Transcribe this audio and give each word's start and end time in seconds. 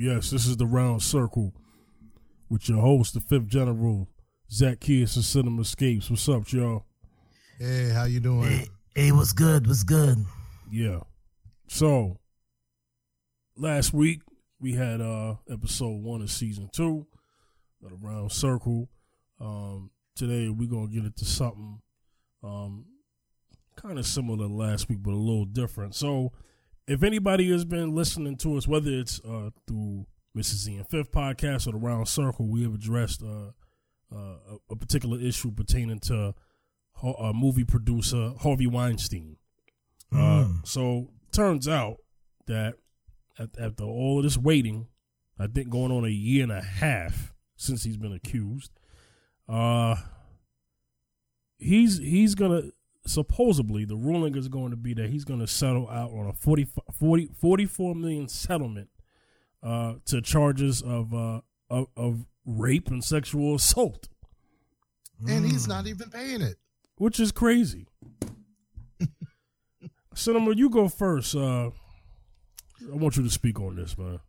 Yes, 0.00 0.30
this 0.30 0.46
is 0.46 0.56
the 0.56 0.66
round 0.66 1.02
circle 1.02 1.52
with 2.48 2.68
your 2.68 2.80
host, 2.80 3.14
the 3.14 3.20
fifth 3.20 3.48
general, 3.48 4.08
Zacchaeus 4.48 5.16
of 5.16 5.24
Cinema 5.24 5.62
Escapes. 5.62 6.08
What's 6.08 6.28
up, 6.28 6.52
y'all? 6.52 6.84
Hey, 7.58 7.88
how 7.88 8.04
you 8.04 8.20
doing? 8.20 8.48
Hey, 8.48 8.68
hey, 8.94 9.10
what's 9.10 9.32
good? 9.32 9.66
What's 9.66 9.82
good? 9.82 10.24
Yeah. 10.70 11.00
So 11.66 12.20
last 13.56 13.92
week 13.92 14.20
we 14.60 14.74
had 14.74 15.00
uh 15.00 15.34
episode 15.50 16.00
one 16.00 16.22
of 16.22 16.30
season 16.30 16.70
two 16.72 17.04
of 17.82 17.90
the 17.90 17.96
round 17.96 18.30
circle. 18.30 18.88
Um 19.40 19.90
today 20.14 20.48
we're 20.48 20.70
gonna 20.70 20.92
get 20.92 21.06
into 21.06 21.24
something 21.24 21.80
um 22.44 22.84
kind 23.74 23.98
of 23.98 24.06
similar 24.06 24.46
to 24.46 24.46
last 24.46 24.88
week 24.88 24.98
but 25.02 25.10
a 25.10 25.16
little 25.16 25.44
different. 25.44 25.96
So 25.96 26.30
if 26.88 27.02
anybody 27.02 27.50
has 27.52 27.64
been 27.64 27.94
listening 27.94 28.36
to 28.38 28.56
us, 28.56 28.66
whether 28.66 28.90
it's 28.90 29.20
uh 29.20 29.50
through 29.66 30.06
Mrs. 30.36 30.64
Z 30.64 30.76
and 30.76 30.88
Fifth 30.88 31.12
podcast 31.12 31.68
or 31.68 31.72
the 31.72 31.78
round 31.78 32.08
circle, 32.08 32.48
we 32.48 32.62
have 32.62 32.74
addressed 32.74 33.22
uh, 33.22 33.50
uh 34.14 34.56
a, 34.70 34.76
particular 34.76 35.20
issue 35.20 35.52
pertaining 35.52 36.00
to 36.00 36.34
a 37.02 37.32
movie 37.32 37.64
producer 37.64 38.32
Harvey 38.40 38.66
Weinstein. 38.66 39.36
Uh, 40.12 40.48
so 40.64 41.10
turns 41.32 41.68
out 41.68 41.98
that 42.46 42.74
after 43.38 43.84
all 43.84 44.18
of 44.18 44.24
this 44.24 44.38
waiting, 44.38 44.88
I 45.38 45.46
think 45.46 45.68
going 45.68 45.92
on 45.92 46.04
a 46.04 46.08
year 46.08 46.42
and 46.42 46.52
a 46.52 46.62
half 46.62 47.34
since 47.56 47.84
he's 47.84 47.96
been 47.96 48.12
accused, 48.12 48.72
uh, 49.48 49.96
he's 51.58 51.98
he's 51.98 52.34
gonna 52.34 52.70
supposedly 53.08 53.84
the 53.84 53.96
ruling 53.96 54.36
is 54.36 54.48
going 54.48 54.70
to 54.70 54.76
be 54.76 54.94
that 54.94 55.10
he's 55.10 55.24
going 55.24 55.40
to 55.40 55.46
settle 55.46 55.88
out 55.88 56.10
on 56.10 56.26
a 56.26 56.32
40, 56.32 56.66
40 56.92 57.30
44 57.40 57.94
million 57.94 58.28
settlement 58.28 58.88
uh, 59.62 59.94
to 60.06 60.20
charges 60.20 60.82
of, 60.82 61.12
uh, 61.14 61.40
of 61.70 61.86
of 61.96 62.26
rape 62.46 62.88
and 62.88 63.02
sexual 63.04 63.54
assault, 63.56 64.08
And 65.28 65.44
he's 65.44 65.66
not 65.68 65.86
even 65.86 66.10
paying 66.10 66.40
it. 66.42 66.56
which 66.96 67.18
is 67.20 67.32
crazy. 67.32 67.86
Cinema, 70.14 70.54
you 70.54 70.70
go 70.70 70.88
first. 70.88 71.34
Uh, 71.34 71.66
I 72.90 72.94
want 72.94 73.16
you 73.16 73.22
to 73.22 73.30
speak 73.30 73.60
on 73.60 73.76
this, 73.76 73.96
man. 73.98 74.20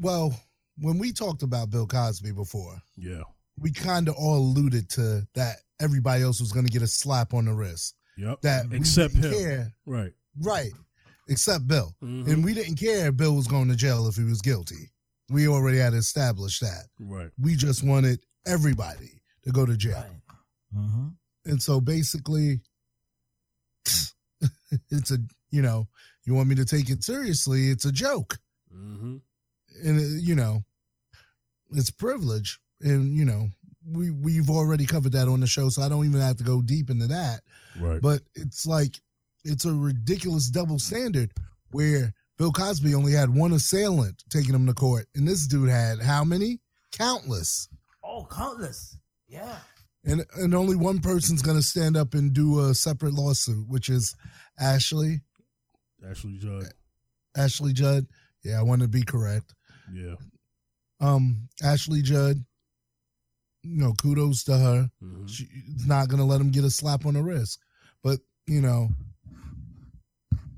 Well, 0.00 0.38
when 0.78 0.98
we 0.98 1.12
talked 1.12 1.42
about 1.42 1.70
Bill 1.70 1.86
Cosby 1.86 2.32
before, 2.32 2.82
Yeah. 2.96 3.22
we 3.58 3.72
kind 3.72 4.08
of 4.08 4.14
all 4.16 4.36
alluded 4.38 4.88
to 4.90 5.26
that 5.34 5.56
everybody 5.80 6.22
else 6.22 6.40
was 6.40 6.52
going 6.52 6.66
to 6.66 6.72
get 6.72 6.82
a 6.82 6.86
slap 6.86 7.34
on 7.34 7.44
the 7.46 7.52
wrist. 7.52 7.94
Yep. 8.18 8.40
That 8.42 8.66
except 8.72 9.14
him. 9.14 9.32
care. 9.32 9.72
Right. 9.84 10.12
Right. 10.40 10.72
Except 11.28 11.66
Bill. 11.66 11.94
Mhm. 12.02 12.26
And 12.28 12.44
we 12.44 12.54
didn't 12.54 12.76
care 12.76 13.08
if 13.08 13.16
Bill 13.16 13.34
was 13.34 13.46
going 13.46 13.68
to 13.68 13.76
jail 13.76 14.06
if 14.08 14.16
he 14.16 14.24
was 14.24 14.40
guilty. 14.40 14.90
We 15.28 15.48
already 15.48 15.78
had 15.78 15.92
established 15.94 16.60
that. 16.60 16.86
Right. 17.00 17.30
We 17.38 17.56
just 17.56 17.82
wanted 17.82 18.20
everybody 18.46 19.20
to 19.44 19.50
go 19.50 19.66
to 19.66 19.76
jail. 19.76 19.94
Right. 20.72 20.82
Mm-hmm. 20.82 21.08
And 21.46 21.62
so 21.62 21.80
basically, 21.80 22.60
it's 24.90 25.10
a, 25.10 25.18
you 25.50 25.62
know, 25.62 25.88
you 26.24 26.34
want 26.34 26.48
me 26.48 26.54
to 26.56 26.64
take 26.64 26.90
it 26.90 27.02
seriously, 27.04 27.70
it's 27.70 27.84
a 27.84 27.92
joke. 27.92 28.38
Mm-hmm. 28.74 29.16
and 29.84 29.98
uh, 30.00 30.18
you 30.20 30.34
know 30.34 30.62
it's 31.70 31.90
privilege 31.90 32.58
and 32.82 33.14
you 33.16 33.24
know 33.24 33.48
we 33.92 34.10
we've 34.10 34.50
already 34.50 34.84
covered 34.86 35.12
that 35.12 35.28
on 35.28 35.40
the 35.40 35.46
show 35.46 35.68
so 35.68 35.82
i 35.82 35.88
don't 35.88 36.04
even 36.06 36.20
have 36.20 36.36
to 36.36 36.44
go 36.44 36.60
deep 36.62 36.90
into 36.90 37.06
that 37.06 37.40
Right. 37.78 38.00
but 38.00 38.20
it's 38.34 38.66
like 38.66 39.00
it's 39.44 39.64
a 39.64 39.72
ridiculous 39.72 40.48
double 40.48 40.78
standard 40.78 41.32
where 41.70 42.12
bill 42.38 42.52
cosby 42.52 42.94
only 42.94 43.12
had 43.12 43.34
one 43.34 43.52
assailant 43.52 44.24
taking 44.30 44.54
him 44.54 44.66
to 44.66 44.74
court 44.74 45.06
and 45.14 45.26
this 45.28 45.46
dude 45.46 45.68
had 45.68 46.00
how 46.00 46.24
many 46.24 46.60
countless 46.92 47.68
Oh, 48.02 48.26
countless. 48.30 48.96
Yeah. 49.28 49.56
and 50.04 50.24
and 50.36 50.54
only 50.54 50.76
one 50.76 51.00
person's 51.00 51.42
going 51.42 51.56
to 51.56 51.62
stand 51.62 51.96
up 51.96 52.14
and 52.14 52.32
do 52.32 52.60
a 52.68 52.74
separate 52.74 53.12
lawsuit 53.14 53.68
which 53.68 53.88
is 53.88 54.14
ashley 54.58 55.20
Ashley 56.08 56.38
Judd. 56.38 56.64
ashley 57.36 57.72
judd 57.72 58.06
yeah 58.44 58.58
i 58.58 58.62
want 58.62 58.82
to 58.82 58.88
be 58.88 59.02
correct 59.02 59.54
Yeah. 59.92 60.14
um 61.00 61.48
ashley 61.62 62.02
judd 62.02 62.44
you 63.66 63.78
know 63.82 63.92
kudos 63.94 64.44
to 64.44 64.56
her. 64.56 64.90
Mhm. 65.02 65.28
she's 65.28 65.86
not 65.86 66.08
gonna 66.08 66.24
let 66.24 66.40
him 66.40 66.50
get 66.50 66.64
a 66.64 66.70
slap 66.70 67.06
on 67.06 67.14
the 67.14 67.22
wrist. 67.22 67.58
But 68.02 68.20
you 68.46 68.60
know 68.60 68.90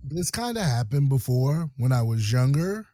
this 0.04 0.30
kind 0.30 0.56
of 0.56 0.64
happened 0.64 1.08
before 1.10 1.70
when 1.76 1.92
i 1.92 2.00
was 2.00 2.32
younger 2.32 2.86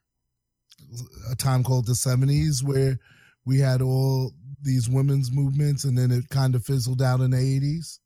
a 1.30 1.36
time 1.36 1.62
called 1.62 1.86
the 1.86 1.92
70s 1.92 2.62
where 2.62 2.98
we 3.44 3.58
had 3.58 3.80
all 3.80 4.32
these 4.62 4.88
women's 4.88 5.30
movements 5.30 5.84
and 5.84 5.96
then 5.96 6.10
it 6.10 6.28
kind 6.28 6.56
of 6.56 6.64
fizzled 6.64 7.00
out 7.00 7.20
in 7.20 7.30
the 7.30 7.36
80s 7.36 8.00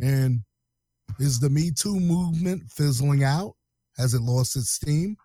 and 0.00 0.42
is 1.18 1.40
the 1.40 1.50
me 1.50 1.70
too 1.70 1.98
movement 1.98 2.70
fizzling 2.70 3.24
out? 3.24 3.56
Has 3.96 4.14
it 4.14 4.22
lost 4.22 4.56
its 4.56 4.70
steam? 4.70 5.16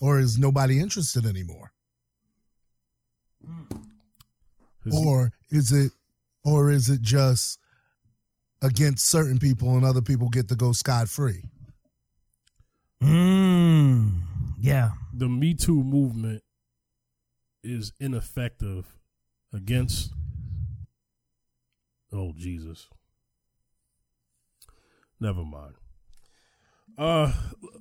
Or 0.00 0.18
is 0.18 0.38
nobody 0.38 0.80
interested 0.80 1.26
anymore? 1.26 1.72
Has 3.44 3.91
he- 4.84 4.90
or 4.96 5.32
is 5.50 5.72
it 5.72 5.92
or 6.44 6.70
is 6.70 6.88
it 6.90 7.00
just 7.02 7.58
against 8.62 9.06
certain 9.08 9.38
people 9.38 9.76
and 9.76 9.84
other 9.84 10.02
people 10.02 10.28
get 10.28 10.48
to 10.48 10.56
go 10.56 10.72
scot 10.72 11.08
free 11.08 11.42
Mm. 13.02 14.22
Yeah. 14.58 14.92
the 15.12 15.28
Me 15.28 15.54
Too 15.54 15.82
movement 15.82 16.42
is 17.64 17.92
ineffective 17.98 18.86
against. 19.52 20.12
Oh 22.12 22.32
Jesus! 22.36 22.88
Never 25.18 25.44
mind. 25.44 25.74
Uh, 26.98 27.32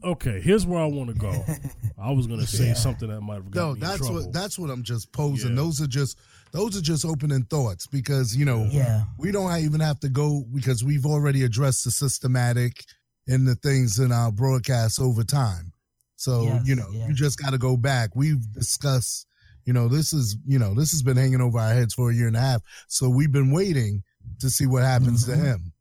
okay. 0.03 0.39
Here's 0.41 0.65
where 0.65 0.81
I 0.81 0.85
want 0.85 1.09
to 1.09 1.15
go. 1.15 1.31
I 2.01 2.11
was 2.11 2.27
gonna 2.27 2.47
say 2.47 2.67
Yeah. 2.67 2.73
something 2.73 3.09
that 3.09 3.21
might 3.21 3.35
have 3.35 3.51
got 3.51 3.59
no 3.61 3.67
me 3.67 3.73
in 3.73 3.79
that's 3.81 3.97
trouble. 3.97 4.15
what 4.15 4.33
that's 4.33 4.57
what 4.57 4.71
i'm 4.71 4.81
just 4.81 5.11
posing 5.11 5.51
Yeah. 5.51 5.55
those 5.57 5.79
are 5.81 5.85
just 5.87 6.17
those 6.51 6.75
are 6.75 6.81
just 6.81 7.05
opening 7.05 7.43
thoughts 7.43 7.85
because 7.85 8.35
you 8.35 8.43
know 8.43 8.67
Yeah. 8.71 9.03
we 9.19 9.31
don't 9.31 9.55
even 9.59 9.81
have 9.81 9.99
to 9.99 10.09
go 10.09 10.43
because 10.53 10.83
we've 10.83 11.05
already 11.05 11.43
addressed 11.43 11.83
the 11.83 11.91
systematic 11.91 12.83
and 13.27 13.47
the 13.47 13.53
things 13.55 13.99
in 13.99 14.11
our 14.11 14.31
broadcasts 14.31 14.97
over 14.99 15.23
time 15.23 15.73
so 16.15 16.43
Yes, 16.43 16.67
you 16.67 16.75
know 16.75 16.89
yeah. 16.91 17.07
you 17.07 17.13
just 17.13 17.37
got 17.39 17.51
to 17.51 17.59
go 17.59 17.77
back 17.77 18.15
we've 18.15 18.51
discussed 18.51 19.27
you 19.65 19.73
know 19.73 19.87
this 19.87 20.11
is 20.11 20.37
you 20.47 20.57
know 20.57 20.73
this 20.73 20.89
has 20.91 21.03
been 21.03 21.17
hanging 21.17 21.41
over 21.41 21.59
our 21.59 21.73
heads 21.73 21.93
for 21.93 22.09
a 22.09 22.15
year 22.15 22.27
and 22.27 22.35
a 22.37 22.39
half 22.41 22.61
so 22.87 23.09
we've 23.09 23.31
been 23.31 23.51
waiting 23.51 24.01
to 24.39 24.49
see 24.49 24.65
what 24.65 24.81
happens 24.81 25.25
to 25.25 25.33
Mhm. 25.33 25.43
him 25.43 25.73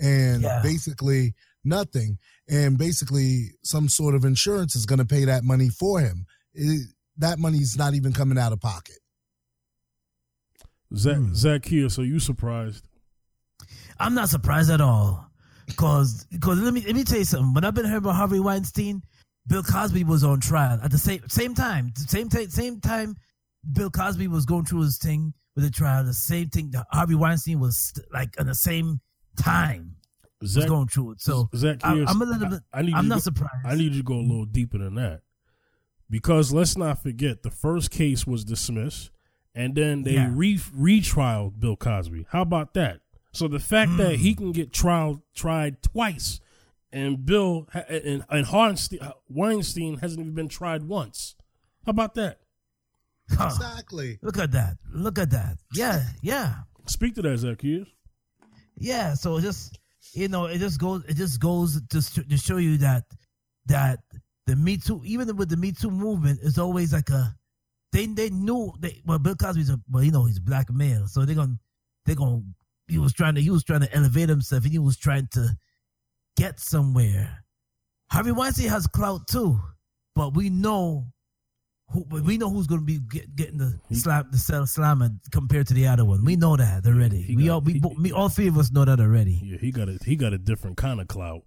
and 0.00 0.42
Yeah. 0.44 0.62
basically 0.62 1.34
nothing 1.62 2.16
and 2.48 2.78
basically 2.78 3.50
some 3.62 3.88
sort 3.88 4.14
of 4.14 4.24
insurance 4.24 4.74
is 4.74 4.86
going 4.86 4.98
to 4.98 5.04
pay 5.04 5.24
that 5.24 5.44
money 5.44 5.68
for 5.68 6.00
him 6.00 6.24
it, 6.54 6.88
that 7.16 7.38
money's 7.38 7.76
not 7.76 7.94
even 7.94 8.12
coming 8.12 8.38
out 8.38 8.52
of 8.52 8.60
pocket 8.60 8.98
Zach, 10.96 11.16
Hmm. 11.16 11.34
Zacchaeus, 11.34 11.98
are 11.98 12.04
you 12.04 12.18
surprised? 12.18 12.86
I'm 14.00 14.14
not 14.14 14.28
surprised 14.28 14.70
at 14.70 14.80
all. 14.80 15.26
Cause, 15.76 16.26
cause 16.40 16.58
let 16.58 16.72
me 16.72 16.82
let 16.86 16.94
me 16.94 17.04
tell 17.04 17.18
you 17.18 17.24
something. 17.24 17.52
When 17.52 17.64
I've 17.64 17.74
been 17.74 17.84
hearing 17.84 17.98
about 17.98 18.14
Harvey 18.14 18.40
Weinstein, 18.40 19.02
Bill 19.46 19.62
Cosby 19.62 20.04
was 20.04 20.24
on 20.24 20.40
trial 20.40 20.80
at 20.82 20.90
the 20.90 20.96
same 20.98 21.28
same 21.28 21.54
time. 21.54 21.92
The 21.94 22.08
same 22.08 22.30
time, 22.30 22.48
same 22.48 22.80
time. 22.80 23.16
Bill 23.70 23.90
Cosby 23.90 24.28
was 24.28 24.46
going 24.46 24.64
through 24.64 24.82
his 24.82 24.96
thing 24.96 25.34
with 25.54 25.64
the 25.64 25.70
trial. 25.70 26.04
The 26.04 26.14
same 26.14 26.48
thing. 26.48 26.70
that 26.70 26.86
Harvey 26.90 27.16
Weinstein 27.16 27.60
was 27.60 27.92
like 28.10 28.30
at 28.38 28.46
the 28.46 28.54
same 28.54 29.00
time 29.36 29.96
was 30.40 30.50
Zach, 30.52 30.68
going 30.68 30.88
through 30.88 31.12
it. 31.12 31.20
So 31.20 31.48
I, 31.52 31.56
Zacchaeus, 31.56 32.10
I'm 32.10 32.22
a 32.22 32.24
little 32.24 32.48
bit. 32.48 32.60
I, 32.72 32.78
I 32.78 32.82
need 32.82 32.94
I'm 32.94 33.08
not 33.08 33.20
to 33.22 33.30
go- 33.30 33.34
surprised. 33.40 33.66
I 33.66 33.74
need 33.74 33.92
you 33.92 33.98
to 33.98 34.04
go 34.04 34.14
a 34.14 34.22
little 34.22 34.44
deeper 34.44 34.78
than 34.78 34.94
that. 34.96 35.22
Because 36.10 36.52
let's 36.52 36.76
not 36.76 37.02
forget, 37.02 37.42
the 37.42 37.50
first 37.50 37.90
case 37.90 38.26
was 38.26 38.44
dismissed, 38.44 39.10
and 39.54 39.74
then 39.74 40.04
they 40.04 40.12
Yeah. 40.14 40.30
re 40.32 40.56
retrialed 40.58 41.60
Bill 41.60 41.76
Cosby. 41.76 42.26
How 42.30 42.42
about 42.42 42.74
that? 42.74 43.00
So 43.32 43.46
the 43.46 43.58
fact 43.58 43.96
that 43.98 44.16
Hmm. 44.16 44.22
he 44.22 44.34
can 44.34 44.52
get 44.52 44.72
trial 44.72 45.22
tried 45.34 45.82
twice, 45.82 46.40
and 46.90 47.26
Bill 47.26 47.68
and 47.74 48.24
and 48.30 48.46
Harnstein, 48.46 49.12
Weinstein 49.28 49.98
hasn't 49.98 50.20
even 50.20 50.34
been 50.34 50.48
tried 50.48 50.84
once. 50.84 51.34
How 51.84 51.90
about 51.90 52.14
that? 52.14 52.40
Huh. 53.30 53.50
exactly 53.54 54.18
Look 54.22 54.38
at 54.38 54.52
that. 54.52 54.78
Look 54.90 55.18
at 55.18 55.30
that. 55.30 55.58
Yeah, 55.74 56.02
yeah. 56.22 56.54
Speak 56.86 57.14
to 57.16 57.22
that, 57.22 57.36
Zacchaeus. 57.38 57.88
Yeah, 58.78 59.12
so 59.14 59.38
just 59.40 59.77
you 60.14 60.28
know, 60.28 60.46
it 60.46 60.58
just 60.58 60.80
goes 60.80 61.04
it 61.04 61.14
just 61.14 61.40
goes 61.40 61.80
to 61.90 62.00
to 62.00 62.36
show 62.36 62.56
you 62.56 62.78
that 62.78 63.04
that 63.66 64.00
the 64.46 64.56
Me 64.56 64.76
Too, 64.76 65.02
even 65.04 65.36
with 65.36 65.48
the 65.48 65.56
Me 65.56 65.72
Too 65.72 65.90
movement, 65.90 66.40
is 66.42 66.58
always 66.58 66.92
like 66.92 67.10
a 67.10 67.34
they 67.92 68.06
they 68.06 68.30
knew 68.30 68.72
they 68.80 69.00
well 69.04 69.18
Bill 69.18 69.34
Cosby's 69.34 69.70
a 69.70 69.80
well 69.90 70.02
you 70.02 70.10
know 70.10 70.24
he's 70.24 70.38
a 70.38 70.42
black 70.42 70.70
male, 70.72 71.06
so 71.06 71.24
they're 71.24 71.34
gonna 71.34 71.58
they're 72.06 72.16
gonna 72.16 72.42
he 72.86 72.98
was 72.98 73.12
trying 73.12 73.34
to 73.34 73.40
he 73.40 73.50
was 73.50 73.64
trying 73.64 73.80
to 73.80 73.94
elevate 73.94 74.28
himself 74.28 74.64
and 74.64 74.72
he 74.72 74.78
was 74.78 74.96
trying 74.96 75.28
to 75.32 75.56
get 76.36 76.58
somewhere. 76.60 77.44
Harvey 78.10 78.32
Weinstein 78.32 78.68
has 78.68 78.86
clout 78.86 79.26
too, 79.28 79.60
but 80.14 80.34
we 80.34 80.48
know 80.48 81.06
who, 81.90 82.04
but 82.04 82.22
we 82.22 82.36
know 82.38 82.50
who's 82.50 82.66
going 82.66 82.80
to 82.80 82.84
be 82.86 82.98
get, 82.98 83.34
getting 83.34 83.58
the 83.58 83.78
slap 83.92 84.30
the 84.30 84.38
cell 84.38 84.66
slammer 84.66 85.10
compared 85.32 85.66
to 85.68 85.74
the 85.74 85.86
other 85.86 86.04
one. 86.04 86.24
We 86.24 86.36
know 86.36 86.56
that 86.56 86.86
already. 86.86 87.22
He 87.22 87.36
we 87.36 87.46
got- 87.46 87.52
all 87.54 87.60
we, 87.62 87.72
he- 87.74 87.94
me, 87.98 88.12
all 88.12 88.28
three 88.28 88.48
of 88.48 88.58
us 88.58 88.70
know 88.70 88.84
that 88.84 89.00
already. 89.00 89.40
Yeah, 89.42 89.58
he 89.58 89.70
got 89.70 89.88
a 89.88 89.98
he 90.04 90.14
got 90.16 90.32
a 90.32 90.38
different 90.38 90.76
kind 90.76 91.00
of 91.00 91.08
clout. 91.08 91.42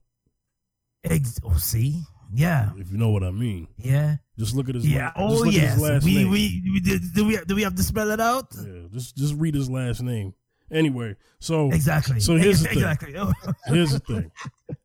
Ex- 1.04 1.40
oh, 1.44 1.58
see, 1.58 2.02
yeah, 2.34 2.72
If 2.78 2.92
you 2.92 2.98
know 2.98 3.10
what 3.10 3.24
I 3.24 3.32
mean. 3.32 3.68
yeah, 3.78 4.18
Just 4.38 4.56
look 4.56 4.70
at 4.70 4.76
his 4.76 4.88
yeah. 4.88 5.12
Oh 5.16 5.44
yes, 5.46 5.80
we, 6.04 6.16
name. 6.16 6.30
we 6.32 6.62
we 6.74 6.80
did. 6.80 7.02
Do 7.16 7.26
we 7.26 7.38
do 7.48 7.56
we 7.56 7.64
have 7.64 7.76
to 7.76 7.84
spell 7.84 8.12
it 8.12 8.20
out? 8.22 8.48
yeah, 8.56 8.84
just 8.94 9.16
just 9.18 9.34
read 9.36 9.56
his 9.56 9.70
last 9.70 10.02
name. 10.02 10.34
Anyway, 10.72 11.16
so 11.40 11.70
Exactly. 11.72 12.20
So 12.22 12.38
here's 12.38 12.62
the 12.62 12.70
thing. 12.70 12.78
exactly. 12.78 13.14
here's 13.66 13.92
the 13.92 14.00
thing. 14.00 14.32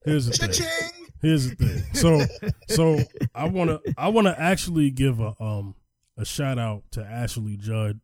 Here's 0.04 0.26
the 0.26 0.32
thing. 0.32 0.95
Here's 1.26 1.50
the 1.50 1.56
thing. 1.56 1.82
So 1.94 2.24
so 2.68 2.98
I 3.34 3.48
wanna 3.48 3.80
I 3.98 4.08
wanna 4.08 4.34
actually 4.38 4.90
give 4.90 5.18
a 5.18 5.34
um 5.40 5.74
a 6.16 6.24
shout 6.24 6.58
out 6.58 6.84
to 6.92 7.04
Ashley 7.04 7.56
Judd 7.56 8.00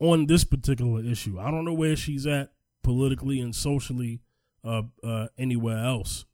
on 0.00 0.26
this 0.26 0.42
particular 0.42 1.02
issue. 1.04 1.38
I 1.38 1.50
don't 1.52 1.64
know 1.64 1.72
where 1.72 1.94
she's 1.94 2.26
at 2.26 2.50
politically 2.82 3.40
and 3.40 3.54
socially 3.54 4.20
uh 4.64 4.82
uh 5.04 5.28
anywhere 5.38 5.78
else. 5.78 6.24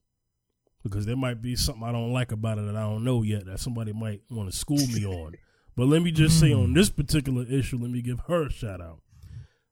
Because 0.82 1.04
there 1.04 1.16
might 1.16 1.42
be 1.42 1.56
something 1.56 1.84
I 1.84 1.92
don't 1.92 2.14
like 2.14 2.32
about 2.32 2.56
it 2.56 2.62
that 2.62 2.76
I 2.76 2.84
don't 2.84 3.04
know 3.04 3.22
yet 3.22 3.44
that 3.44 3.60
somebody 3.60 3.92
might 3.92 4.22
want 4.30 4.50
to 4.50 4.56
school 4.56 4.78
me 4.78 5.04
on. 5.04 5.34
But 5.76 5.88
let 5.88 6.00
me 6.00 6.10
just 6.10 6.40
say 6.40 6.54
on 6.54 6.72
this 6.72 6.88
particular 6.88 7.44
issue, 7.44 7.76
let 7.76 7.90
me 7.90 8.00
give 8.00 8.20
her 8.28 8.46
a 8.46 8.50
shout 8.50 8.80
out. 8.80 9.00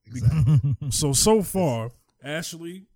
Exactly. 0.07 0.77
So 0.91 1.15
so 1.15 1.43
far, 1.43 1.93
Ashley, 2.23 2.89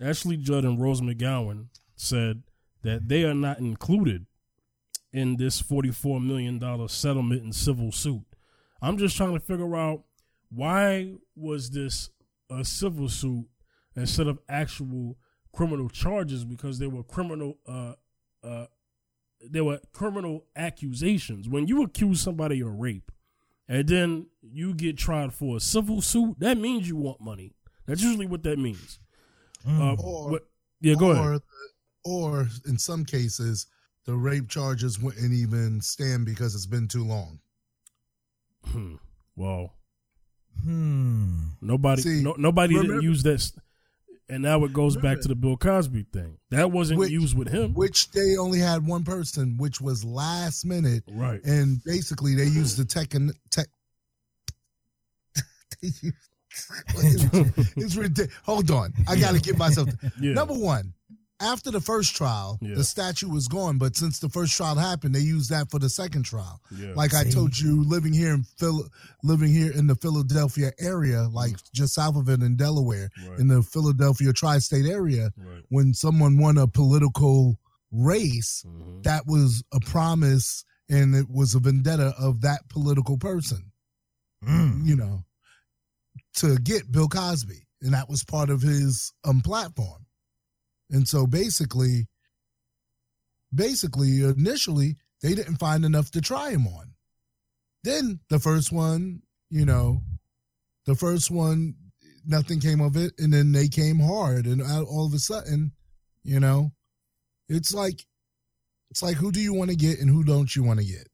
Ashley 0.00 0.36
Judd 0.36 0.64
and 0.64 0.80
Rose 0.80 1.00
McGowan 1.00 1.66
said 1.96 2.44
that 2.82 3.08
they 3.08 3.24
are 3.24 3.34
not 3.34 3.58
included 3.58 4.26
in 5.12 5.36
this 5.36 5.60
forty-four 5.60 6.20
million 6.20 6.58
dollar 6.58 6.88
settlement 6.88 7.42
and 7.42 7.54
civil 7.54 7.92
suit. 7.92 8.22
I'm 8.82 8.96
just 8.96 9.16
trying 9.16 9.34
to 9.34 9.40
figure 9.40 9.76
out 9.76 10.04
why 10.50 11.14
was 11.36 11.70
this 11.70 12.10
a 12.50 12.64
civil 12.64 13.08
suit 13.08 13.46
instead 13.96 14.26
of 14.26 14.38
actual 14.48 15.16
criminal 15.52 15.88
charges 15.88 16.44
because 16.44 16.78
they 16.78 16.86
were 16.86 17.02
criminal 17.02 17.58
uh 17.66 17.94
uh 18.44 18.66
there 19.50 19.64
were 19.64 19.80
criminal 19.92 20.44
accusations. 20.54 21.48
When 21.48 21.66
you 21.66 21.82
accuse 21.82 22.20
somebody 22.20 22.60
of 22.60 22.68
rape 22.74 23.10
and 23.68 23.88
then 23.88 24.26
you 24.42 24.74
get 24.74 24.96
tried 24.98 25.32
for 25.32 25.56
a 25.56 25.60
civil 25.60 26.02
suit, 26.02 26.36
that 26.40 26.58
means 26.58 26.88
you 26.88 26.96
want 26.96 27.20
money. 27.20 27.54
That's 27.86 28.02
usually 28.02 28.26
what 28.26 28.42
that 28.44 28.58
means. 28.58 29.00
Uh, 29.66 29.94
Or- 29.98 30.30
what- 30.30 30.46
yeah, 30.80 30.94
go 30.94 31.08
or, 31.10 31.12
ahead. 31.12 31.42
Or 32.04 32.48
in 32.66 32.78
some 32.78 33.04
cases, 33.04 33.66
the 34.06 34.14
rape 34.14 34.48
charges 34.48 34.98
wouldn't 34.98 35.32
even 35.32 35.80
stand 35.80 36.24
because 36.26 36.54
it's 36.54 36.66
been 36.66 36.88
too 36.88 37.04
long. 37.04 37.38
Hmm. 38.66 38.94
Well, 39.36 39.74
Hmm. 40.62 41.48
nobody, 41.60 42.02
See, 42.02 42.22
no, 42.22 42.34
nobody 42.38 42.74
didn't 42.74 43.02
use 43.02 43.22
this, 43.22 43.52
and 44.28 44.42
now 44.42 44.64
it 44.64 44.72
goes 44.72 44.96
back 44.96 45.20
to 45.20 45.28
the 45.28 45.34
Bill 45.34 45.56
Cosby 45.56 46.06
thing. 46.12 46.36
That 46.50 46.70
wasn't 46.72 46.98
Which- 47.00 47.10
used 47.10 47.36
with 47.36 47.48
him, 47.48 47.72
Which 47.74 48.10
they 48.10 48.36
only 48.36 48.58
had 48.58 48.86
one 48.86 49.04
person, 49.04 49.56
which 49.56 49.80
was 49.80 50.04
last 50.04 50.64
minute, 50.64 51.04
right? 51.12 51.42
and 51.44 51.82
basically 51.84 52.34
they 52.34 52.44
used 52.46 52.76
the 52.76 52.84
tech 52.84 53.14
and 53.14 53.32
tech. 53.50 53.68
it's, 55.82 57.76
it's 57.76 57.96
ridiculous. 57.96 58.34
Hold 58.44 58.70
on, 58.70 58.92
I 59.08 59.16
got 59.16 59.34
to 59.34 59.40
get 59.40 59.56
myself. 59.56 59.88
Yeah, 60.20 60.32
Number 60.32 60.54
one, 60.54 60.92
after 61.40 61.70
the 61.70 61.80
first 61.80 62.14
trial, 62.14 62.58
Yeah. 62.60 62.74
the 62.74 62.84
statue 62.84 63.28
was 63.28 63.48
gone, 63.48 63.78
but 63.78 63.96
since 63.96 64.18
the 64.18 64.28
first 64.28 64.54
trial 64.54 64.74
happened, 64.76 65.14
they 65.14 65.20
used 65.20 65.50
that 65.50 65.70
for 65.70 65.78
the 65.78 65.88
second 65.88 66.24
trial. 66.24 66.60
yeah, 66.70 66.92
Like 66.94 67.14
I 67.14 67.24
told 67.24 67.58
you, 67.58 67.82
living 67.84 68.12
here 68.12 68.34
in 68.34 68.44
Phil, 68.58 68.86
living 69.22 69.50
here 69.52 69.72
in 69.72 69.86
the 69.86 69.94
Philadelphia 69.96 70.72
area, 70.78 71.22
like 71.28 71.56
just 71.72 71.94
south 71.94 72.16
of 72.16 72.28
it 72.28 72.42
in 72.42 72.56
Delaware, 72.56 73.10
right, 73.26 73.38
in 73.38 73.48
the 73.48 73.62
Philadelphia 73.62 74.32
tri-state 74.32 74.86
area, 74.86 75.32
right. 75.36 75.64
when 75.70 75.94
someone 75.94 76.36
won 76.38 76.58
a 76.58 76.66
political 76.68 77.58
race, 77.90 78.62
Mhm. 78.66 79.02
that 79.04 79.26
was 79.26 79.62
a 79.72 79.80
promise 79.80 80.64
and 80.88 81.14
it 81.14 81.28
was 81.30 81.54
a 81.54 81.58
vendetta 81.60 82.14
of 82.18 82.40
that 82.42 82.68
political 82.68 83.16
person, 83.16 83.72
Mm. 84.44 84.84
you 84.86 84.96
know, 84.96 85.24
to 86.36 86.58
get 86.58 86.90
Bill 86.92 87.08
Cosby. 87.08 87.66
And 87.82 87.94
that 87.94 88.08
was 88.10 88.24
part 88.24 88.50
of 88.50 88.60
his 88.62 89.12
um 89.24 89.40
platform. 89.40 89.99
And 90.90 91.06
so 91.08 91.26
basically, 91.26 92.08
basically, 93.54 94.22
initially, 94.22 94.96
they 95.22 95.34
didn't 95.34 95.56
find 95.56 95.84
enough 95.84 96.10
to 96.12 96.20
try 96.20 96.50
him 96.50 96.66
on. 96.66 96.94
Then 97.84 98.20
the 98.28 98.38
first 98.38 98.72
one, 98.72 99.22
you 99.50 99.64
know, 99.64 100.02
the 100.86 100.94
first 100.94 101.30
one, 101.30 101.74
nothing 102.26 102.60
came 102.60 102.80
of 102.80 102.96
it. 102.96 103.12
And 103.18 103.32
then 103.32 103.52
they 103.52 103.68
came 103.68 103.98
hard. 104.00 104.46
And 104.46 104.62
all 104.62 105.06
of 105.06 105.14
a 105.14 105.18
sudden, 105.18 105.72
you 106.22 106.40
know, 106.40 106.72
it's 107.48 107.72
like, 107.72 108.04
it's 108.90 109.02
like, 109.02 109.16
who 109.16 109.30
do 109.32 109.40
you 109.40 109.54
want 109.54 109.70
to 109.70 109.76
get 109.76 110.00
and 110.00 110.10
who 110.10 110.24
don't 110.24 110.54
you 110.54 110.62
want 110.62 110.80
to 110.80 110.86
get? 110.86 111.08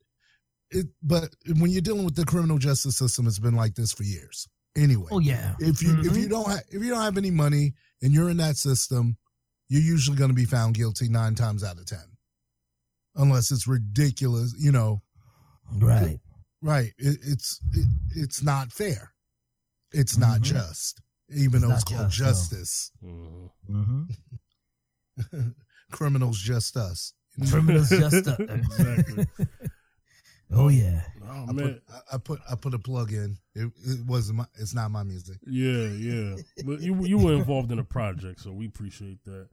It, 0.71 0.87
but 1.03 1.29
when 1.59 1.71
you're 1.71 1.83
dealing 1.83 2.05
with 2.05 2.17
the 2.17 2.25
criminal 2.25 2.59
justice 2.59 2.97
system, 2.97 3.27
it's 3.27 3.39
been 3.39 3.55
like 3.55 3.75
this 3.75 3.93
for 3.93 4.03
years. 4.03 4.49
Anyway, 4.77 5.09
Oh 5.11 5.21
yeah. 5.21 5.55
if 5.61 5.81
you 5.83 5.93
if 6.01 6.13
Mhm. 6.13 6.23
you 6.23 6.29
don't 6.29 6.47
ha- 6.47 6.61
if 6.69 6.83
you 6.83 6.91
don't 6.91 7.01
have 7.03 7.17
any 7.17 7.31
money 7.31 7.73
and 8.03 8.13
you're 8.13 8.29
in 8.29 8.37
that 8.39 8.57
system, 8.59 9.17
you're 9.69 9.83
usually 9.83 10.17
going 10.17 10.31
to 10.31 10.35
be 10.35 10.45
found 10.45 10.75
guilty 10.75 11.09
nine 11.09 11.35
times 11.35 11.63
out 11.65 11.79
of 11.79 11.87
ten, 11.87 12.05
unless 13.15 13.51
it's 13.51 13.67
ridiculous. 13.67 14.55
You 14.59 14.73
know, 14.73 15.03
right. 15.79 16.19
right? 16.63 16.93
It, 16.99 17.19
it's 17.23 17.61
it, 17.73 17.87
it's 18.15 18.43
not 18.43 18.73
fair. 18.73 19.13
It's 19.93 20.17
not 20.19 20.41
Mhm. 20.41 20.45
just, 20.45 21.01
even 21.31 21.63
It's 21.63 21.63
though 21.69 21.75
it's 21.75 21.85
called 21.85 22.11
just, 22.11 22.51
justice. 22.51 22.91
Mhm. 23.05 23.51
Mm-hmm. 23.71 24.03
Criminals 25.93 26.39
just 26.41 26.77
us. 26.77 27.13
Criminals 27.51 27.89
just. 27.91 28.27
us. 28.27 28.39
Exactly. 28.39 29.27
oh 30.53 30.69
yeah. 30.69 31.03
Oh 31.29 31.47
I 31.49 31.53
put 31.53 31.83
I, 31.89 32.15
I 32.15 32.19
put 32.19 32.41
I 32.51 32.55
put 32.57 32.75
a 32.75 32.79
plug 32.79 33.13
in. 33.13 33.37
It, 33.55 33.71
it 33.85 34.07
wasn't 34.07 34.39
my. 34.39 34.45
It's 34.59 34.75
not 34.75 34.91
my 34.91 35.03
music. 35.03 35.39
yeah, 35.47 35.87
yeah. 35.89 36.37
But 36.65 36.81
you 36.81 36.95
you 37.05 37.19
were 37.19 37.35
involved 37.35 37.73
in 37.73 37.79
a 37.79 37.85
project, 37.85 38.41
so 38.41 38.53
we 38.53 38.67
appreciate 38.67 39.23
that. 39.25 39.49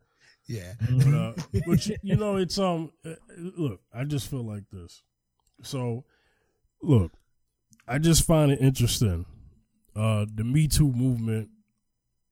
Yeah. 0.48 0.74
But, 0.90 1.14
uh, 1.14 1.34
but 1.68 1.88
you, 1.88 1.96
you 2.02 2.16
know, 2.16 2.38
it's 2.38 2.58
um. 2.58 2.92
uh, 3.06 3.16
Look, 3.38 3.82
I 3.94 4.04
just 4.04 4.30
feel 4.30 4.46
like 4.46 4.64
this. 4.72 5.04
So, 5.62 6.04
look, 6.82 7.12
I 7.88 7.98
just 8.00 8.26
find 8.26 8.52
it 8.52 8.60
interesting. 8.60 9.26
Uh, 9.96 10.26
the 10.34 10.44
Me 10.44 10.68
Too 10.68 10.92
movement. 10.92 11.50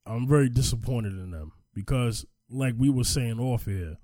I'm 0.05 0.27
very 0.27 0.49
disappointed 0.49 1.13
in 1.13 1.31
them 1.31 1.51
because, 1.73 2.25
like 2.49 2.73
we 2.77 2.89
were 2.89 3.03
saying 3.03 3.39
off 3.39 3.65
here, 3.65 3.97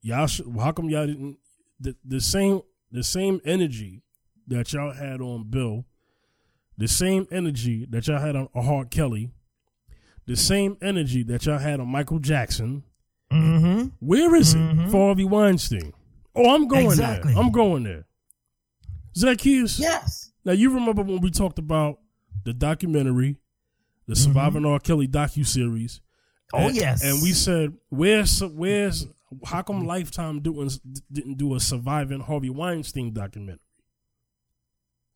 y'all. 0.00 0.26
Should, 0.26 0.46
how 0.58 0.72
come 0.72 0.88
y'all 0.88 1.06
didn't 1.06 1.38
the 1.80 1.96
the 2.04 2.20
same 2.20 2.62
the 2.90 3.02
same 3.02 3.40
energy 3.44 4.02
that 4.46 4.72
y'all 4.72 4.92
had 4.92 5.20
on 5.20 5.50
Bill, 5.50 5.84
the 6.78 6.88
same 6.88 7.26
energy 7.30 7.86
that 7.90 8.06
y'all 8.06 8.20
had 8.20 8.36
on 8.36 8.48
R. 8.54 8.84
Kelly, 8.84 9.30
the 10.26 10.36
same 10.36 10.76
energy 10.80 11.22
that 11.24 11.46
y'all 11.46 11.58
had 11.58 11.80
on 11.80 11.88
Michael 11.88 12.18
Jackson. 12.18 12.84
Mm-hmm. 13.32 13.88
Where 14.00 14.34
is 14.34 14.54
Mhm. 14.54 14.86
it 14.86 14.90
for 14.90 15.06
Harvey 15.06 15.24
Weinstein? 15.24 15.92
Oh, 16.34 16.54
I'm 16.54 16.66
going 16.68 16.86
Exactly. 16.86 17.32
there. 17.34 17.42
I'm 17.42 17.50
going 17.50 17.82
there. 17.84 18.06
Zacchaeus. 19.16 19.78
Yes. 19.78 20.32
Now 20.44 20.52
you 20.52 20.72
remember 20.72 21.02
when 21.02 21.20
we 21.20 21.30
talked 21.30 21.58
about 21.58 21.98
the 22.44 22.52
documentary, 22.52 23.36
the 24.06 24.16
Surviving 24.16 24.64
R. 24.64 24.78
Kelly 24.80 25.06
docu 25.08 25.46
series. 25.46 26.00
Oh 26.52 26.66
and, 26.68 26.76
yes. 26.76 27.02
And 27.04 27.22
we 27.22 27.32
said, 27.32 27.74
where's 27.90 28.40
where's 28.42 29.06
how 29.44 29.62
come 29.62 29.86
Lifetime 29.86 30.40
doing 30.40 30.70
didn't 31.10 31.38
do 31.38 31.54
a 31.54 31.60
Surviving 31.60 32.20
Harvey 32.20 32.50
Weinstein 32.50 33.12
documentary? 33.12 33.60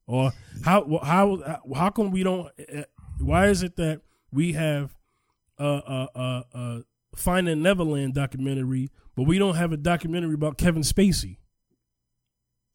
Or 0.07 0.33
how 0.65 1.01
how 1.03 1.61
how 1.75 1.91
come 1.91 2.11
we 2.11 2.23
don't? 2.23 2.49
eh, 2.59 2.85
Why 3.19 3.49
is 3.49 3.63
it 3.63 3.77
that 3.77 4.03
we 4.31 4.53
have 4.53 4.95
a 5.59 5.65
a 5.65 6.09
a, 6.15 6.45
a 6.59 6.85
Finding 7.17 7.63
Neverland 7.63 8.15
documentary, 8.15 8.91
but 9.17 9.25
we 9.25 9.39
don't 9.39 9.57
have 9.57 9.73
a 9.73 9.77
documentary 9.77 10.35
about 10.35 10.59
Kevin 10.59 10.83
Spacey? 10.83 11.39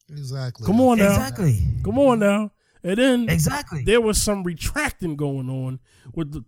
Exactly. 0.10 0.65
Come 0.65 0.81
on 0.81 0.98
now, 0.98 1.07
exactly. 1.12 1.60
come 1.83 1.98
on 1.98 2.19
now. 2.19 2.51
And 2.83 2.98
then 2.98 3.29
Exactly. 3.29 3.83
there 3.83 4.01
was 4.01 4.19
some 4.21 4.43
retracting 4.43 5.15
going 5.15 5.50
on 5.50 5.79
with 6.13 6.33
the 6.33 6.43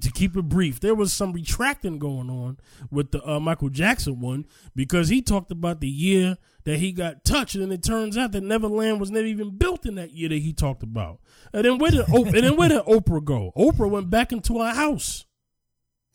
to 0.00 0.10
keep 0.10 0.36
it 0.36 0.42
brief 0.42 0.80
there 0.80 0.94
was 0.94 1.12
some 1.12 1.32
retracting 1.32 2.00
going 2.00 2.28
on 2.28 2.58
with 2.90 3.12
the 3.12 3.24
uh, 3.24 3.38
michael 3.38 3.68
jackson 3.68 4.18
one 4.20 4.44
because 4.74 5.08
he 5.08 5.22
talked 5.22 5.52
about 5.52 5.80
the 5.80 5.88
year 5.88 6.36
that 6.64 6.78
he 6.78 6.90
got 6.90 7.24
touched 7.24 7.54
and 7.54 7.72
it 7.72 7.80
turns 7.80 8.18
out 8.18 8.32
that 8.32 8.42
neverland 8.42 8.98
was 8.98 9.12
never 9.12 9.24
even 9.24 9.56
built 9.56 9.86
in 9.86 9.94
that 9.94 10.10
year 10.10 10.28
that 10.28 10.38
he 10.42 10.52
talked 10.52 10.82
about 10.82 11.20
and 11.52 11.64
then 11.64 11.78
where 11.78 11.92
did 11.92 12.04
Oprah, 12.06 12.26
and 12.34 12.44
then 12.44 12.56
where 12.56 12.70
did 12.70 12.82
oprah 12.86 13.22
go 13.22 13.52
oprah 13.56 13.88
went 13.88 14.10
back 14.10 14.32
into 14.32 14.58
her 14.58 14.74
house 14.74 15.26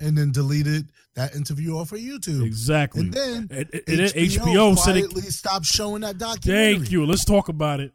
And 0.02 0.18
then 0.18 0.32
deleted 0.32 0.92
that 1.16 1.36
interview 1.36 1.76
off 1.78 1.92
of 1.92 2.00
YouTube. 2.00 2.46
exactly 2.46 3.02
And 3.02 3.14
then 3.14 3.48
and, 3.52 3.70
and 3.74 4.00
then 4.00 4.10
hbo 4.10 4.78
said 4.78 4.96
it 4.96 5.10
quietly 5.10 5.24
stopped 5.24 5.66
showing 5.66 6.02
that 6.02 6.18
documentary. 6.18 6.76
thank 6.76 6.92
you 6.92 7.06
let's 7.06 7.26
talk 7.26 7.50
about 7.50 7.82
it 7.82 7.92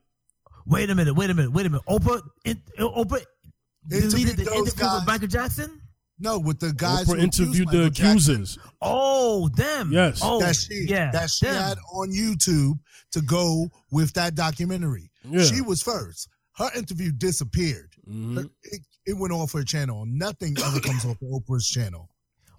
Wait 0.67 0.89
a 0.91 0.95
minute. 0.95 1.15
Wait 1.15 1.31
a 1.31 1.35
minute. 1.35 1.53
Wait 1.53 1.67
a 1.67 1.71
minute. 1.71 1.85
Oprah. 1.87 2.23
In, 2.45 2.61
Oprah 2.79 3.23
deleted 3.89 4.37
the 4.39 4.43
interview 4.53 4.73
guys. 4.77 4.95
with 5.01 5.07
Michael 5.07 5.29
Jackson. 5.29 5.81
No, 6.19 6.39
with 6.39 6.61
the 6.61 6.73
guys 6.73 7.07
Oprah 7.07 7.17
who 7.17 7.23
interviewed 7.23 7.69
the 7.69 7.77
Michael 7.77 7.91
Jackson 7.91 8.11
accusers. 8.13 8.59
Oh, 8.81 9.49
them. 9.49 9.91
Yes. 9.93 10.21
Oh, 10.23 10.41
that 10.41 10.57
she 10.57 10.87
yeah. 10.89 11.11
that 11.11 11.29
she 11.31 11.47
them. 11.47 11.55
had 11.55 11.79
on 11.93 12.11
YouTube 12.13 12.79
to 13.13 13.21
go 13.21 13.69
with 13.91 14.13
that 14.15 14.35
documentary. 14.35 15.11
Yeah. 15.25 15.43
She 15.45 15.61
was 15.61 15.83
first. 15.83 16.29
Her 16.57 16.71
interview 16.77 17.11
disappeared. 17.13 17.93
Mhm. 18.09 18.37
Her- 18.37 18.49
it, 18.63 18.81
it 19.07 19.17
went 19.17 19.33
off 19.33 19.53
her 19.53 19.63
channel. 19.65 20.05
Nothing 20.07 20.57
ever 20.65 20.81
comes 20.81 21.05
off 21.05 21.19
Oprah's 21.21 21.69
channel. 21.69 22.11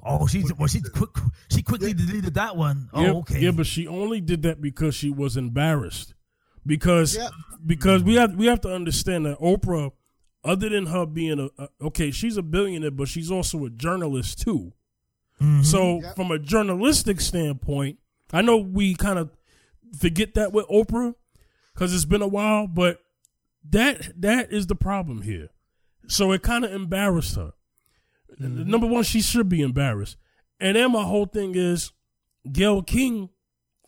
Oh, 0.08 0.28
she 0.28 0.44
well, 0.58 0.68
she 0.68 0.82
quick, 0.82 1.10
she 1.50 1.64
quickly 1.64 1.94
deleted 1.94 2.36
that 2.36 2.56
one. 2.56 2.90
Oh, 2.94 3.02
yeah, 3.02 3.12
okay. 3.14 3.40
Yeah, 3.40 3.52
but 3.52 3.66
she 3.66 3.88
only 3.88 4.22
did 4.22 4.44
that 4.44 4.62
because 4.62 4.94
she 4.94 5.10
was 5.10 5.36
embarrassed. 5.36 6.14
Because 6.66 7.16
Yeah. 7.16 7.30
because 7.66 8.04
we 8.04 8.16
have 8.16 8.36
we 8.36 8.46
have 8.46 8.62
to 8.62 8.74
understand 8.74 9.26
that 9.26 9.40
Oprah, 9.40 9.92
other 10.44 10.70
than 10.70 10.86
her 10.88 11.06
being 11.08 11.40
a, 11.40 11.64
a 11.64 11.70
okay, 11.82 12.12
she's 12.12 12.38
a 12.38 12.44
billionaire, 12.44 12.92
but 12.92 13.08
she's 13.08 13.32
also 13.32 13.66
a 13.66 13.70
journalist 13.72 14.40
too. 14.42 14.74
Mhm. 15.42 15.66
So 15.66 16.02
Yep. 16.02 16.16
from 16.16 16.32
a 16.32 16.38
journalistic 16.40 17.20
standpoint, 17.20 17.98
I 18.32 18.42
know 18.44 18.58
we 18.58 18.94
kind 18.96 19.18
of 19.20 19.32
forget 19.98 20.36
that 20.36 20.54
with 20.54 20.68
Oprah 20.68 21.16
because 21.74 21.94
it's 21.96 22.06
been 22.06 22.22
a 22.22 22.28
while, 22.28 22.68
but 22.68 23.00
that 23.70 24.22
that 24.22 24.54
is 24.54 24.68
the 24.68 24.76
problem 24.76 25.24
here. 25.24 25.50
So 26.08 26.32
it 26.32 26.42
kind 26.44 26.66
of 26.66 26.72
embarrassed 26.72 27.36
her. 27.36 27.54
Number 28.40 28.88
one, 28.88 29.04
she 29.04 29.22
should 29.22 29.48
be 29.50 29.62
embarrassed. 29.62 30.18
And 30.60 30.76
then 30.76 30.92
my 30.92 31.04
whole 31.04 31.26
thing 31.26 31.54
is, 31.56 31.92
Gail 32.52 32.82
King 32.82 33.30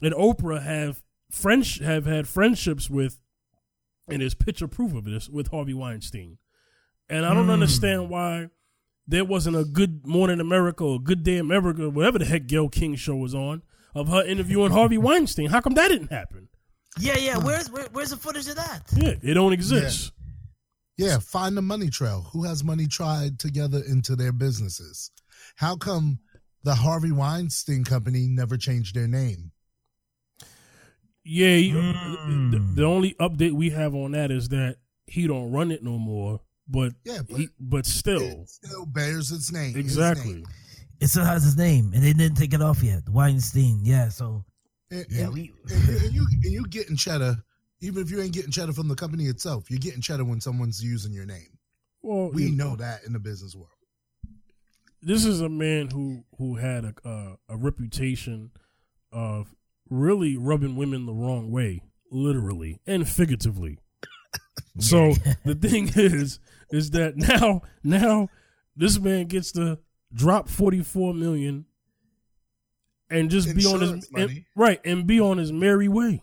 and 0.02 0.14
Oprah 0.14 0.64
have 0.64 1.02
French 1.32 1.80
have 1.80 2.06
had 2.06 2.28
friendships 2.28 2.90
with, 2.90 3.20
and 4.08 4.22
there's 4.22 4.34
picture 4.34 4.68
proof 4.68 4.94
of 4.94 5.04
this 5.04 5.30
with 5.30 5.50
Harvey 5.50 5.74
Weinstein. 5.74 6.38
And 7.10 7.26
I 7.26 7.34
don't 7.34 7.48
Mm. 7.48 7.52
understand 7.54 8.10
why 8.10 8.50
there 9.08 9.26
wasn't 9.26 9.56
a 9.58 9.64
Good 9.66 10.06
Morning 10.08 10.40
America 10.40 10.84
or 10.84 11.00
Good 11.02 11.24
Day 11.24 11.38
America, 11.38 11.90
whatever 11.90 12.20
the 12.20 12.26
heck 12.26 12.48
Gail 12.48 12.70
King 12.70 12.96
show 12.96 13.16
was 13.16 13.36
on, 13.36 13.62
of 13.94 14.08
her 14.10 14.24
interviewing 14.26 14.72
Harvey 14.72 14.98
Weinstein. 14.98 15.50
How 15.50 15.62
come 15.62 15.74
that 15.76 15.90
didn't 15.90 16.12
happen? 16.12 16.48
yeah, 17.00 17.18
yeah. 17.18 17.38
Where's 17.38 17.70
where, 17.70 17.88
where's 17.92 18.10
the 18.10 18.18
footage 18.18 18.48
of 18.48 18.56
that? 18.56 18.82
Yeah, 18.96 19.14
it 19.22 19.34
don't 19.36 19.54
exist. 19.54 20.14
Yeah, 20.20 20.27
find 21.22 21.56
the 21.58 21.62
money 21.62 21.90
trail. 21.90 22.28
Who 22.34 22.44
has 22.44 22.64
money 22.64 22.88
tried 22.88 23.40
together 23.40 23.82
into 23.88 24.16
their 24.16 24.32
businesses? 24.32 25.12
How 25.56 25.76
come 25.76 26.20
the 26.64 26.76
Harvey 26.76 27.12
Weinstein 27.12 27.84
company 27.84 28.28
never 28.28 28.58
changed 28.58 28.96
their 28.96 29.08
name? 29.08 29.52
Yeah, 31.24 31.58
Mm. 31.58 32.52
the, 32.52 32.60
the 32.82 32.86
only 32.86 33.14
update 33.20 33.52
we 33.52 33.70
have 33.72 33.94
on 33.94 34.12
that 34.12 34.32
is 34.32 34.48
that 34.50 34.78
he 35.08 35.28
don't 35.28 35.52
run 35.52 35.72
it 35.72 35.84
no 35.84 35.98
more. 35.98 36.40
But 36.70 36.94
Yeah, 37.04 37.20
but 37.30 37.40
he, 37.40 37.50
but 37.60 37.86
still, 37.86 38.22
it 38.22 38.50
still 38.50 38.86
bears 38.86 39.32
its 39.32 39.52
name. 39.52 39.74
His 39.74 39.86
exactly. 39.86 40.34
name. 40.36 40.46
It 41.00 41.08
still 41.08 41.26
has 41.26 41.44
his 41.44 41.56
name, 41.58 41.92
and 41.94 42.04
they 42.04 42.14
didn't 42.14 42.38
take 42.38 42.54
it 42.54 42.62
off 42.62 42.82
yet. 42.84 43.08
Weinstein. 43.10 43.82
Yeah. 43.84 44.10
So 44.10 44.44
And, 44.90 45.06
Yeah, 45.10 45.26
and- 45.26 45.34
we- 45.34 45.54
and 45.70 45.88
you, 45.88 45.98
and 46.06 46.14
you 46.14 46.28
and 46.44 46.54
you 46.54 46.66
getting 46.68 46.96
cheddar, 46.96 47.38
even 47.82 48.02
if 48.02 48.10
you 48.12 48.22
ain't 48.22 48.34
getting 48.34 48.52
cheddar 48.52 48.74
from 48.74 48.88
the 48.88 48.96
company 48.96 49.26
itself, 49.26 49.70
you're 49.70 49.80
getting 49.80 50.02
cheddar 50.02 50.26
when 50.26 50.42
someone's 50.42 50.84
using 50.84 51.14
your 51.14 51.26
name. 51.26 51.58
Well, 52.02 52.32
We 52.32 52.52
know 52.52 52.76
that 52.78 53.04
in 53.06 53.14
the 53.14 53.20
business 53.20 53.56
world. 53.56 53.70
this 55.02 55.26
is 55.26 55.42
a 55.42 55.50
man 55.50 55.90
who 55.90 56.24
who 56.38 56.56
had 56.56 56.86
a 56.86 56.94
uh, 57.08 57.36
a 57.50 57.58
reputation 57.58 58.52
of 59.12 59.54
really 59.90 60.38
rubbing 60.38 60.76
women 60.76 61.06
the 61.06 61.14
wrong 61.14 61.52
way, 61.52 61.82
literally 62.12 62.80
and 62.88 63.08
figuratively. 63.08 63.80
So 64.80 65.14
the 65.44 65.56
thing 65.56 65.90
is, 65.96 66.40
is 66.72 66.92
that 66.92 67.18
now 67.18 67.62
now 67.84 68.30
this 68.76 69.00
man 69.00 69.26
gets 69.26 69.52
to 69.54 69.80
drop 70.14 70.50
forty 70.50 70.84
four 70.84 71.16
million 71.16 71.66
and 73.10 73.32
just 73.32 73.56
be 73.56 73.66
on 73.66 73.82
his 73.82 74.10
and- 74.16 74.46
right 74.56 74.80
and 74.86 75.08
be 75.08 75.20
on 75.20 75.40
his 75.40 75.52
merry 75.52 75.88
way. 75.88 76.22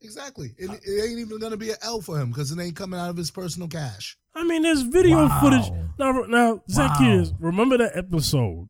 Exactly. 0.00 0.54
It, 0.58 0.70
it 0.86 1.08
ain't 1.10 1.18
even 1.18 1.38
gonna 1.38 1.56
be 1.56 1.70
an 1.70 1.76
L 1.82 2.00
for 2.00 2.18
him 2.20 2.28
because 2.28 2.52
it 2.52 2.60
ain't 2.60 2.76
coming 2.76 2.98
out 3.00 3.10
of 3.10 3.16
his 3.16 3.30
personal 3.30 3.68
cash. 3.68 4.16
I 4.34 4.44
mean, 4.44 4.62
there's 4.62 4.82
video 4.82 5.26
Wow. 5.26 5.40
footage. 5.40 5.72
Now, 5.98 6.12
now, 6.28 6.62
Zacchaeus, 6.70 7.30
Wow. 7.32 7.36
remember 7.40 7.78
that 7.78 7.96
episode? 7.96 8.68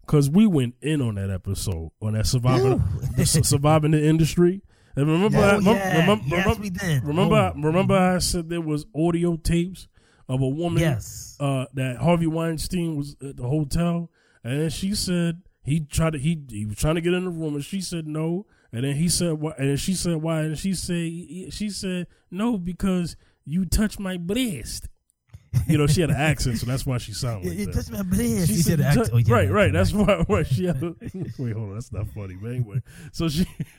Because 0.00 0.28
we 0.28 0.46
went 0.46 0.74
in 0.82 1.00
on 1.00 1.14
that 1.14 1.30
episode, 1.30 1.90
on 2.02 2.12
that 2.14 2.26
surviving, 2.26 2.82
the 3.16 3.24
surviving 3.24 3.92
the 3.92 4.04
industry. 4.04 4.62
And 4.96 5.06
remember, 5.06 5.38
Yeah. 5.38 5.44
I, 5.46 5.52
Oh, 5.54 5.56
remember, 5.58 5.70
yeah. 5.80 6.00
remember, 6.00 6.24
Yes, 6.26 6.44
remember, 6.44 6.62
we 6.62 6.70
did. 6.70 7.04
remember, 7.04 7.52
Oh. 7.56 7.60
remember 7.60 7.94
I 7.94 8.18
said 8.18 8.48
there 8.48 8.60
was 8.60 8.86
audio 8.94 9.36
tapes 9.36 9.88
of 10.28 10.40
a 10.42 10.48
woman 10.48 10.80
yes. 10.80 11.36
uh, 11.40 11.66
that 11.74 11.96
Harvey 11.98 12.26
Weinstein 12.26 12.96
was 12.96 13.16
at 13.26 13.36
the 13.36 13.44
hotel, 13.48 14.10
and 14.42 14.72
she 14.72 14.94
said 14.94 15.42
he 15.62 15.80
tried 15.80 16.12
to 16.14 16.18
he 16.18 16.42
he 16.50 16.66
was 16.66 16.76
trying 16.76 16.94
to 16.96 17.00
get 17.00 17.12
in 17.14 17.24
the 17.24 17.30
room, 17.30 17.54
and 17.54 17.64
she 17.64 17.80
said 17.80 18.06
no, 18.06 18.46
and 18.74 18.84
then 18.84 18.96
he 18.96 19.08
said 19.08 19.34
why, 19.34 19.52
and 19.56 19.78
she 19.78 19.94
said 19.94 20.16
why, 20.16 20.40
and 20.40 20.58
she 20.58 20.74
said 20.74 21.52
she 21.52 21.70
said 21.70 22.08
no 22.30 22.58
because 22.58 23.16
you 23.44 23.64
touched 23.64 24.00
my 24.00 24.16
breast. 24.16 24.88
You 25.68 25.78
know, 25.78 25.86
she 25.86 26.00
had 26.00 26.10
an 26.10 26.16
accent, 26.16 26.58
so 26.58 26.66
that's 26.66 26.84
why 26.84 26.98
she 26.98 27.12
sounded 27.12 27.48
like 27.48 27.58
It, 27.58 27.66
that. 27.66 27.74
touched 27.74 27.92
my 27.92 28.02
breast. 28.02 28.48
She 28.48 28.54
She 28.54 28.62
said, 28.62 28.80
said, 28.80 29.10
oh, 29.12 29.18
yeah, 29.18 29.32
right, 29.32 29.48
right. 29.48 29.72
That's 29.72 29.92
why, 29.92 30.24
why 30.26 30.42
she 30.42 30.64
had. 30.64 30.82
A, 30.82 30.96
wait, 31.38 31.52
hold 31.52 31.68
on. 31.68 31.74
That's 31.74 31.92
not 31.92 32.08
funny, 32.08 32.34
but 32.34 32.50
anyway. 32.50 32.82
So 33.12 33.28
she. 33.28 33.46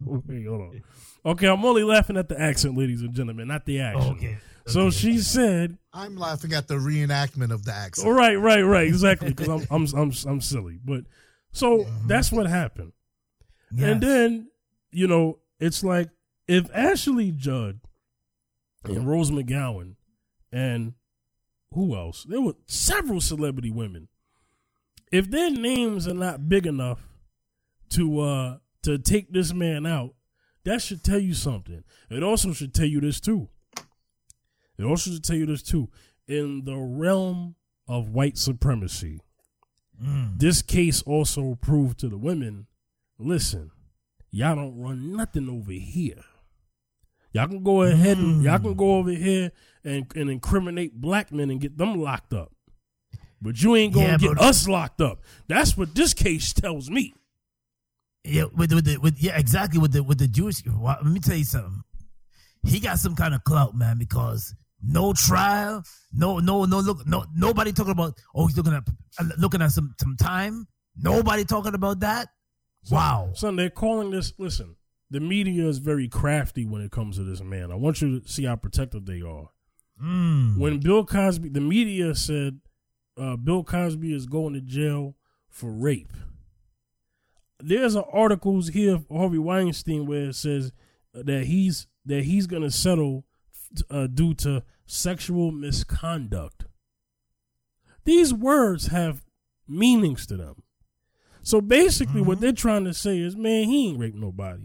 wait, 0.00 0.46
hold 0.46 0.60
on. 0.60 0.82
Okay, 1.24 1.46
I'm 1.48 1.64
only 1.64 1.84
laughing 1.84 2.18
at 2.18 2.28
the 2.28 2.38
accent, 2.38 2.76
ladies 2.76 3.00
and 3.00 3.14
gentlemen, 3.14 3.48
not 3.48 3.64
the 3.64 3.80
oh, 3.80 3.84
action. 3.84 4.12
Okay. 4.12 4.38
So 4.66 4.82
okay. 4.82 4.96
she 4.96 5.18
said, 5.18 5.78
I'm 5.92 6.16
laughing 6.16 6.52
at 6.52 6.68
the 6.68 6.74
reenactment 6.74 7.50
of 7.50 7.64
the 7.64 7.72
accent. 7.72 8.06
"All 8.06 8.12
right, 8.12 8.34
right, 8.34 8.60
right, 8.60 8.86
exactly," 8.86 9.32
because 9.32 9.48
I'm, 9.48 9.66
I'm, 9.70 9.86
I'm, 9.96 10.12
I'm 10.26 10.40
silly. 10.40 10.78
But 10.84 11.04
so 11.52 11.82
uh-huh. 11.82 11.90
that's 12.06 12.30
what 12.30 12.46
happened, 12.46 12.92
Yes. 13.72 13.90
and 13.92 14.00
then 14.02 14.48
you 14.90 15.06
know, 15.06 15.38
it's 15.60 15.82
like 15.84 16.08
if 16.48 16.68
Ashley 16.74 17.32
Judd 17.32 17.80
and 18.84 19.06
Rose 19.08 19.30
McGowan 19.30 19.96
and 20.52 20.94
who 21.74 21.94
else? 21.96 22.24
There 22.28 22.40
were 22.40 22.54
several 22.66 23.20
celebrity 23.20 23.70
women. 23.70 24.08
If 25.12 25.30
their 25.30 25.50
names 25.50 26.06
are 26.08 26.14
not 26.14 26.48
big 26.48 26.66
enough 26.66 27.00
to 27.90 28.20
uh 28.20 28.58
to 28.82 28.98
take 28.98 29.32
this 29.32 29.52
man 29.52 29.84
out, 29.86 30.14
that 30.64 30.80
should 30.82 31.02
tell 31.02 31.18
you 31.18 31.34
something. 31.34 31.82
It 32.10 32.22
also 32.22 32.52
should 32.52 32.72
tell 32.74 32.86
you 32.86 33.00
this 33.00 33.20
too. 33.20 33.48
It 34.78 34.84
also 34.84 35.10
should 35.10 35.24
tell 35.24 35.36
you 35.36 35.46
this 35.46 35.62
too. 35.62 35.88
In 36.28 36.64
the 36.64 36.76
realm 36.76 37.56
of 37.88 38.08
white 38.10 38.38
supremacy, 38.38 39.20
Mm. 40.02 40.38
this 40.38 40.60
case 40.60 41.00
also 41.02 41.54
proved 41.54 41.98
to 42.00 42.08
the 42.10 42.18
women, 42.18 42.66
listen, 43.18 43.70
y'all 44.30 44.56
don't 44.56 44.78
run 44.78 45.16
nothing 45.16 45.48
over 45.48 45.72
here. 45.72 46.24
Y'all 47.32 47.48
can 47.48 47.62
go 47.62 47.82
ahead 47.82 48.16
and 48.16 48.42
y'all 48.42 48.58
can 48.58 48.74
mm. 48.74 48.78
go 48.78 48.96
over 48.96 49.10
here 49.10 49.52
and, 49.84 50.06
and 50.14 50.30
incriminate 50.30 50.94
black 50.98 51.30
men 51.32 51.50
and 51.50 51.60
get 51.60 51.76
them 51.76 52.00
locked 52.00 52.32
up. 52.32 52.50
But 53.42 53.60
you 53.62 53.76
ain't 53.76 53.92
gonna 53.92 54.06
Yeah, 54.06 54.16
get 54.16 54.40
us 54.40 54.66
locked 54.66 55.00
up. 55.00 55.20
That's 55.46 55.76
what 55.76 55.94
this 55.94 56.14
case 56.14 56.52
tells 56.52 56.88
me. 56.90 57.14
Yeah, 58.24 58.44
with 58.54 58.72
with 58.72 58.86
the 58.86 58.96
with 58.96 59.22
yeah, 59.22 59.38
exactly 59.38 59.78
with 59.78 59.92
the 59.92 60.02
with 60.02 60.18
the 60.18 60.28
Jewish. 60.28 60.62
Well, 60.66 60.96
let 61.02 61.12
me 61.12 61.20
tell 61.20 61.36
you 61.36 61.44
something. 61.44 61.82
He 62.64 62.80
got 62.80 62.98
some 62.98 63.14
kind 63.14 63.34
of 63.34 63.44
clout, 63.44 63.76
man, 63.76 63.98
because 63.98 64.54
no 64.82 65.12
trial, 65.12 65.84
no 66.12 66.38
no 66.38 66.64
no 66.64 66.80
look, 66.80 67.06
no 67.06 67.24
nobody 67.34 67.72
talking 67.72 67.92
about. 67.92 68.18
Oh, 68.34 68.46
he's 68.46 68.56
looking 68.56 68.72
at 68.72 68.82
looking 69.38 69.62
at 69.62 69.72
some 69.72 69.94
some 70.00 70.16
time. 70.16 70.66
Nobody 70.96 71.44
talking 71.44 71.74
about 71.74 72.00
that. 72.00 72.28
Wow. 72.90 73.30
Son, 73.34 73.56
they're 73.56 73.70
calling 73.70 74.10
this 74.10 74.32
listen, 74.38 74.76
the 75.10 75.20
media 75.20 75.66
is 75.66 75.78
very 75.78 76.08
crafty 76.08 76.64
when 76.64 76.82
it 76.82 76.90
comes 76.90 77.16
to 77.16 77.24
this 77.24 77.42
man. 77.42 77.70
I 77.70 77.76
want 77.76 78.00
you 78.00 78.20
to 78.20 78.28
see 78.28 78.44
how 78.44 78.56
protective 78.56 79.06
they 79.06 79.22
are. 79.22 79.50
Mm. 80.02 80.58
When 80.58 80.80
Bill 80.80 81.04
Cosby, 81.04 81.50
the 81.50 81.60
media 81.60 82.14
said 82.14 82.60
uh, 83.16 83.36
Bill 83.36 83.64
Cosby 83.64 84.12
is 84.14 84.26
going 84.26 84.54
to 84.54 84.60
jail 84.60 85.16
for 85.48 85.70
rape. 85.70 86.12
There's 87.58 87.96
a 87.96 88.04
articles 88.04 88.68
here 88.68 88.96
of 88.96 89.06
Harvey 89.10 89.38
Weinstein 89.38 90.06
where 90.06 90.28
it 90.28 90.34
says 90.34 90.72
that 91.14 91.44
he's 91.44 91.86
that 92.04 92.24
he's 92.24 92.46
going 92.46 92.62
to 92.62 92.70
settle 92.70 93.24
uh, 93.90 94.06
due 94.06 94.34
to 94.34 94.62
sexual 94.84 95.50
misconduct. 95.50 96.66
These 98.04 98.32
words 98.32 98.88
have 98.88 99.24
meanings 99.66 100.26
to 100.26 100.36
them. 100.36 100.62
So 101.46 101.60
basically, 101.60 102.22
what 102.22 102.38
mm-hmm. 102.38 102.42
they're 102.42 102.52
trying 102.52 102.86
to 102.86 102.92
say 102.92 103.20
is, 103.20 103.36
man, 103.36 103.68
he 103.68 103.90
ain't 103.90 104.00
raped 104.00 104.16
nobody. 104.16 104.64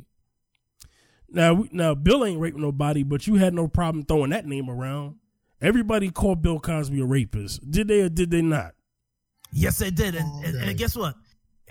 Now, 1.29 1.53
we- 1.53 1.69
now 1.71 1.93
Bill 1.93 2.25
ain't 2.25 2.39
raped 2.39 2.57
nobody, 2.57 3.03
but 3.03 3.27
you 3.27 3.35
had 3.35 3.53
no 3.53 3.67
problem 3.67 4.03
throwing 4.03 4.31
that 4.31 4.47
name 4.47 4.67
around. 4.67 5.17
Everybody 5.61 6.09
called 6.09 6.41
Bill 6.41 6.59
Cosby 6.59 6.99
a 6.99 7.05
rapist. 7.05 7.69
Did 7.69 7.87
they 7.87 8.01
or 8.01 8.09
did 8.09 8.31
they 8.31 8.41
not? 8.41 8.73
Yes, 9.51 9.77
they 9.77 9.91
did, 9.91 10.15
and, 10.15 10.43
and, 10.43 10.55
and 10.57 10.75
guess 10.75 10.95
what? 10.95 11.13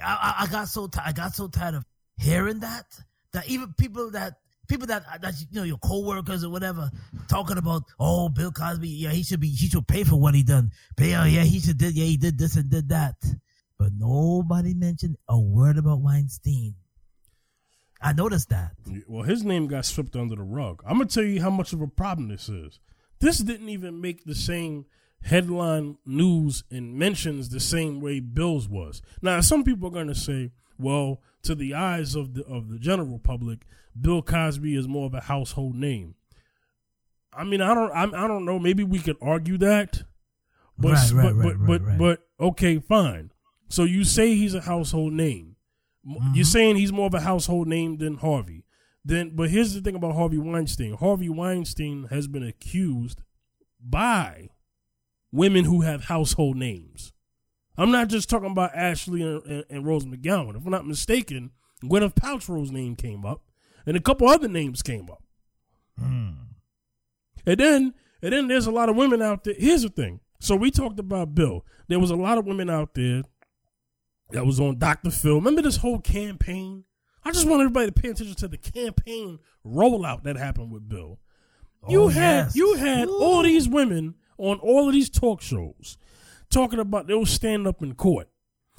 I, 0.00 0.37
I, 0.38 0.45
I 0.45 0.47
got 0.47 0.69
so 0.69 0.87
ti 0.87 1.00
I 1.05 1.11
got 1.11 1.35
so 1.35 1.49
tired 1.49 1.75
of 1.75 1.85
hearing 2.17 2.61
that 2.61 2.87
that 3.33 3.49
even 3.49 3.75
people 3.76 4.12
that 4.12 4.35
people 4.69 4.87
that 4.87 5.02
that 5.23 5.35
you 5.40 5.59
know 5.59 5.64
your 5.64 5.79
coworkers 5.79 6.45
or 6.45 6.50
whatever 6.50 6.88
talking 7.26 7.59
about 7.59 7.83
oh 7.99 8.29
Bill 8.29 8.52
Cosby 8.52 8.88
yeah 8.88 9.11
he 9.11 9.25
should 9.25 9.40
be 9.40 9.49
he 9.49 9.67
should 9.67 9.88
pay 9.88 10.05
for 10.05 10.21
what 10.21 10.37
he 10.37 10.45
done 10.45 10.71
pay 10.97 11.17
oh 11.17 11.25
yeah 11.25 11.43
he 11.43 11.59
should 11.59 11.79
did 11.79 11.97
yeah 11.97 12.05
he 12.05 12.17
did 12.17 12.38
this 12.38 12.57
and 12.57 12.71
did 12.71 12.90
that 12.90 13.17
but 13.80 13.94
nobody 13.96 14.75
mentioned 14.75 15.16
a 15.26 15.40
word 15.40 15.78
about 15.78 16.02
Weinstein. 16.02 16.75
I 18.02 18.12
noticed 18.12 18.50
that. 18.50 18.72
Well, 19.08 19.22
his 19.22 19.42
name 19.42 19.68
got 19.68 19.87
swept 19.87 20.14
under 20.14 20.37
the 20.37 20.42
rug. 20.42 20.82
I'm 20.87 20.99
gonna 20.99 21.06
tell 21.08 21.25
you 21.25 21.40
how 21.40 21.49
much 21.49 21.72
of 21.72 21.80
a 21.80 21.87
problem 21.87 22.28
this 22.28 22.50
is. 22.50 22.78
This 23.20 23.38
didn't 23.38 23.70
even 23.70 24.02
make 24.02 24.25
the 24.25 24.34
same 24.34 24.84
headline 25.22 25.96
news 26.04 26.62
and 26.70 26.94
mentions 26.94 27.49
the 27.49 27.58
same 27.58 28.02
way 28.02 28.20
Bill's 28.20 28.68
was. 28.68 29.00
Now, 29.22 29.40
some 29.40 29.64
people 29.64 29.88
are 29.88 29.92
gonna 29.92 30.14
say, 30.14 30.52
well, 30.78 31.22
to 31.44 31.54
the 31.54 31.72
eyes 31.72 32.14
of 32.14 32.34
the 32.34 32.44
of 32.44 32.68
the 32.68 32.78
general 32.78 33.18
public, 33.18 33.64
Bill 33.99 34.20
Cosby 34.20 34.76
is 34.76 34.88
more 34.88 35.06
of 35.06 35.14
a 35.14 35.22
household 35.22 35.75
name. 35.75 36.16
I 37.32 37.44
mean, 37.44 37.62
I 37.62 37.72
don't, 37.72 37.92
I, 37.92 38.25
I 38.25 38.28
don't 38.28 38.44
know. 38.44 38.58
Maybe 38.58 38.84
we 38.84 38.99
could 38.99 39.16
argue 39.22 39.56
that, 39.56 40.02
but 40.76 40.92
Right, 40.92 41.12
right, 41.12 41.25
but, 41.25 41.34
right, 41.34 41.66
but, 41.66 41.82
but, 41.82 41.99
but 41.99 42.46
okay, 42.46 42.78
fine. 42.78 43.30
So 43.70 43.84
you 43.84 44.04
say 44.04 44.34
he's 44.34 44.54
a 44.54 44.60
household 44.60 45.14
name. 45.14 45.56
Mm-hmm. 46.06 46.34
You're 46.34 46.44
saying 46.44 46.76
he's 46.76 46.92
more 46.92 47.06
of 47.06 47.14
a 47.14 47.20
household 47.20 47.68
name 47.68 47.96
than 47.98 48.16
Harvey. 48.16 48.64
Then, 49.04 49.32
but 49.34 49.48
here's 49.48 49.72
the 49.72 49.80
thing 49.80 49.94
about 49.94 50.14
Harvey 50.14 50.38
Weinstein. 50.38 50.94
Harvey 50.94 51.28
Weinstein 51.28 52.08
has 52.10 52.26
been 52.26 52.42
accused 52.42 53.22
by 53.82 54.50
women 55.32 55.64
who 55.64 55.82
have 55.82 56.04
household 56.04 56.56
names. 56.56 57.12
I'm 57.78 57.90
not 57.90 58.08
just 58.08 58.28
talking 58.28 58.50
about 58.50 58.74
Ashley 58.74 59.22
and, 59.22 59.42
and, 59.46 59.64
and 59.70 59.86
Rose 59.86 60.04
McGowan. 60.04 60.56
If 60.56 60.66
I'm 60.66 60.70
not 60.70 60.86
mistaken, 60.86 61.52
Gwyneth 61.82 62.14
Paltrow's 62.14 62.70
name 62.70 62.94
came 62.94 63.24
up, 63.24 63.42
and 63.86 63.96
a 63.96 64.00
couple 64.00 64.28
other 64.28 64.48
names 64.48 64.82
came 64.82 65.08
up. 65.10 65.22
And 67.46 67.58
then, 67.58 67.94
and 68.20 68.32
then 68.32 68.48
there's 68.48 68.66
a 68.66 68.72
lot 68.72 68.90
of 68.90 68.96
women 68.96 69.22
out 69.22 69.44
there. 69.44 69.54
Here's 69.56 69.82
the 69.82 69.88
thing. 69.88 70.20
So 70.40 70.56
we 70.56 70.70
talked 70.70 70.98
about 70.98 71.34
Bill. 71.34 71.64
There 71.88 72.00
was 72.00 72.10
a 72.10 72.16
lot 72.16 72.36
of 72.36 72.46
women 72.46 72.68
out 72.68 72.94
there 72.94 73.22
that 74.32 74.46
was 74.46 74.60
on 74.60 74.78
Dr. 74.78 75.10
Phil. 75.10 75.37
Remember 75.37 75.62
this 75.62 75.76
whole 75.78 76.00
campaign? 76.00 76.84
I 77.25 77.32
just 77.32 77.46
want 77.46 77.60
everybody 77.60 77.87
to 77.87 77.92
pay 77.92 78.08
attention 78.08 78.34
to 78.37 78.49
the 78.49 78.56
campaign 78.56 79.38
rollout 79.66 80.22
that 80.25 80.37
happened 80.37 80.70
with 80.70 80.88
Bill. 80.88 81.18
You 81.88 82.02
Oh, 82.04 82.08
had 82.08 82.46
yes. 82.46 82.56
you 82.56 82.75
had 82.75 83.08
all 83.08 83.42
these 83.42 83.68
women 83.68 84.14
on 84.38 84.58
all 84.58 84.88
of 84.88 84.92
these 84.94 85.10
talk 85.10 85.40
shows 85.42 85.96
talking 86.50 86.78
about 86.78 87.06
they 87.06 87.14
was 87.14 87.30
standing 87.30 87.66
up 87.66 87.82
in 87.82 87.94
court. 87.94 88.28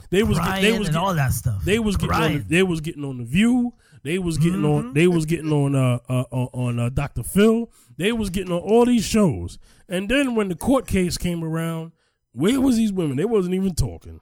They 0.10 0.24
was 0.24 0.38
Crying 0.38 0.64
they 0.64 0.72
was 0.78 0.88
and 0.88 0.96
get- 0.96 1.02
all 1.04 1.14
that 1.14 1.32
stuff. 1.34 1.64
they 1.64 1.80
was 1.80 1.96
getting 1.98 2.16
on 2.16 2.34
the, 2.34 2.40
they 2.40 2.64
was 2.64 2.82
getting 2.82 3.06
on 3.06 3.18
the 3.20 3.24
View. 3.24 3.74
They 4.04 4.18
was 4.18 4.38
getting 4.40 4.66
on 4.66 4.94
they 4.94 5.08
was 5.08 5.26
getting 5.26 5.52
on 5.54 5.76
uh, 5.76 6.00
uh 6.10 6.24
on, 6.32 6.50
on 6.54 6.80
uh, 6.80 6.90
Dr. 6.90 7.24
Phil. 7.24 7.72
They 7.98 8.12
was 8.12 8.30
getting 8.32 8.52
on 8.52 8.60
all 8.60 8.86
these 8.86 9.06
shows. 9.06 9.60
And 9.88 10.10
then 10.10 10.34
when 10.36 10.48
the 10.50 10.56
court 10.56 10.88
case 10.88 11.18
came 11.18 11.44
around, 11.44 11.92
where 12.34 12.60
was 12.60 12.78
these 12.78 12.92
women? 12.92 13.18
They 13.18 13.26
wasn't 13.26 13.54
even 13.56 13.76
talking. 13.76 14.20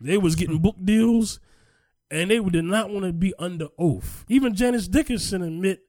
They 0.00 0.18
was 0.18 0.34
getting 0.34 0.58
book 0.58 0.76
deals, 0.82 1.40
and 2.10 2.30
they 2.30 2.38
did 2.38 2.64
not 2.64 2.90
want 2.90 3.04
to 3.06 3.12
be 3.12 3.32
under 3.38 3.68
oath. 3.78 4.24
Even 4.28 4.54
Janice 4.54 4.88
Dickinson 4.88 5.42
admit, 5.42 5.80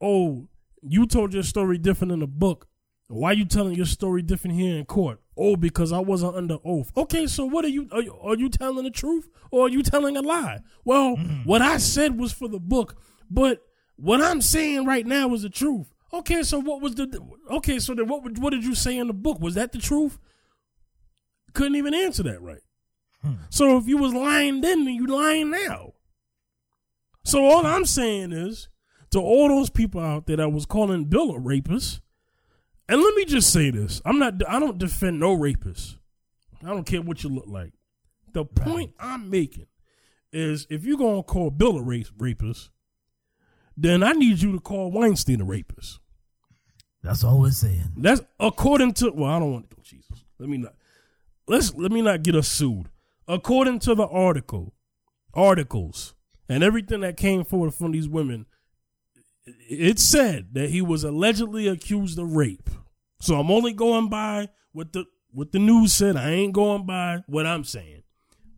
"Oh, 0.00 0.48
you 0.82 1.06
told 1.06 1.32
your 1.32 1.42
story 1.42 1.78
different 1.78 2.12
in 2.12 2.20
the 2.20 2.26
book. 2.26 2.68
Why 3.08 3.30
are 3.30 3.34
you 3.34 3.44
telling 3.44 3.74
your 3.74 3.86
story 3.86 4.22
different 4.22 4.56
here 4.56 4.76
in 4.78 4.84
court? 4.86 5.20
Oh, 5.36 5.56
because 5.56 5.92
I 5.92 5.98
wasn't 5.98 6.34
under 6.34 6.58
oath. 6.64 6.90
Okay, 6.96 7.26
so 7.26 7.44
what 7.44 7.64
are 7.64 7.68
you? 7.68 7.88
Are 7.92 8.02
you, 8.02 8.16
are 8.22 8.36
you 8.36 8.48
telling 8.48 8.84
the 8.84 8.90
truth 8.90 9.28
or 9.50 9.66
are 9.66 9.68
you 9.68 9.82
telling 9.82 10.16
a 10.16 10.22
lie? 10.22 10.60
Well, 10.84 11.16
mm-hmm. 11.16 11.44
what 11.44 11.62
I 11.62 11.76
said 11.76 12.18
was 12.18 12.32
for 12.32 12.48
the 12.48 12.58
book, 12.58 12.96
but 13.30 13.62
what 13.96 14.22
I'm 14.22 14.40
saying 14.40 14.86
right 14.86 15.06
now 15.06 15.32
is 15.34 15.42
the 15.42 15.50
truth. 15.50 15.92
Okay, 16.12 16.42
so 16.42 16.58
what 16.58 16.80
was 16.80 16.94
the? 16.94 17.20
Okay, 17.50 17.78
so 17.78 17.94
then 17.94 18.08
what? 18.08 18.38
What 18.38 18.50
did 18.50 18.64
you 18.64 18.74
say 18.74 18.96
in 18.96 19.06
the 19.06 19.14
book? 19.14 19.40
Was 19.40 19.54
that 19.54 19.72
the 19.72 19.78
truth? 19.78 20.18
Couldn't 21.54 21.76
even 21.76 21.94
answer 21.94 22.22
that 22.24 22.40
right. 22.42 22.62
Hmm. 23.22 23.34
So 23.50 23.76
if 23.76 23.86
you 23.86 23.98
was 23.98 24.12
lying 24.12 24.60
then, 24.60 24.84
then 24.84 24.94
you 24.94 25.06
lying 25.06 25.50
now. 25.50 25.92
So 27.24 27.44
all 27.44 27.64
I'm 27.64 27.84
saying 27.84 28.32
is 28.32 28.68
to 29.10 29.20
all 29.20 29.48
those 29.48 29.70
people 29.70 30.00
out 30.00 30.26
there 30.26 30.38
that 30.38 30.50
was 30.50 30.66
calling 30.66 31.04
Bill 31.04 31.30
a 31.32 31.38
rapist, 31.38 32.00
and 32.88 33.00
let 33.00 33.14
me 33.14 33.24
just 33.24 33.52
say 33.52 33.70
this: 33.70 34.02
I'm 34.04 34.18
not. 34.18 34.34
I 34.48 34.58
don't 34.58 34.78
defend 34.78 35.20
no 35.20 35.32
rapist. 35.32 35.98
I 36.64 36.68
don't 36.68 36.84
care 36.84 37.02
what 37.02 37.22
you 37.22 37.30
look 37.30 37.46
like. 37.46 37.72
The 38.32 38.44
point 38.44 38.94
I'm 38.98 39.30
making 39.30 39.66
is 40.32 40.66
if 40.70 40.84
you're 40.84 40.98
gonna 40.98 41.22
call 41.22 41.50
Bill 41.50 41.78
a 41.78 41.82
rape, 41.82 42.08
rapist, 42.18 42.70
then 43.76 44.02
I 44.02 44.12
need 44.12 44.40
you 44.40 44.52
to 44.52 44.60
call 44.60 44.90
Weinstein 44.90 45.40
a 45.40 45.44
rapist. 45.44 46.00
That's 47.02 47.24
all 47.24 47.40
we're 47.40 47.50
saying. 47.50 47.92
That's 47.96 48.22
according 48.40 48.94
to 48.94 49.10
well, 49.12 49.30
I 49.30 49.38
don't 49.38 49.52
want 49.52 49.70
to 49.70 49.76
go 49.76 49.82
Jesus. 49.82 50.24
Let 50.38 50.48
me 50.48 50.58
not 50.58 50.74
let's 51.46 51.74
let 51.74 51.92
me 51.92 52.02
not 52.02 52.22
get 52.22 52.34
us 52.34 52.48
sued. 52.48 52.88
According 53.32 53.78
to 53.80 53.94
the 53.94 54.06
article, 54.06 54.74
articles, 55.32 56.14
and 56.50 56.62
everything 56.62 57.00
that 57.00 57.16
came 57.16 57.44
forward 57.44 57.72
from 57.72 57.92
these 57.92 58.06
women, 58.06 58.44
it 59.70 59.98
said 59.98 60.48
that 60.52 60.68
he 60.68 60.82
was 60.82 61.02
allegedly 61.02 61.66
accused 61.66 62.18
of 62.18 62.36
rape. 62.36 62.68
So 63.22 63.40
I'm 63.40 63.50
only 63.50 63.72
going 63.72 64.10
by 64.10 64.50
what 64.72 64.92
the 64.92 65.06
what 65.30 65.50
the 65.50 65.58
news 65.58 65.94
said. 65.94 66.14
I 66.14 66.28
ain't 66.28 66.52
going 66.52 66.84
by 66.84 67.24
what 67.26 67.46
I'm 67.46 67.64
saying. 67.64 68.02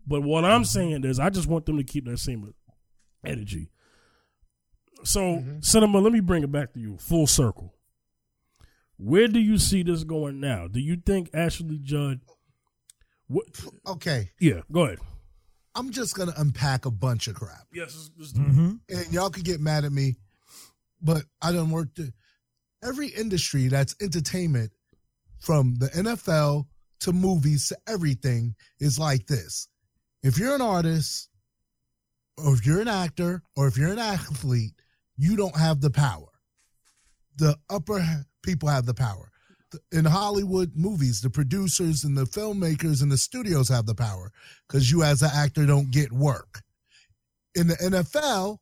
But 0.08 0.22
what 0.22 0.44
I'm 0.44 0.64
saying 0.64 1.04
is 1.04 1.20
I 1.20 1.30
just 1.30 1.46
want 1.46 1.66
them 1.66 1.76
to 1.76 1.84
keep 1.84 2.06
that 2.06 2.18
same 2.18 2.52
energy. 3.24 3.70
So, 5.04 5.20
mm-hmm. 5.20 5.60
Cinema, 5.60 6.00
let 6.00 6.12
me 6.12 6.18
bring 6.18 6.42
it 6.42 6.50
back 6.50 6.72
to 6.72 6.80
you 6.80 6.96
full 6.98 7.28
circle. 7.28 7.74
Where 8.96 9.28
do 9.28 9.38
you 9.38 9.56
see 9.56 9.84
this 9.84 10.02
going 10.02 10.40
now? 10.40 10.66
Do 10.66 10.80
you 10.80 10.96
think 10.96 11.30
Ashley 11.32 11.78
Judd? 11.80 12.22
What? 13.28 13.46
Okay, 13.86 14.30
Yeah, 14.40 14.60
go 14.70 14.84
ahead. 14.84 14.98
I'm 15.74 15.90
just 15.90 16.14
gonna 16.14 16.34
unpack 16.36 16.84
a 16.86 16.90
bunch 16.90 17.26
of 17.26 17.34
crap, 17.34 17.66
Yes, 17.72 17.94
let's, 17.96 18.10
let's 18.18 18.32
do 18.32 18.42
it. 18.42 18.48
Mm-hmm. 18.48 18.72
and 18.90 19.12
y'all 19.12 19.30
could 19.30 19.44
get 19.44 19.60
mad 19.60 19.84
at 19.84 19.92
me, 19.92 20.16
but 21.02 21.24
I 21.42 21.52
don't 21.52 21.70
work. 21.70 21.94
To, 21.96 22.12
every 22.82 23.08
industry 23.08 23.68
that's 23.68 23.94
entertainment, 24.00 24.70
from 25.40 25.74
the 25.76 25.88
NFL 25.88 26.66
to 27.00 27.12
movies 27.12 27.68
to 27.68 27.78
everything, 27.88 28.54
is 28.78 28.98
like 28.98 29.26
this. 29.26 29.68
If 30.22 30.38
you're 30.38 30.54
an 30.54 30.62
artist, 30.62 31.28
or 32.38 32.54
if 32.54 32.64
you're 32.64 32.80
an 32.80 32.88
actor, 32.88 33.42
or 33.56 33.66
if 33.66 33.76
you're 33.76 33.92
an 33.92 33.98
athlete, 33.98 34.72
you 35.16 35.36
don't 35.36 35.56
have 35.56 35.80
the 35.80 35.90
power. 35.90 36.28
The 37.36 37.56
upper 37.68 38.04
people 38.42 38.68
have 38.68 38.86
the 38.86 38.94
power. 38.94 39.30
In 39.92 40.04
Hollywood 40.04 40.72
movies, 40.74 41.20
the 41.20 41.30
producers 41.30 42.04
and 42.04 42.16
the 42.16 42.24
filmmakers 42.24 43.02
and 43.02 43.10
the 43.10 43.18
studios 43.18 43.68
have 43.68 43.86
the 43.86 43.94
power 43.94 44.32
because 44.66 44.90
you, 44.90 45.02
as 45.02 45.22
an 45.22 45.30
actor, 45.34 45.66
don't 45.66 45.90
get 45.90 46.12
work. 46.12 46.62
In 47.54 47.68
the 47.68 47.76
NFL, 47.76 48.58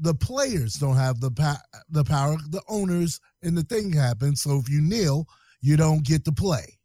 the 0.00 0.14
players 0.14 0.74
don't 0.74 0.96
have 0.96 1.20
the 1.20 1.30
pa- 1.30 1.62
the 1.88 2.04
power. 2.04 2.36
The 2.50 2.62
owners 2.68 3.20
and 3.42 3.56
the 3.56 3.62
thing 3.62 3.92
happens. 3.92 4.42
So 4.42 4.58
if 4.58 4.68
you 4.68 4.80
kneel, 4.80 5.26
you 5.60 5.76
don't 5.76 6.04
get 6.04 6.24
to 6.24 6.32
play. 6.32 6.78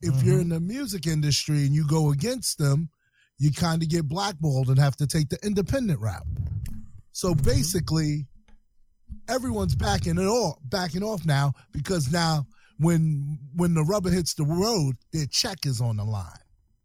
If 0.00 0.22
you're 0.22 0.34
mm-hmm. 0.34 0.42
in 0.42 0.48
the 0.48 0.60
music 0.60 1.06
industry 1.06 1.58
and 1.64 1.74
you 1.74 1.86
go 1.86 2.10
against 2.10 2.58
them, 2.58 2.90
you 3.38 3.52
kind 3.52 3.82
of 3.82 3.88
get 3.88 4.08
blackballed 4.08 4.68
and 4.68 4.78
have 4.78 4.96
to 4.96 5.06
take 5.06 5.28
the 5.28 5.38
independent 5.44 6.00
route. 6.00 6.26
So 7.12 7.34
mm-hmm. 7.34 7.44
basically, 7.44 8.26
everyone's 9.28 9.74
backing 9.74 10.18
it 10.18 10.26
off, 10.26 10.58
backing 10.64 11.02
off 11.02 11.24
now 11.24 11.52
because 11.72 12.10
now 12.12 12.46
when 12.78 13.38
when 13.54 13.74
the 13.74 13.82
rubber 13.84 14.10
hits 14.10 14.34
the 14.34 14.44
road, 14.44 14.96
their 15.12 15.26
check 15.26 15.66
is 15.66 15.80
on 15.80 15.96
the 15.96 16.04
line 16.04 16.26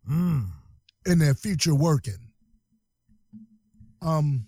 Mm. 0.10 0.50
and 1.06 1.20
their 1.22 1.34
future 1.34 1.76
working. 1.76 2.32
Um, 4.02 4.48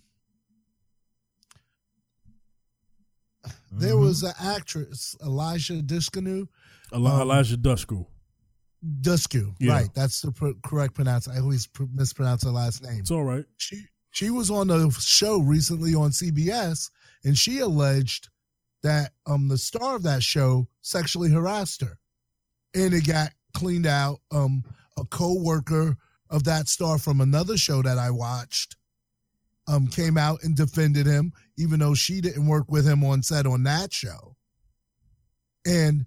there 3.71 3.93
Mm-hmm. 3.93 3.99
was 4.03 4.23
an 4.23 4.33
actress, 4.39 5.15
Elijah 5.23 5.81
Duskanu, 5.81 6.47
Eli- 6.93 7.11
Um, 7.11 7.21
Eliza 7.21 7.57
Dushku. 7.57 8.05
Dusku, 9.01 9.53
Yeah. 9.59 9.73
right? 9.73 9.93
That's 9.93 10.21
the 10.21 10.31
pr- 10.31 10.51
correct 10.63 10.93
pronounce. 10.95 11.27
I 11.27 11.39
always 11.39 11.67
pr- 11.67 11.83
mispronounce 11.93 12.43
her 12.43 12.51
last 12.51 12.81
name. 12.81 12.99
It's 12.99 13.11
all 13.11 13.23
right. 13.23 13.45
She 13.57 13.85
she 14.11 14.29
was 14.31 14.49
on 14.49 14.71
a 14.71 14.89
show 14.91 15.39
recently 15.39 15.93
on 15.93 16.11
CBS, 16.11 16.89
and 17.23 17.37
she 17.37 17.59
alleged 17.59 18.29
that 18.83 19.11
um 19.25 19.47
the 19.47 19.57
star 19.57 19.95
of 19.95 20.03
that 20.03 20.23
show 20.23 20.67
sexually 20.81 21.29
harassed 21.29 21.81
her, 21.81 21.99
and 22.73 22.93
it 22.93 23.05
got 23.07 23.31
cleaned 23.53 23.87
out. 23.87 24.19
Um, 24.31 24.63
a 24.97 25.05
co-worker 25.05 25.95
of 26.29 26.43
that 26.43 26.67
star 26.67 26.97
from 26.97 27.21
another 27.21 27.57
show 27.57 27.81
that 27.81 27.97
I 27.97 28.11
watched 28.11 28.75
um 29.67 29.87
came 29.87 30.17
out 30.17 30.43
and 30.43 30.55
defended 30.55 31.05
him, 31.05 31.31
even 31.57 31.79
though 31.79 31.93
she 31.93 32.21
didn't 32.21 32.47
work 32.47 32.71
with 32.71 32.87
him 32.87 33.03
on 33.03 33.23
set 33.23 33.45
on 33.45 33.63
that 33.63 33.93
show, 33.93 34.35
and 35.65 36.05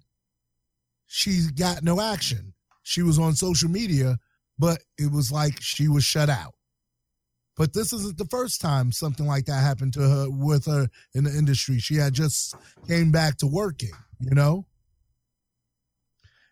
she 1.07 1.41
got 1.55 1.83
no 1.83 2.01
action. 2.01 2.53
She 2.81 3.03
was 3.03 3.19
on 3.19 3.35
social 3.35 3.69
media, 3.69 4.17
but 4.57 4.79
it 4.97 5.11
was 5.11 5.31
like 5.31 5.61
she 5.61 5.87
was 5.87 6.03
shut 6.03 6.29
out. 6.29 6.55
But 7.55 7.73
this 7.73 7.93
isn't 7.93 8.17
the 8.17 8.25
first 8.25 8.61
time 8.61 8.91
something 8.91 9.27
like 9.27 9.45
that 9.45 9.61
happened 9.61 9.93
to 9.93 10.01
her 10.01 10.27
with 10.29 10.65
her 10.65 10.87
in 11.13 11.23
the 11.23 11.31
industry. 11.31 11.79
She 11.79 11.95
had 11.95 12.13
just 12.13 12.55
came 12.87 13.11
back 13.11 13.37
to 13.37 13.47
working, 13.47 13.91
you 14.19 14.33
know? 14.33 14.65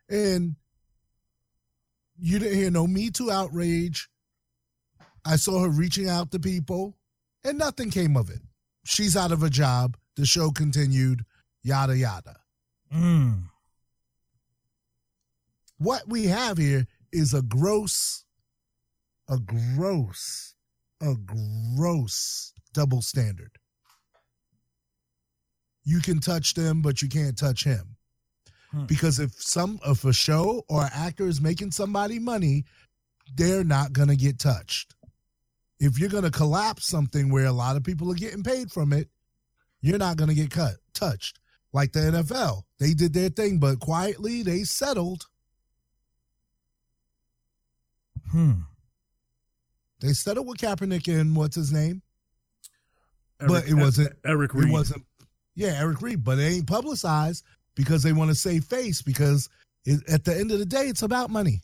And 0.10 0.56
you 2.20 2.38
didn't 2.38 2.58
hear 2.58 2.70
no 2.70 2.86
Me 2.86 3.10
Too 3.10 3.32
outrage. 3.32 4.10
I 5.26 5.38
saw 5.38 5.62
her 5.62 5.70
reaching 5.70 6.08
out 6.08 6.32
to 6.32 6.40
people, 6.40 6.98
and 7.44 7.58
nothing 7.58 7.90
came 7.90 8.16
of 8.16 8.30
it. 8.30 8.42
She's 8.84 9.16
out 9.16 9.32
of 9.32 9.44
a 9.44 9.50
job. 9.50 9.98
The 10.16 10.26
show 10.26 10.52
continued, 10.52 11.26
yada, 11.64 11.98
yada. 11.98 12.38
Mm. 12.94 13.44
What 15.78 16.08
we 16.08 16.26
have 16.26 16.58
here 16.58 16.86
is 17.12 17.34
a 17.34 17.42
gross, 17.42 18.24
a 19.28 19.40
gross, 19.40 20.54
a 21.02 21.16
gross 21.76 22.54
double 22.74 23.02
standard. 23.02 23.52
You 25.84 26.00
can 26.00 26.20
touch 26.20 26.54
them, 26.54 26.82
but 26.82 27.02
you 27.02 27.10
can't 27.10 27.38
touch 27.38 27.64
him. 27.64 27.98
Hmm. 28.72 28.86
Because 28.86 29.20
if 29.20 29.34
some 29.34 29.80
if 29.86 30.06
a 30.06 30.14
show 30.14 30.64
or 30.70 30.84
an 30.84 30.92
actor 30.94 31.28
is 31.28 31.42
making 31.42 31.72
somebody 31.72 32.20
money, 32.20 32.66
they're 33.36 33.64
not 33.64 33.94
gonna 33.94 34.16
get 34.16 34.40
touched. 34.40 34.96
If 35.80 35.98
you're 36.00 36.10
gonna 36.10 36.32
collapse 36.32 36.88
something 36.88 37.32
where 37.32 37.46
a 37.46 37.52
lot 37.52 37.76
of 37.76 37.84
people 37.84 38.12
are 38.12 38.16
getting 38.16 38.44
paid 38.44 38.72
from 38.72 38.94
it, 38.94 39.10
you're 39.82 39.98
not 39.98 40.18
gonna 40.18 40.36
get 40.36 40.52
cut 40.52 40.76
touched. 40.94 41.40
Like 41.74 41.94
the 41.94 42.00
NFL, 42.00 42.64
they 42.80 42.94
did 42.94 43.14
their 43.14 43.30
thing, 43.30 43.58
but 43.60 43.80
quietly 43.80 44.44
they 44.44 44.64
settled. 44.64 45.26
Hmm. 48.32 48.62
They 50.02 50.14
settled 50.14 50.48
with 50.48 50.58
Kaepernick 50.58 51.08
and 51.20 51.36
what's 51.36 51.56
his 51.56 51.72
name? 51.72 52.02
Eric, 53.40 53.50
But 53.52 53.68
it 53.68 53.74
wasn't- 53.76 54.16
Eric 54.26 54.54
Reid. 54.54 54.70
It 54.70 54.72
wasn't. 54.72 55.06
Yeah, 55.56 55.80
Eric 55.80 56.02
Reid, 56.02 56.24
but 56.24 56.40
it 56.40 56.44
ain't 56.44 56.68
publicized 56.68 57.44
because 57.76 58.04
they 58.04 58.14
want 58.14 58.30
to 58.30 58.36
save 58.36 58.66
face. 58.66 59.02
Because 59.02 59.50
it, 59.86 60.02
at 60.10 60.24
the 60.24 60.36
end 60.38 60.52
of 60.52 60.60
the 60.60 60.66
day, 60.66 60.88
it's 60.88 61.02
about 61.04 61.30
money. 61.30 61.62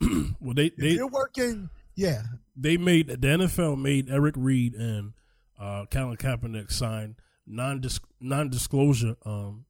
well, 0.40 0.54
they 0.54 0.66
If 0.66 0.76
they 0.76 0.90
you're 0.90 1.08
working, 1.08 1.70
yeah, 1.94 2.22
they 2.56 2.76
made 2.76 3.08
the 3.08 3.16
NFL 3.16 3.80
made 3.80 4.10
Eric 4.10 4.34
Reid 4.36 4.74
and 4.74 5.12
uh, 5.58 5.86
Colin 5.90 6.16
Kaepernick 6.16 6.70
sign 6.72 7.16
non 7.46 7.82
non 8.20 8.48
disclosure 8.50 9.16
um 9.24 9.64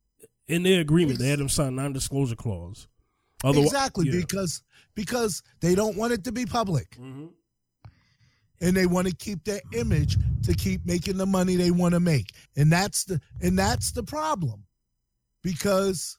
in 0.49 0.63
their 0.63 0.81
agreement. 0.81 1.19
They 1.19 1.29
had 1.29 1.39
them 1.39 1.49
sign 1.49 1.75
non 1.77 1.93
disclosure 1.93 2.37
clause. 2.37 2.87
Otherwise- 3.45 3.67
exactly 3.67 4.07
yeah. 4.07 4.21
because 4.21 4.63
because 4.95 5.43
they 5.61 5.75
don't 5.75 5.97
want 5.97 6.13
it 6.13 6.25
to 6.25 6.33
be 6.33 6.47
public 6.47 6.97
Mhm. 6.99 7.29
And 8.61 8.77
they 8.77 8.87
want 8.87 9.09
to 9.09 9.15
keep 9.15 9.45
their 9.45 9.61
image 9.73 10.17
to 10.45 10.55
keep 10.55 10.85
making 10.87 11.17
the 11.17 11.27
money 11.27 11.57
they 11.57 11.71
want 11.71 11.95
to 11.95 12.01
make. 12.01 12.33
And 12.57 12.71
that's 12.71 13.05
the 13.05 13.21
and 13.43 13.59
that's 13.59 13.93
the 13.93 14.03
problem. 14.03 14.65
Because 15.43 16.19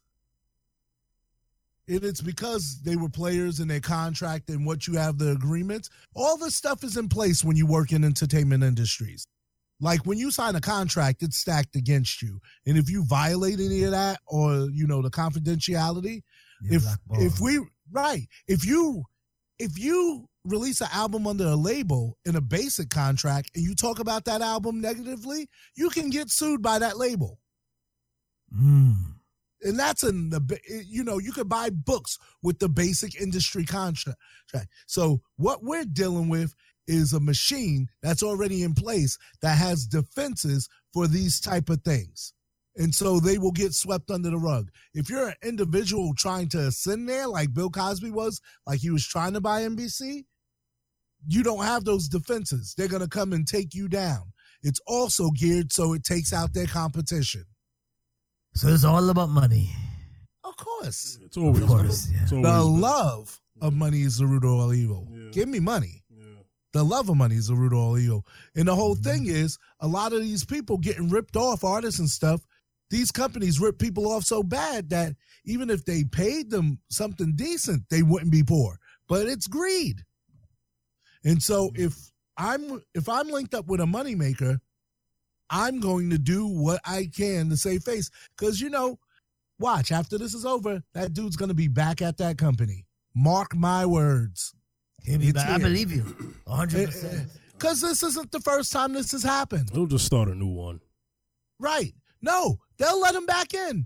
it 1.88 2.04
is 2.04 2.22
because 2.22 2.82
they 2.84 2.96
were 2.96 3.10
players 3.10 3.60
in 3.60 3.68
their 3.68 3.80
contract 3.80 4.50
and 4.50 4.66
what 4.66 4.88
you 4.88 4.98
have 4.98 5.18
the 5.18 5.32
agreements. 5.32 5.90
All 6.16 6.38
this 6.38 6.56
stuff 6.56 6.84
is 6.84 6.98
in 6.98 7.10
place 7.10 7.44
when 7.44 7.58
you 7.58 7.68
work 7.68 7.92
in 7.92 8.04
entertainment 8.04 8.64
industries. 8.64 9.28
Like 9.80 10.06
when 10.06 10.18
you 10.18 10.32
sign 10.32 10.56
a 10.56 10.62
contract 10.62 11.22
it's 11.22 11.38
stacked 11.38 11.76
against 11.76 12.22
you. 12.22 12.40
And 12.66 12.78
if 12.78 12.90
you 12.90 13.06
violate 13.06 13.60
any 13.60 13.84
of 13.84 13.92
that 13.92 14.20
or 14.26 14.70
you 14.72 14.88
know 14.88 15.02
the 15.02 15.12
confidentiality 15.12 16.22
Yeah, 16.62 16.78
if 16.78 16.84
if 17.20 17.40
we 17.40 17.60
right. 17.92 18.28
If 18.48 18.66
you 18.66 19.04
if 19.60 19.78
you 19.78 20.28
release 20.46 20.82
an 20.82 20.88
album 20.94 21.28
under 21.28 21.46
a 21.46 21.56
label 21.56 22.18
in 22.26 22.36
a 22.36 22.42
basic 22.42 22.90
contract 22.90 23.52
and 23.56 23.64
you 23.64 23.76
talk 23.76 24.00
about 24.00 24.26
that 24.26 24.42
album 24.42 24.80
negatively 24.80 25.50
you 25.76 25.90
can 25.90 26.10
get 26.10 26.30
sued 26.30 26.62
by 26.62 26.80
that 26.80 26.98
label. 26.98 27.40
Mm. 28.56 29.16
and 29.64 29.78
that's 29.78 30.04
in 30.04 30.30
the 30.30 30.60
you 30.88 31.04
know 31.04 31.18
you 31.18 31.32
could 31.32 31.50
buy 31.50 31.70
books 31.72 32.18
with 32.44 32.60
the 32.60 32.70
basic 32.70 33.20
industry 33.20 33.66
contract. 33.66 34.18
So 34.86 35.22
what 35.36 35.64
we're 35.64 35.86
dealing 35.86 36.30
with 36.30 36.54
is 36.88 37.14
a 37.14 37.20
machine 37.20 37.88
that's 38.04 38.24
already 38.24 38.62
in 38.62 38.76
place 38.76 39.18
that 39.42 39.58
has 39.58 39.88
defenses 39.88 40.70
for 40.94 41.08
these 41.08 41.40
type 41.40 41.70
of 41.70 41.82
things. 41.82 42.34
And 42.78 42.94
so 42.94 43.20
they 43.20 43.38
will 43.38 43.52
get 43.52 43.74
swept 43.74 44.12
under 44.12 44.30
the 44.30 44.38
rug. 44.38 44.70
If 44.94 45.10
you're 45.10 45.30
an 45.30 45.36
individual 45.44 46.14
trying 46.14 46.50
to 46.50 46.68
ascend 46.68 47.08
there 47.10 47.28
like 47.28 47.54
bill 47.54 47.70
cosby 47.70 48.12
was 48.12 48.42
like 48.68 48.80
he 48.82 48.92
was 48.92 49.06
trying 49.06 49.34
to 49.34 49.42
buy 49.42 49.62
nbc 49.62 50.26
you 51.28 51.44
don't 51.44 51.64
have 51.64 51.84
those 51.86 52.08
defenses 52.08 52.74
they're 52.78 52.88
going 52.88 53.02
to 53.02 53.08
come 53.10 53.34
and 53.34 53.48
take 53.48 53.74
you 53.74 53.88
down 53.88 54.24
it's 54.64 54.80
also 54.88 55.30
geared 55.32 55.72
so 55.72 55.94
it 55.94 56.04
takes 56.04 56.34
out 56.34 56.54
their 56.54 56.68
competition 56.68 57.44
So 58.54 58.68
it's 58.70 58.84
all 58.84 59.10
about 59.10 59.30
money. 59.30 59.70
of 60.44 60.56
course 60.58 61.20
It's 61.24 61.38
always 61.38 61.62
Of 61.64 61.68
course, 61.70 62.10
yeah. 62.12 62.24
it's 62.24 62.32
always 62.32 62.46
The 62.46 62.60
been. 62.64 62.82
love 62.82 63.42
of 63.62 63.74
money 63.74 64.02
is 64.02 64.18
the 64.18 64.26
root 64.28 64.44
of 64.44 64.52
all 64.52 64.74
evil. 64.74 65.08
Yeah. 65.12 65.30
Give 65.32 65.48
me 65.50 65.60
money. 65.60 66.04
Yeah. 66.10 66.42
The 66.74 66.84
love 66.84 67.10
of 67.10 67.16
money 67.18 67.36
is 67.36 67.48
the 67.48 67.56
root 67.56 67.72
of 67.74 67.80
all 67.80 67.98
evil. 67.98 68.26
And 68.56 68.68
the 68.68 68.76
whole 68.76 68.96
mm-hmm. 68.96 69.10
thing 69.10 69.26
is 69.28 69.58
a 69.80 69.88
lot 69.88 70.12
of 70.14 70.22
these 70.22 70.44
people 70.46 70.78
getting 70.78 71.10
ripped 71.10 71.36
off, 71.38 71.64
artists 71.64 72.00
and 72.00 72.10
stuff, 72.10 72.42
these 72.90 73.12
companies 73.12 73.60
rip 73.60 73.80
people 73.80 74.12
off 74.12 74.24
so 74.26 74.44
bad 74.44 74.90
that 74.90 75.16
even 75.46 75.70
if 75.70 75.86
they 75.86 76.04
paid 76.04 76.50
them 76.50 76.80
something 76.90 77.34
decent, 77.36 77.84
they 77.90 78.04
wouldn't 78.04 78.32
be 78.32 78.44
poor. 78.44 78.78
But 79.08 79.28
it's 79.28 79.48
greed. 79.48 80.04
And 81.26 81.42
so 81.42 81.70
mm-hmm. 81.70 81.84
if 81.86 82.12
I'm 82.38 82.82
if 82.94 83.10
I'm 83.10 83.30
linked 83.30 83.54
up 83.54 83.68
with 83.68 83.82
a 83.82 83.86
moneymaker, 83.86 84.60
I'm 85.50 85.80
going 85.80 86.10
to 86.12 86.18
do 86.18 86.48
what 86.48 86.80
I 86.86 87.10
can 87.16 87.50
to 87.50 87.58
save 87.58 87.84
face. 87.84 88.10
Because 88.38 88.62
you 88.62 88.70
know, 88.70 89.00
watch, 89.60 89.92
after 89.92 90.18
this 90.18 90.34
is 90.34 90.46
over, 90.46 90.82
that 90.94 91.14
dude's 91.14 91.36
gonna 91.36 91.54
be 91.54 91.68
back 91.68 92.02
at 92.02 92.18
that 92.18 92.38
company. 92.38 92.86
Mark 93.16 93.56
my 93.56 93.86
words. 93.86 94.54
Be 95.06 95.32
back. 95.32 95.50
I 95.50 95.58
believe 95.58 95.92
you. 95.92 96.02
100%. 96.48 97.30
Because 97.54 97.84
eh, 97.84 97.88
eh, 97.88 97.90
this 97.90 98.04
isn't 98.04 98.32
the 98.32 98.40
first 98.40 98.72
time 98.72 98.94
this 98.94 99.12
has 99.12 99.24
happened. 99.24 99.70
He'll 99.72 99.86
just 99.86 100.06
start 100.06 100.30
a 100.30 100.36
new 100.36 100.48
one. 100.48 100.82
Right. 101.60 101.94
No, 102.22 102.58
they'll 102.78 103.00
let 103.00 103.14
him 103.16 103.26
back 103.26 103.54
in. 103.54 103.86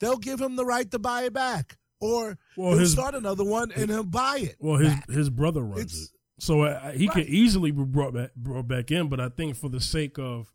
They'll 0.00 0.16
give 0.16 0.40
him 0.40 0.56
the 0.56 0.64
right 0.64 0.90
to 0.90 0.98
buy 0.98 1.24
it 1.24 1.32
back. 1.32 1.76
Or 2.00 2.38
Well, 2.56 2.70
he'll 2.70 2.78
his 2.80 2.92
start 2.92 3.14
another 3.14 3.44
one 3.44 3.70
and 3.72 3.90
he'll 3.90 4.04
buy 4.04 4.38
it. 4.38 4.56
well 4.58 4.76
his 4.76 4.88
back. 4.88 5.10
his 5.10 5.30
brother 5.30 5.62
runs 5.62 5.80
It's- 5.80 6.02
it, 6.02 6.10
so 6.38 6.62
uh, 6.62 6.92
he 6.92 7.08
could 7.08 7.26
easily 7.26 7.70
be 7.70 7.84
brought 7.84 8.14
back 8.14 8.34
brought 8.36 8.68
back 8.68 8.90
in. 8.90 9.08
But 9.08 9.20
I 9.20 9.28
think 9.28 9.56
for 9.56 9.68
the 9.68 9.80
sake 9.80 10.18
of, 10.18 10.52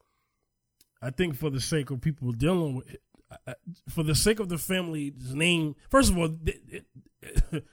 I 1.01 1.09
think 1.09 1.35
for 1.35 1.49
the 1.49 1.61
sake 1.61 1.89
of 1.91 2.01
people 2.01 2.31
dealing 2.31 2.75
with, 2.75 2.95
uh, 3.31 3.35
uh, 3.47 3.53
for 3.89 4.03
the 4.03 4.15
sake 4.15 4.39
of 4.39 4.49
the 4.49 4.57
family's 4.57 5.33
name, 5.33 5.75
first 5.89 6.11
of 6.11 6.17
all, 6.17 6.29
they, 6.29 6.81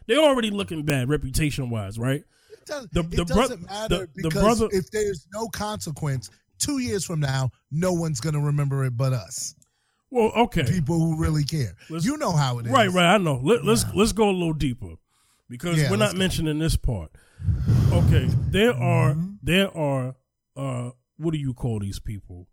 they're 0.06 0.18
already 0.24 0.50
looking 0.50 0.82
bad 0.84 1.08
reputation 1.08 1.70
wise, 1.70 1.98
right? 1.98 2.22
It, 2.50 2.66
does, 2.66 2.88
the- 2.92 3.00
it 3.00 3.10
the 3.10 3.24
bro- 3.24 3.36
doesn't 3.36 3.66
matter 3.66 4.06
the- 4.06 4.08
because 4.22 4.42
brother- 4.42 4.68
if 4.72 4.90
there's 4.90 5.26
no 5.34 5.48
consequence, 5.48 6.30
two 6.58 6.78
years 6.78 7.04
from 7.04 7.20
now, 7.20 7.50
no 7.70 7.92
one's 7.92 8.20
going 8.20 8.34
to 8.34 8.40
remember 8.40 8.84
it 8.84 8.96
but 8.96 9.12
us. 9.12 9.54
Well, 10.10 10.32
okay, 10.36 10.64
People 10.64 10.98
who 10.98 11.18
really 11.20 11.44
care. 11.44 11.74
Let's- 11.90 12.06
you 12.06 12.16
know 12.16 12.32
how 12.32 12.58
it 12.58 12.66
is. 12.66 12.72
Right, 12.72 12.90
right. 12.90 13.14
I 13.14 13.18
know. 13.18 13.38
Let, 13.42 13.64
let's 13.66 13.84
let's 13.94 14.12
go 14.12 14.30
a 14.30 14.32
little 14.32 14.54
deeper 14.54 14.94
because 15.50 15.76
Yeah, 15.78 15.90
we're 15.90 15.98
not 15.98 16.12
go. 16.12 16.18
mentioning 16.18 16.58
this 16.58 16.76
part. 16.76 17.10
Okay, 17.92 18.26
there 18.50 18.72
are 18.74 19.14
Mm-hmm. 19.14 19.32
there 19.42 19.76
are 19.76 20.14
uh 20.56 20.90
what 21.16 21.32
do 21.32 21.38
you 21.38 21.54
call 21.54 21.78
these 21.80 21.98
people 21.98 22.48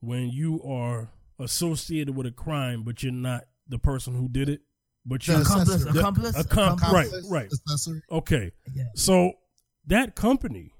when 0.00 0.28
you 0.28 0.62
are 0.62 1.10
associated 1.38 2.14
with 2.16 2.26
a 2.26 2.30
crime 2.30 2.82
but 2.82 3.02
you're 3.02 3.12
not 3.12 3.44
the 3.68 3.78
person 3.78 4.14
who 4.14 4.28
did 4.28 4.48
it, 4.48 4.60
but 5.04 5.26
you 5.26 5.34
The 5.34 5.40
accomplice, 5.42 5.84
accomplice, 5.84 6.32
The- 6.36 6.42
accom- 6.44 6.74
accomplice. 6.76 6.92
right, 6.92 7.22
right. 7.30 7.50
accessory. 7.52 8.02
okay. 8.10 8.52
Yeah. 8.72 8.84
So 8.94 9.32
that 9.86 10.14
company 10.14 10.72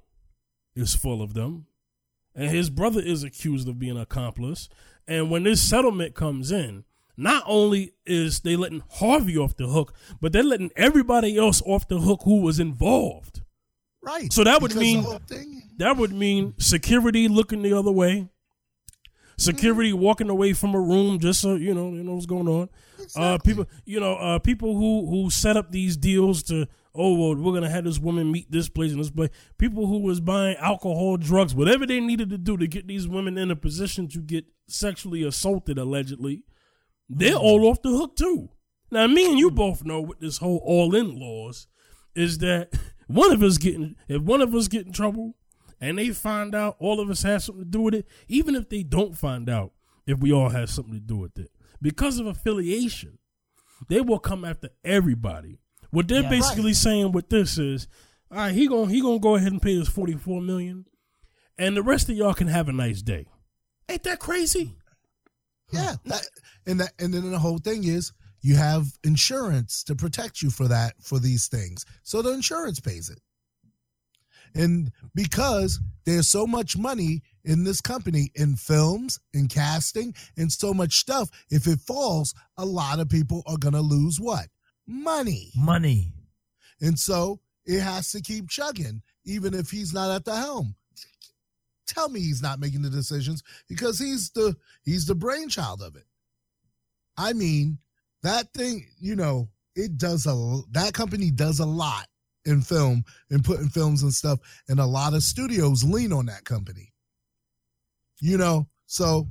is 0.75 0.95
full 0.95 1.23
of 1.23 1.35
them, 1.35 1.67
and 2.35 2.51
his 2.51 2.71
brother 2.71 3.01
is 3.01 3.25
accused 3.25 3.67
of 3.69 3.79
being 3.79 3.93
an 3.97 4.03
accomplice. 4.03 4.69
And 5.09 5.31
when 5.31 5.45
this 5.45 5.63
settlement 5.63 6.15
comes 6.15 6.51
in, 6.53 6.85
not 7.17 7.43
only 7.47 7.93
is 8.05 8.41
they 8.41 8.57
letting 8.57 8.83
Harvey 8.91 9.37
off 9.39 9.57
the 9.57 9.69
hook, 9.69 9.95
but 10.21 10.33
they're 10.33 10.43
letting 10.43 10.71
everybody 10.77 11.39
else 11.39 11.63
off 11.65 11.89
the 11.89 12.01
hook 12.01 12.21
who 12.25 12.41
was 12.43 12.61
involved. 12.61 13.43
Right. 14.07 14.33
So 14.33 14.45
that 14.45 14.63
would 14.63 14.71
Because 14.71 14.81
mean- 14.81 15.63
That 15.79 15.97
would 15.97 16.13
mean 16.13 16.55
security 16.59 17.29
looking 17.29 17.61
the 17.63 17.73
other 17.75 17.93
way, 17.93 18.29
security 19.37 19.93
walking 19.93 20.31
away 20.31 20.53
from 20.55 20.75
a 20.75 20.81
room 20.81 21.19
just 21.19 21.41
so 21.41 21.55
you 21.57 21.75
know 21.75 21.91
you 21.93 22.03
know 22.03 22.15
what's 22.15 22.27
going 22.27 22.49
on. 22.49 22.69
Uh, 23.15 23.39
people, 23.39 23.67
you 23.85 24.01
know, 24.01 24.15
uh, 24.15 24.39
people 24.39 24.75
who 24.77 25.07
who 25.11 25.31
set 25.31 25.57
up 25.57 25.71
these 25.73 25.97
deals 25.97 26.43
to 26.45 26.67
oh 26.95 27.13
well, 27.15 27.35
we're 27.37 27.53
gonna 27.53 27.69
have 27.71 27.85
this 27.85 27.99
woman 27.99 28.33
meet 28.33 28.51
this 28.51 28.69
place 28.71 28.93
and 28.93 29.01
this 29.01 29.11
place. 29.11 29.29
People 29.59 29.87
who 29.87 29.99
was 29.99 30.21
buying 30.21 30.57
alcohol, 30.57 31.17
drugs, 31.19 31.55
whatever 31.55 31.85
they 31.87 32.01
needed 32.01 32.31
to 32.31 32.39
do 32.39 32.57
to 32.57 32.67
get 32.67 32.87
these 32.87 33.07
women 33.07 33.37
in 33.37 33.51
a 33.51 33.57
position 33.57 34.09
to 34.09 34.21
get 34.21 34.47
sexually 34.69 35.23
assaulted 35.25 35.79
allegedly, 35.79 36.45
they're 37.09 37.35
all 37.35 37.67
off 37.67 37.83
the 37.83 37.91
hook 37.91 38.17
too. 38.17 38.49
Now, 38.91 39.07
me 39.09 39.29
and 39.31 39.39
you 39.39 39.51
both 39.51 39.85
know 39.85 40.01
with 40.01 40.21
this 40.21 40.39
whole 40.39 40.63
all 40.65 40.95
in 40.95 41.19
laws 41.21 41.67
is 42.15 42.39
that 42.39 42.73
one 43.07 43.33
of 43.33 43.43
us 43.43 43.59
getting 43.59 43.97
if 44.09 44.23
one 44.23 44.41
of 44.41 44.55
us 44.55 44.69
get 44.69 44.87
in 44.87 44.93
trouble 44.93 45.35
and 45.81 45.99
they 45.99 46.11
find 46.11 46.55
out 46.55 46.77
all 46.79 47.01
of 47.01 47.11
us 47.11 47.23
have 47.23 47.43
something 47.43 47.65
to 47.65 47.71
do 47.71 47.81
with 47.83 47.95
it, 47.95 48.07
even 48.29 48.55
if 48.55 48.69
they 48.69 48.83
don't 48.83 49.17
find 49.17 49.49
out 49.49 49.73
if 50.07 50.19
we 50.19 50.33
all 50.33 50.49
have 50.51 50.71
something 50.71 50.95
to 50.95 51.01
do 51.01 51.17
with 51.17 51.39
it, 51.39 51.51
because 51.83 52.19
of 52.19 52.27
affiliation, 52.27 53.19
they 53.89 54.01
will 54.01 54.19
come 54.19 54.45
after 54.45 54.71
everybody. 54.85 55.59
What 55.91 56.09
they're 56.09 56.23
Yeah. 56.23 56.31
basically 56.31 56.73
saying 56.75 57.13
with 57.13 57.29
this 57.29 57.59
is, 57.59 57.87
all 58.31 58.39
right, 58.39 58.55
he 58.55 58.67
gonna 58.69 58.91
he 58.91 59.01
gonna 59.01 59.19
go 59.19 59.37
ahead 59.37 59.53
and 59.53 59.63
pay 59.63 59.79
us 59.81 59.89
forty 59.89 60.15
four 60.15 60.41
million, 60.41 60.87
and 61.59 61.77
the 61.77 61.83
rest 61.83 62.09
of 62.09 62.17
y'all 62.17 62.35
can 62.35 62.49
have 62.49 62.69
a 62.69 62.73
nice 62.73 63.03
day. 63.03 63.27
Ain't 63.89 64.03
that 64.05 64.19
crazy? 64.19 64.77
Yeah, 65.73 65.97
that, 66.05 66.27
and 66.67 66.81
that, 66.81 66.93
and 66.99 67.13
then 67.13 67.31
the 67.31 67.39
whole 67.39 67.59
thing 67.59 67.85
is 67.85 68.13
you 68.41 68.57
have 68.57 68.87
insurance 69.05 69.83
to 69.85 69.95
protect 69.95 70.43
you 70.43 70.51
for 70.51 70.69
that 70.69 70.95
for 71.03 71.19
these 71.19 71.49
things, 71.49 71.85
so 72.03 72.23
the 72.23 72.33
insurance 72.33 72.81
pays 72.81 73.11
it. 73.11 73.21
And 74.55 74.91
because 75.15 75.81
there's 76.05 76.29
so 76.29 76.47
much 76.47 76.79
money 76.79 77.23
in 77.45 77.65
this 77.65 77.81
company 77.81 78.31
in 78.35 78.57
films, 78.57 79.21
in 79.35 79.49
casting, 79.49 80.15
and 80.37 80.51
so 80.51 80.73
much 80.73 80.99
stuff, 80.99 81.29
if 81.51 81.67
it 81.67 81.81
falls, 81.81 82.35
a 82.57 82.65
lot 82.65 82.99
of 83.01 83.09
people 83.09 83.43
are 83.47 83.59
gonna 83.59 83.83
lose 83.83 84.19
what 84.19 84.47
money, 84.87 85.51
Money. 85.57 86.13
and 86.81 86.99
so 86.99 87.41
it 87.65 87.81
has 87.81 88.13
to 88.13 88.23
keep 88.23 88.49
chugging, 88.49 89.03
even 89.25 89.53
if 89.53 89.71
he's 89.71 89.93
not 89.93 90.15
at 90.15 90.25
the 90.25 90.37
helm. 90.37 90.77
Tell 91.87 92.09
me 92.09 92.21
he's 92.21 92.43
not 92.43 92.61
making 92.61 92.83
the 92.83 92.91
decisions 92.91 93.43
because 93.69 93.99
he's 93.99 94.31
the 94.31 94.57
he's 94.85 95.07
the 95.07 95.15
brainchild 95.15 95.83
of 95.83 95.97
it. 95.97 96.07
I 97.17 97.33
mean, 97.33 97.79
that 98.27 98.53
thing, 98.53 98.87
you 98.99 99.15
know, 99.17 99.49
it 99.75 99.99
does 99.99 100.27
a 100.27 100.61
that 100.73 100.93
company 100.95 101.31
does 101.31 101.61
a 101.61 101.67
lot 101.67 102.07
in 102.45 102.61
film 102.61 103.05
and 103.31 103.45
putting 103.45 103.69
films 103.69 104.03
and 104.03 104.13
stuff, 104.13 104.39
and 104.69 104.81
a 104.81 104.87
lot 104.87 105.15
of 105.15 105.23
studios 105.23 105.85
lean 105.85 106.13
on 106.13 106.27
that 106.27 106.45
company. 106.45 106.93
You 108.21 108.39
know, 108.39 108.69
so 108.87 109.29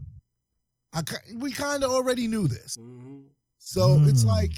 I 0.93 1.01
we 1.35 1.51
kind 1.51 1.83
of 1.83 1.91
already 1.91 2.27
knew 2.27 2.47
this. 2.47 2.77
So 3.57 3.99
it's 4.05 4.23
Mm. 4.23 4.27
like, 4.27 4.51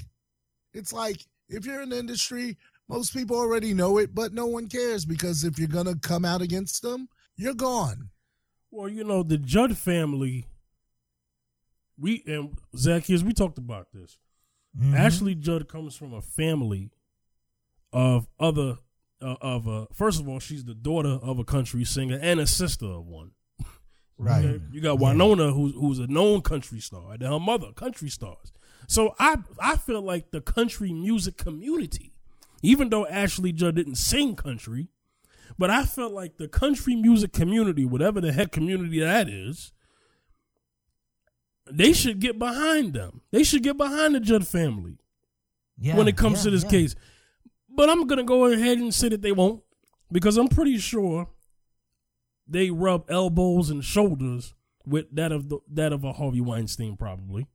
it's 0.72 0.92
like 0.92 1.26
if 1.48 1.64
you're 1.64 1.82
in 1.82 1.88
the 1.88 1.98
industry, 1.98 2.56
most 2.88 3.12
people 3.12 3.36
already 3.36 3.74
know 3.74 3.98
it, 3.98 4.14
but 4.14 4.32
no 4.32 4.46
one 4.46 4.68
cares 4.68 5.04
because 5.04 5.44
if 5.44 5.58
you're 5.58 5.66
gonna 5.66 5.96
come 5.96 6.24
out 6.24 6.42
against 6.42 6.82
them, 6.82 7.08
you're 7.36 7.54
gone. 7.54 8.10
Well, 8.70 8.88
you 8.88 9.02
know, 9.02 9.22
the 9.22 9.38
Judd 9.38 9.78
family, 9.78 10.46
we 11.96 12.22
and 12.26 12.50
Zach 12.76 13.02
Zacchaeus, 13.02 13.22
we 13.22 13.32
talked 13.32 13.58
about 13.58 13.88
this. 13.92 14.18
Mhm. 14.78 14.94
Ashley 14.94 15.34
Judd 15.34 15.68
comes 15.68 15.96
from 15.96 16.12
a 16.14 16.22
family 16.22 16.90
of 17.92 18.28
other 18.38 18.78
uh, 19.20 19.34
of 19.40 19.66
a 19.66 19.86
first 19.92 20.20
of 20.20 20.28
all, 20.28 20.38
she's 20.38 20.64
the 20.64 20.74
daughter 20.74 21.18
of 21.22 21.38
a 21.38 21.44
country 21.44 21.84
singer 21.84 22.18
and 22.22 22.38
a 22.40 22.46
sister 22.46 22.86
of 22.86 23.06
one. 23.06 23.32
Okay? 24.20 24.60
You 24.72 24.80
got 24.80 24.98
Wynonna, 24.98 25.52
who's 25.54 25.74
who's 25.74 25.98
a 26.00 26.06
known 26.08 26.40
country 26.42 26.80
star, 26.80 27.12
and 27.12 27.22
her 27.22 27.38
mother, 27.38 27.72
country 27.72 28.08
stars. 28.08 28.52
So 28.88 29.14
I 29.18 29.36
I 29.60 29.76
feel 29.76 30.02
like 30.02 30.30
the 30.32 30.40
country 30.40 30.92
music 30.92 31.36
community, 31.36 32.12
even 32.62 32.88
though 32.90 33.06
Ashley 33.06 33.52
Judd 33.52 33.76
didn't 33.76 33.94
sing 33.96 34.34
country, 34.34 34.88
but 35.58 35.70
I 35.70 35.84
felt 35.84 36.12
like 36.12 36.36
the 36.36 36.48
country 36.48 36.96
music 36.96 37.32
community, 37.32 37.84
whatever 37.84 38.20
the 38.20 38.32
heck 38.32 38.50
community 38.52 39.00
that 39.00 39.28
is, 39.28 39.72
they 41.70 41.92
should 41.92 42.20
get 42.20 42.38
behind 42.38 42.94
them. 42.94 43.20
They 43.30 43.42
should 43.44 43.62
get 43.62 43.76
behind 43.76 44.14
the 44.14 44.20
Judd 44.20 44.46
family 44.46 44.98
Yeah, 45.78 45.96
when 45.96 46.08
it 46.08 46.16
comes 46.16 46.38
yeah, 46.38 46.44
to 46.44 46.50
this 46.50 46.64
yeah. 46.64 46.70
case. 46.70 46.94
But 47.68 47.90
I'm 47.90 48.06
gonna 48.06 48.24
go 48.24 48.46
ahead 48.46 48.78
and 48.78 48.92
say 48.92 49.08
that 49.10 49.22
they 49.22 49.32
won't, 49.32 49.62
because 50.10 50.36
I'm 50.36 50.48
pretty 50.48 50.78
sure 50.78 51.28
they 52.46 52.70
rub 52.70 53.10
elbows 53.10 53.70
and 53.70 53.84
shoulders 53.84 54.54
with 54.86 55.14
that 55.14 55.32
of 55.32 55.48
the, 55.48 55.58
that 55.70 55.92
of 55.92 56.02
a 56.04 56.14
Harvey 56.14 56.40
Weinstein, 56.40 56.96
probably. 56.96 57.46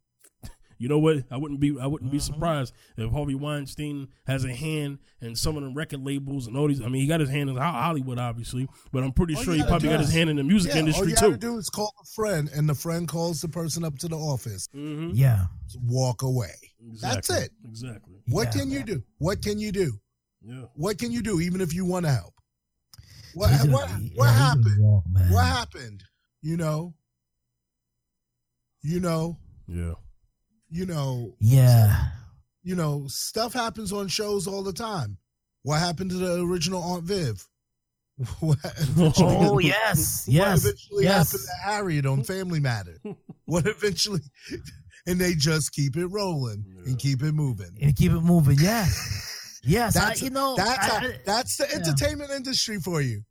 You 0.78 0.90
know 0.90 1.00
what? 1.00 1.24
I 1.32 1.38
wouldn't 1.38 1.60
be 1.60 1.76
I 1.80 1.88
wouldn't 1.88 2.12
be 2.12 2.18
Mm-hmm. 2.18 2.34
surprised 2.34 2.74
if 2.98 3.12
Harvey 3.12 3.36
Weinstein 3.36 4.08
has 4.28 4.44
a 4.46 4.54
hand 4.54 5.00
in 5.22 5.36
some 5.36 5.56
of 5.58 5.64
the 5.64 5.70
record 5.70 6.04
labels 6.06 6.48
and 6.48 6.58
all 6.58 6.68
these. 6.68 6.82
I 6.82 6.86
mean, 6.88 7.02
he 7.02 7.08
got 7.08 7.20
his 7.20 7.30
hand 7.30 7.50
in 7.50 7.56
Hollywood, 7.58 8.20
obviously, 8.20 8.68
but 8.92 9.04
I'm 9.04 9.12
pretty 9.14 9.36
All 9.36 9.44
sure 9.44 9.54
he 9.54 9.62
probably 9.64 9.88
do 9.90 9.94
got 9.94 10.00
his 10.02 10.14
hand 10.14 10.30
in 10.30 10.36
the 10.38 10.44
music 10.44 10.70
Yeah, 10.72 10.76
all 10.82 10.88
industry 10.88 11.10
you 11.10 11.16
too. 11.16 11.26
gotta 11.28 11.38
do 11.38 11.58
is 11.58 11.70
call 11.70 11.94
a 12.02 12.06
friend, 12.16 12.50
and 12.54 12.68
the 12.68 12.76
friend 12.76 13.08
calls 13.08 13.42
the 13.42 13.50
person 13.50 13.84
up 13.84 13.98
to 14.00 14.08
the 14.08 14.18
office. 14.18 14.68
hmm 14.74 15.12
Yeah. 15.14 15.46
Walk 15.84 16.22
away. 16.22 16.54
That's 17.02 17.30
it. 17.30 17.52
Exactly. 17.68 18.16
What 18.28 18.54
Yeah. 18.54 18.62
can 18.62 18.72
you 18.72 18.84
do? 18.84 19.04
What 19.20 19.42
can 19.42 19.60
you 19.60 19.72
do? 19.72 19.94
Yeah. 20.46 20.66
What 20.76 20.98
can 20.98 21.12
you 21.12 21.22
do, 21.22 21.40
even 21.40 21.62
if 21.62 21.74
you 21.74 21.86
want 21.86 22.06
to 22.06 22.12
help? 22.12 22.34
What 23.34 23.50
He's 23.50 23.60
gonna- 23.64 23.72
what 23.74 23.90
yeah, 23.90 23.96
what 23.96 24.02
he's 24.02 24.16
gonna 24.18 24.32
happened? 24.32 24.84
walk. 24.84 25.04
What 25.32 25.46
happened? 25.46 26.04
You 26.42 26.58
know. 26.58 26.94
You 28.82 29.00
know. 29.00 29.40
Yeah. 29.68 29.94
You 30.74 30.88
know. 30.88 31.36
Yeah. 31.40 31.96
You 32.64 32.76
know. 32.76 33.06
Stuff 33.08 33.54
happens 33.54 33.94
on 33.94 34.08
shows 34.08 34.48
all 34.48 34.64
the 34.64 34.74
time. 34.74 35.18
What 35.62 35.80
happened 35.80 36.10
to 36.10 36.18
the 36.18 36.42
original 36.44 36.82
Aunt 36.82 37.04
Viv? 37.04 37.48
What 38.40 38.58
Oh 39.20 39.60
yes, 39.60 40.26
yes, 40.30 40.64
what 40.64 40.70
eventually 40.72 41.04
yes. 41.04 41.32
happened 41.32 41.44
to 41.48 41.70
Harriet 41.72 42.06
on 42.06 42.24
Family 42.34 42.60
Matter? 42.60 42.98
What 43.46 43.68
eventually, 43.68 44.22
and 45.08 45.20
they 45.20 45.34
just 45.36 45.72
keep 45.74 45.96
it 45.98 46.08
rolling 46.08 46.64
Yeah. 46.68 46.84
and 46.92 47.00
keep 47.00 47.22
it 47.24 47.32
moving. 47.34 47.76
and 47.82 47.96
keep 47.96 48.12
it 48.12 48.22
moving. 48.22 48.58
Yeah, 48.60 48.86
yes. 49.64 49.96
I, 49.96 50.08
That's 50.10 50.22
you 50.22 50.30
know, 50.32 50.56
that's 50.56 50.90
I- 50.92 50.98
I- 51.06 51.20
that's 51.26 51.58
the 51.58 51.68
yeah. 51.70 51.76
entertainment 51.78 52.32
industry 52.32 52.80
for 52.80 53.02
you. 53.02 53.24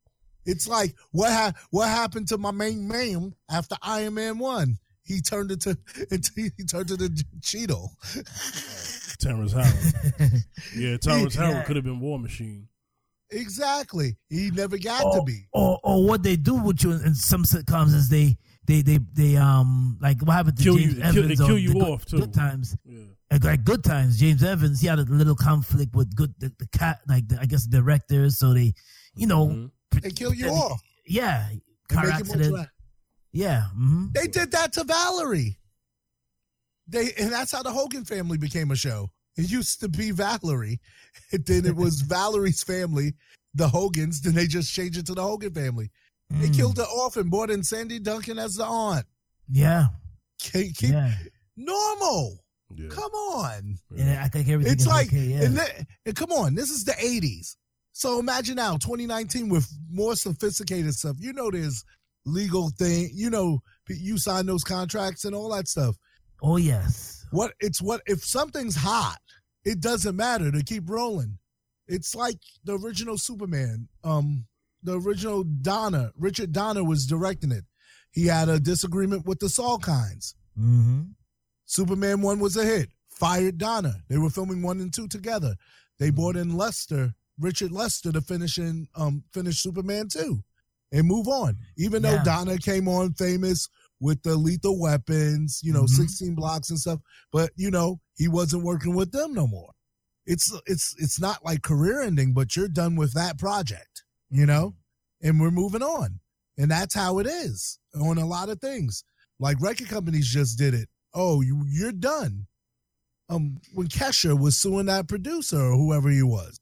It's 0.46 0.66
like 0.66 0.94
what 1.12 1.31
ha- 1.33 1.52
what 1.70 1.88
happened 1.88 2.28
to 2.28 2.38
my 2.38 2.50
main 2.50 2.88
man 2.88 3.35
after 3.50 3.76
Iron 3.83 4.14
Man 4.14 4.38
one? 4.38 4.78
He 5.04 5.20
turned 5.20 5.50
into, 5.50 5.76
into 6.10 6.30
he 6.56 6.64
turned 6.64 6.90
into 6.90 7.24
Cheadle. 7.42 7.92
Terrence 9.18 9.52
Howard. 9.52 10.32
Yeah, 10.76 10.96
Terrence 10.96 11.34
Yeah. 11.36 11.52
Howard 11.52 11.66
could 11.66 11.76
have 11.76 11.84
been 11.84 12.00
War 12.00 12.18
Machine. 12.18 12.68
exactly. 13.30 14.16
He 14.28 14.50
never 14.50 14.78
got 14.78 15.02
to 15.12 15.22
be. 15.24 15.46
or 15.52 15.78
or 15.82 16.06
what 16.06 16.22
they 16.22 16.36
do 16.36 16.54
with 16.54 16.82
you 16.84 16.92
in, 16.92 17.06
in 17.06 17.14
some 17.14 17.44
sitcoms 17.44 17.94
is 17.94 18.08
they 18.08 18.36
they 18.66 18.82
they 18.82 18.98
they 19.12 19.36
um 19.36 19.98
like 20.00 20.20
what 20.22 20.34
happened 20.34 20.56
to 20.58 20.62
Kill 20.64 20.76
James 20.76 20.94
you- 20.94 21.00
they 21.00 21.10
kill- 21.10 21.18
Evans 21.24 21.38
they 21.38 21.46
kill 21.46 21.58
you 21.58 21.68
the 21.68 21.74
good, 21.80 21.88
off, 21.88 22.04
too. 22.04 22.18
Good 22.20 22.34
times, 22.34 22.76
Yeah. 22.84 23.00
like, 23.30 23.44
like 23.44 23.64
good 23.64 23.84
times. 23.84 24.18
James 24.18 24.42
Evans 24.42 24.80
he 24.80 24.86
had 24.86 24.98
a 24.98 25.02
little 25.02 25.34
conflict 25.36 25.94
with 25.94 26.14
good 26.14 26.32
the, 26.38 26.52
the 26.58 26.66
cat 26.68 27.00
like 27.08 27.28
the, 27.28 27.38
I 27.40 27.46
guess 27.46 27.64
directors, 27.66 28.38
so 28.38 28.54
they 28.54 28.72
you 29.14 29.26
know 29.26 29.46
Mhm. 29.48 29.70
They 30.02 30.10
kill 30.10 30.32
you 30.34 30.44
then- 30.44 30.54
off. 30.54 30.80
yeah 31.06 31.48
car 31.88 32.06
make 32.06 32.20
it 32.20 32.26
more 32.26 32.36
accident 32.36 32.54
dra- 32.54 32.70
yeah 33.32 33.64
hmm 33.74 34.06
They 34.12 34.26
did 34.26 34.50
that 34.52 34.72
to 34.74 34.84
Valerie. 34.84 35.58
They 36.88 37.12
and 37.18 37.32
that's 37.32 37.52
how 37.52 37.62
the 37.62 37.70
Hogan 37.72 38.04
family 38.04 38.38
became 38.38 38.70
a 38.70 38.76
show. 38.76 39.10
It 39.36 39.50
used 39.50 39.80
to 39.80 39.88
be 39.88 40.10
Valerie, 40.10 40.80
and 41.32 41.44
then 41.46 41.64
it 41.64 41.74
was 41.76 42.00
Valerie's 42.16 42.62
family, 42.62 43.14
the 43.54 43.68
Hogans. 43.68 44.20
Then 44.20 44.34
they 44.34 44.46
just 44.46 44.72
changed 44.72 44.98
it 44.98 45.06
to 45.06 45.14
the 45.14 45.22
Hogan 45.22 45.52
family. 45.54 45.90
They 46.30 46.48
Mm. 46.48 46.56
killed 46.56 46.76
her 46.78 46.84
off 46.84 47.16
and 47.18 47.30
brought 47.30 47.50
in 47.50 47.62
Sandy 47.62 47.98
Duncan 47.98 48.38
as 48.38 48.54
the 48.54 48.64
aunt. 48.64 49.04
yeah 49.50 49.88
Keep, 50.38 50.76
keep 50.76 50.90
yeah 50.90 51.14
normal. 51.56 52.38
Yeah. 52.74 52.88
Come 52.88 53.12
on. 53.12 53.78
and 53.98 54.18
I 54.18 54.28
think 54.28 54.48
everything 54.48 54.72
It's 54.72 54.82
is 54.84 54.88
like, 54.88 55.08
okay, 55.08 55.18
yeah. 55.26 55.42
and, 55.42 55.56
then- 55.58 55.86
and 56.06 56.16
come 56.16 56.32
on, 56.32 56.54
this 56.54 56.70
is 56.70 56.84
the 56.84 56.92
80s. 56.92 57.56
So 57.92 58.18
imagine 58.18 58.56
now, 58.56 58.78
2019, 58.78 59.50
with 59.50 59.68
more 59.90 60.16
sophisticated 60.16 60.94
stuff. 60.94 61.16
You 61.20 61.34
know, 61.34 61.50
there's 61.50 61.84
legal 62.24 62.70
thing. 62.70 63.11
You 63.14 63.30
know, 63.30 63.62
you 63.88 64.18
sign 64.18 64.46
those 64.46 64.64
contracts 64.64 65.24
and 65.24 65.35
all 65.35 65.50
that 65.50 65.68
stuff. 65.68 65.96
oh 66.42 66.56
yes 66.56 67.24
What 67.30 67.52
it's 67.61 67.80
what 67.82 68.02
if 68.06 68.24
something's 68.24 68.76
hot, 68.76 69.18
it 69.64 69.80
doesn't 69.80 70.16
matter 70.16 70.50
to 70.50 70.62
keep 70.64 70.88
rolling. 70.88 71.38
It's 71.88 72.14
like 72.14 72.38
the 72.64 72.78
original 72.78 73.18
Superman. 73.18 73.88
Um, 74.04 74.46
the 74.82 74.98
original 75.00 75.44
Donner, 75.44 76.11
Richard 76.18 76.52
Donner 76.52 76.82
was 76.85 77.06
directing 77.06 77.52
it. 77.52 77.64
He 78.12 78.26
had 78.26 78.48
a 78.48 78.58
disagreement 78.61 79.26
with 79.26 79.38
the 79.40 79.46
Salkinds. 79.46 80.35
hmm 80.56 81.02
Superman 81.64 82.20
one 82.20 82.38
was 82.40 82.56
a 82.56 82.64
hit. 82.64 82.90
Fired 83.11 83.58
Donner. 83.58 83.94
They 84.08 84.18
were 84.18 84.30
filming 84.30 84.62
one 84.62 84.80
and 84.80 84.92
two 84.92 85.06
together. 85.08 85.54
They 85.98 86.11
brought 86.11 86.37
in 86.37 86.56
Lester, 86.56 87.14
Richard 87.38 87.70
Lester, 87.72 88.11
to 88.12 88.20
finish 88.20 88.58
in 88.58 88.88
um 88.94 89.22
finish 89.32 89.62
Superman 89.62 90.08
two, 90.08 90.42
and 90.92 91.07
move 91.07 91.26
on. 91.26 91.57
Even 91.76 92.02
though 92.02 92.22
Donner 92.24 92.59
came 92.59 92.87
on 92.87 93.14
famous 93.14 93.68
with 94.00 94.22
the 94.22 94.37
lethal 94.37 94.78
weapons, 94.78 95.61
you 95.62 95.72
know, 95.72 95.85
Mhm. 95.85 95.88
sixteen 95.90 96.35
blocks 96.35 96.70
and 96.70 96.78
stuff, 96.78 97.00
but 97.33 97.50
you 97.57 97.70
know 97.70 98.00
he 98.14 98.28
wasn't 98.28 98.62
working 98.62 98.94
with 98.94 99.11
them 99.12 99.33
no 99.33 99.46
more. 99.46 99.72
It's 100.26 100.52
it's 100.66 100.94
it's 100.98 101.20
not 101.20 101.44
like 101.44 101.62
career 101.62 102.02
ending, 102.02 102.33
but 102.35 102.55
you're 102.55 102.68
done 102.68 102.94
with 102.96 103.12
that 103.14 103.38
project, 103.38 104.05
you 104.31 104.46
know, 104.46 104.76
and 105.20 105.40
we're 105.40 105.50
moving 105.50 105.83
on, 105.83 106.20
and 106.57 106.70
that's 106.70 106.94
how 106.94 107.18
it 107.18 107.26
is 107.26 107.78
on 107.94 108.18
a 108.18 108.26
lot 108.26 108.48
of 108.48 108.61
things. 108.61 109.02
Like 109.40 109.61
record 109.61 109.88
companies 109.88 110.28
just 110.28 110.59
did 110.59 110.74
it 110.74 110.88
oh, 111.14 111.42
you, 111.42 111.62
you're 111.68 111.92
done. 111.92 112.46
Um, 113.28 113.59
when 113.74 113.87
Kesha 113.88 114.38
was 114.38 114.57
suing 114.57 114.87
that 114.87 115.09
producer 115.09 115.61
or 115.61 115.76
whoever 115.76 116.09
he 116.11 116.22
was, 116.22 116.59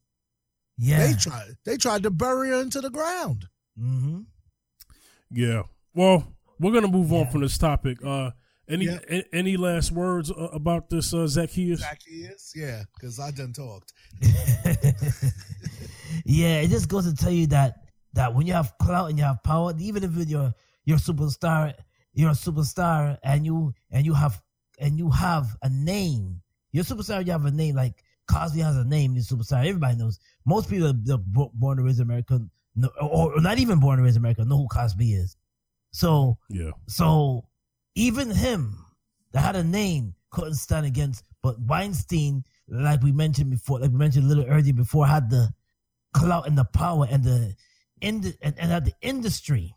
yeah 0.77 1.07
they 1.07 1.13
tried 1.13 1.55
they 1.65 1.77
tried 1.77 2.03
to 2.03 2.11
bury 2.11 2.49
her 2.49 2.61
into 2.61 2.81
the 2.81 2.89
ground. 2.89 3.47
Mm-hmm. 3.79 4.21
Yeah. 5.31 5.63
Well, 5.93 6.33
we're 6.59 6.73
gonna 6.73 6.87
move 6.87 7.11
on 7.13 7.29
from 7.29 7.41
this 7.41 7.57
topic. 7.57 7.97
Uh, 8.03 8.31
any 8.69 8.85
Yeah. 8.85 8.99
a- 9.09 9.35
any 9.35 9.57
last 9.57 9.91
words 9.91 10.31
uh, 10.31 10.49
about 10.53 10.89
this 10.89 11.13
uh, 11.13 11.27
Zacchaeus? 11.27 11.79
Zacchaeus, 11.81 12.53
yeah, 12.55 12.83
because 12.93 13.19
I 13.19 13.31
done 13.31 13.53
talked. 13.53 13.91
yeah, 16.25 16.61
it 16.61 16.69
just 16.69 16.87
goes 16.89 17.05
to 17.09 17.15
tell 17.15 17.31
you 17.31 17.47
that 17.47 17.75
that 18.13 18.33
when 18.33 18.45
you 18.47 18.53
have 18.53 18.73
clout 18.81 19.09
and 19.09 19.17
you 19.17 19.23
have 19.25 19.41
power, 19.43 19.73
even 19.79 20.03
if 20.03 20.11
you're 20.27 20.53
you're 20.85 20.97
a 20.97 20.99
superstar, 20.99 21.73
you're 22.13 22.31
a 22.31 22.33
superstar, 22.33 23.17
and 23.23 23.45
you 23.45 23.73
and 23.91 24.05
you 24.05 24.13
have 24.13 24.41
and 24.79 24.97
you 24.97 25.09
have 25.09 25.55
a 25.63 25.69
name. 25.69 26.41
You're 26.71 26.83
a 26.83 26.85
superstar. 26.85 27.25
You 27.25 27.31
have 27.31 27.45
a 27.45 27.51
name. 27.51 27.75
Like 27.75 28.03
Cosby 28.27 28.61
has 28.61 28.77
a 28.77 28.83
name. 28.85 29.15
He's 29.15 29.31
a 29.31 29.35
superstar. 29.35 29.65
Everybody 29.65 29.97
knows. 29.97 30.19
Most 30.45 30.69
people 30.69 30.91
that 30.93 31.11
are 31.13 31.49
born 31.53 31.77
and 31.79 31.85
raised 31.85 31.99
American, 32.01 32.49
know, 32.75 32.89
or, 33.01 33.35
or 33.35 33.41
not 33.41 33.59
even 33.59 33.79
born 33.79 33.99
and 33.99 34.05
raised 34.05 34.17
in 34.17 34.21
America, 34.21 34.45
know 34.45 34.57
who 34.57 34.67
Cosby 34.67 35.13
is. 35.13 35.35
So 35.91 36.37
Yeah. 36.49 36.71
so 36.87 37.45
even 37.95 38.31
him 38.31 38.85
that 39.33 39.41
had 39.41 39.55
a 39.55 39.63
name 39.63 40.15
couldn't 40.31 40.55
stand 40.55 40.85
against. 40.85 41.23
But 41.43 41.59
Weinstein, 41.59 42.43
like 42.67 43.01
we 43.01 43.11
mentioned 43.11 43.49
before, 43.49 43.79
like 43.79 43.91
we 43.91 43.97
mentioned 43.97 44.25
a 44.25 44.27
little 44.27 44.45
earlier 44.45 44.73
before, 44.73 45.07
had 45.07 45.29
the 45.29 45.51
clout 46.13 46.47
and 46.47 46.57
the 46.57 46.65
power 46.65 47.07
and 47.09 47.23
the 47.23 47.55
in 48.01 48.21
the, 48.21 48.35
and, 48.41 48.55
and 48.57 48.71
had 48.71 48.85
the 48.85 48.93
industry. 49.01 49.75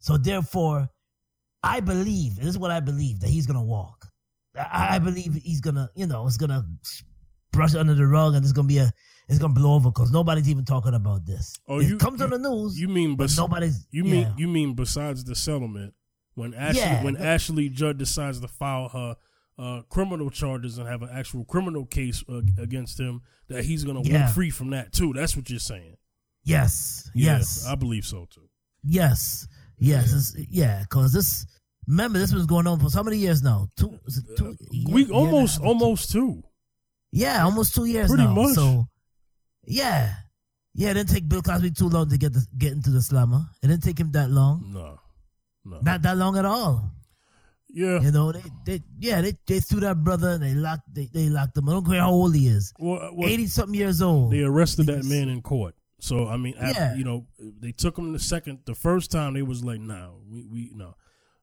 So 0.00 0.16
therefore, 0.16 0.88
I 1.62 1.80
believe 1.80 2.36
this 2.36 2.46
is 2.46 2.58
what 2.58 2.70
I 2.70 2.80
believe 2.80 3.20
that 3.20 3.28
he's 3.30 3.46
gonna 3.46 3.62
walk. 3.64 4.06
I, 4.56 4.96
I 4.96 4.98
believe 4.98 5.34
he's 5.34 5.60
gonna, 5.60 5.90
you 5.94 6.06
know, 6.06 6.26
it's 6.26 6.36
gonna 6.36 6.64
brush 7.52 7.74
under 7.74 7.94
the 7.94 8.06
rug 8.06 8.34
and 8.34 8.44
it's 8.44 8.52
gonna 8.52 8.68
be 8.68 8.78
a 8.78 8.92
it's 9.28 9.38
gonna 9.38 9.54
blow 9.54 9.74
over 9.74 9.90
because 9.90 10.10
nobody's 10.12 10.48
even 10.50 10.64
talking 10.64 10.94
about 10.94 11.24
this. 11.26 11.54
Oh, 11.68 11.78
it 11.80 11.88
you- 11.88 11.96
comes 11.98 12.20
on 12.20 12.30
the 12.30 12.38
news, 12.38 12.78
You 12.80 12.88
mean 12.88 13.16
but 13.16 13.24
bes- 13.24 13.36
nobody's. 13.38 13.86
you 13.90 14.04
yeah. 14.04 14.12
mean 14.12 14.34
you 14.36 14.48
mean 14.48 14.74
besides 14.74 15.24
the 15.24 15.34
settlement 15.34 15.94
when 16.34 16.54
Ashley 16.54 16.80
Yeah. 16.80 17.02
when 17.04 17.16
Ashley 17.16 17.68
Judd 17.68 17.98
decides 17.98 18.40
to 18.40 18.48
file 18.48 18.88
her 18.90 19.16
uh, 19.58 19.82
criminal 19.90 20.30
charges 20.30 20.78
and 20.78 20.88
have 20.88 21.02
an 21.02 21.10
actual 21.12 21.44
criminal 21.44 21.84
case 21.86 22.24
uh, 22.28 22.40
against 22.58 22.98
him 22.98 23.20
that 23.48 23.64
he's 23.64 23.84
gonna 23.84 24.00
Yeah. 24.02 24.24
walk 24.26 24.34
free 24.34 24.50
from 24.50 24.70
that 24.70 24.92
too. 24.92 25.12
That's 25.12 25.36
what 25.36 25.48
you're 25.50 25.58
saying. 25.60 25.96
yes, 26.44 27.10
Yeah, 27.14 27.36
yes. 27.38 27.66
I 27.66 27.74
believe 27.74 28.04
so 28.04 28.26
too. 28.30 28.48
Yes, 28.82 29.46
yes, 29.78 30.12
it's, 30.12 30.48
yeah. 30.50 30.80
Because 30.80 31.12
this, 31.12 31.46
remember, 31.86 32.18
this 32.18 32.32
was 32.32 32.46
going 32.46 32.66
on 32.66 32.80
for 32.80 32.88
so 32.90 33.04
many 33.04 33.18
years 33.18 33.42
now. 33.42 33.68
Two, 33.76 33.98
two 34.36 34.56
year- 34.72 34.94
we 34.94 35.10
almost 35.10 35.60
almost 35.60 36.10
two. 36.10 36.42
yeah, 37.12 37.44
almost 37.44 37.74
two 37.74 37.84
years 37.84 38.08
Pretty 38.08 38.24
now. 38.24 38.34
much. 38.34 38.54
So, 38.54 38.88
yeah, 39.72 40.14
yeah. 40.74 40.90
It 40.90 40.94
didn't 40.94 41.08
take 41.10 41.28
Bill 41.28 41.42
Cosby 41.42 41.70
too 41.72 41.88
long 41.88 42.08
to 42.10 42.18
get 42.18 42.32
the, 42.32 42.44
get 42.58 42.72
into 42.72 42.90
the 42.90 43.02
slammer. 43.02 43.42
It 43.62 43.68
didn't 43.68 43.82
take 43.82 43.98
him 43.98 44.10
that 44.12 44.30
long, 44.30 44.70
No, 44.72 44.98
no. 45.64 45.80
not 45.82 46.02
that 46.02 46.16
long 46.16 46.36
at 46.38 46.44
all. 46.44 46.90
yeah. 47.68 48.00
You 48.00 48.10
know, 48.12 48.32
they, 48.32 48.42
they 48.66 48.82
yeah, 48.98 49.20
they, 49.22 49.32
they 49.46 49.60
threw 49.60 49.80
that 49.80 50.02
brother 50.04 50.30
and 50.30 50.42
they 50.42 50.54
locked 50.54 50.92
they, 50.92 51.06
they 51.12 51.28
locked 51.28 51.56
him. 51.56 51.68
I 51.68 51.72
don't 51.72 51.86
care 51.86 52.00
how 52.00 52.10
old 52.10 52.34
he 52.34 52.46
is, 52.48 52.72
Well, 52.78 53.00
uh, 53.02 53.10
well, 53.14 53.28
eighty 53.28 53.46
something 53.46 53.74
years 53.74 54.02
old. 54.02 54.32
they 54.32 54.42
arrested 54.42 54.86
that 54.86 55.04
man 55.04 55.28
in 55.28 55.40
court. 55.42 55.74
So 56.00 56.28
I 56.28 56.36
mean, 56.36 56.54
after, 56.58 56.80
Yeah. 56.80 56.94
you 56.96 57.04
know, 57.04 57.26
they 57.38 57.72
took 57.72 57.96
him 57.96 58.12
the 58.12 58.18
second, 58.18 58.58
the 58.66 58.74
first 58.74 59.10
time 59.10 59.34
they 59.34 59.42
was 59.42 59.62
like, 59.64 59.80
no, 59.80 60.20
we 60.30 60.44
we 60.44 60.70
no. 60.74 60.94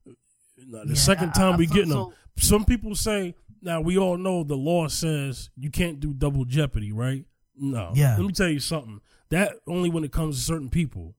The 0.06 0.84
Yeah, 0.89 0.94
second 0.96 1.34
time 1.34 1.54
I 1.54 1.58
we 1.58 1.65
felt 1.65 1.76
getting 1.76 1.89
them. 1.92 2.08
so- 2.12 2.13
Some 2.56 2.65
people 2.65 2.94
say 2.96 3.36
now 3.62 3.82
we 3.82 3.98
all 3.98 4.18
know 4.18 4.44
the 4.44 4.56
law 4.58 4.88
says 4.89 5.50
you 5.58 5.70
can't 5.72 6.00
do 6.00 6.13
double 6.13 6.46
jeopardy, 6.46 6.92
right? 6.92 7.26
No. 7.60 7.91
Yeah. 7.95 8.15
Let 8.17 8.26
me 8.26 8.32
tell 8.34 8.50
you 8.50 8.60
something. 8.60 9.02
That 9.30 9.54
only 9.67 9.89
when 9.89 10.04
it 10.04 10.12
comes 10.12 10.38
to 10.38 10.41
certain 10.43 10.69
people. 10.69 11.15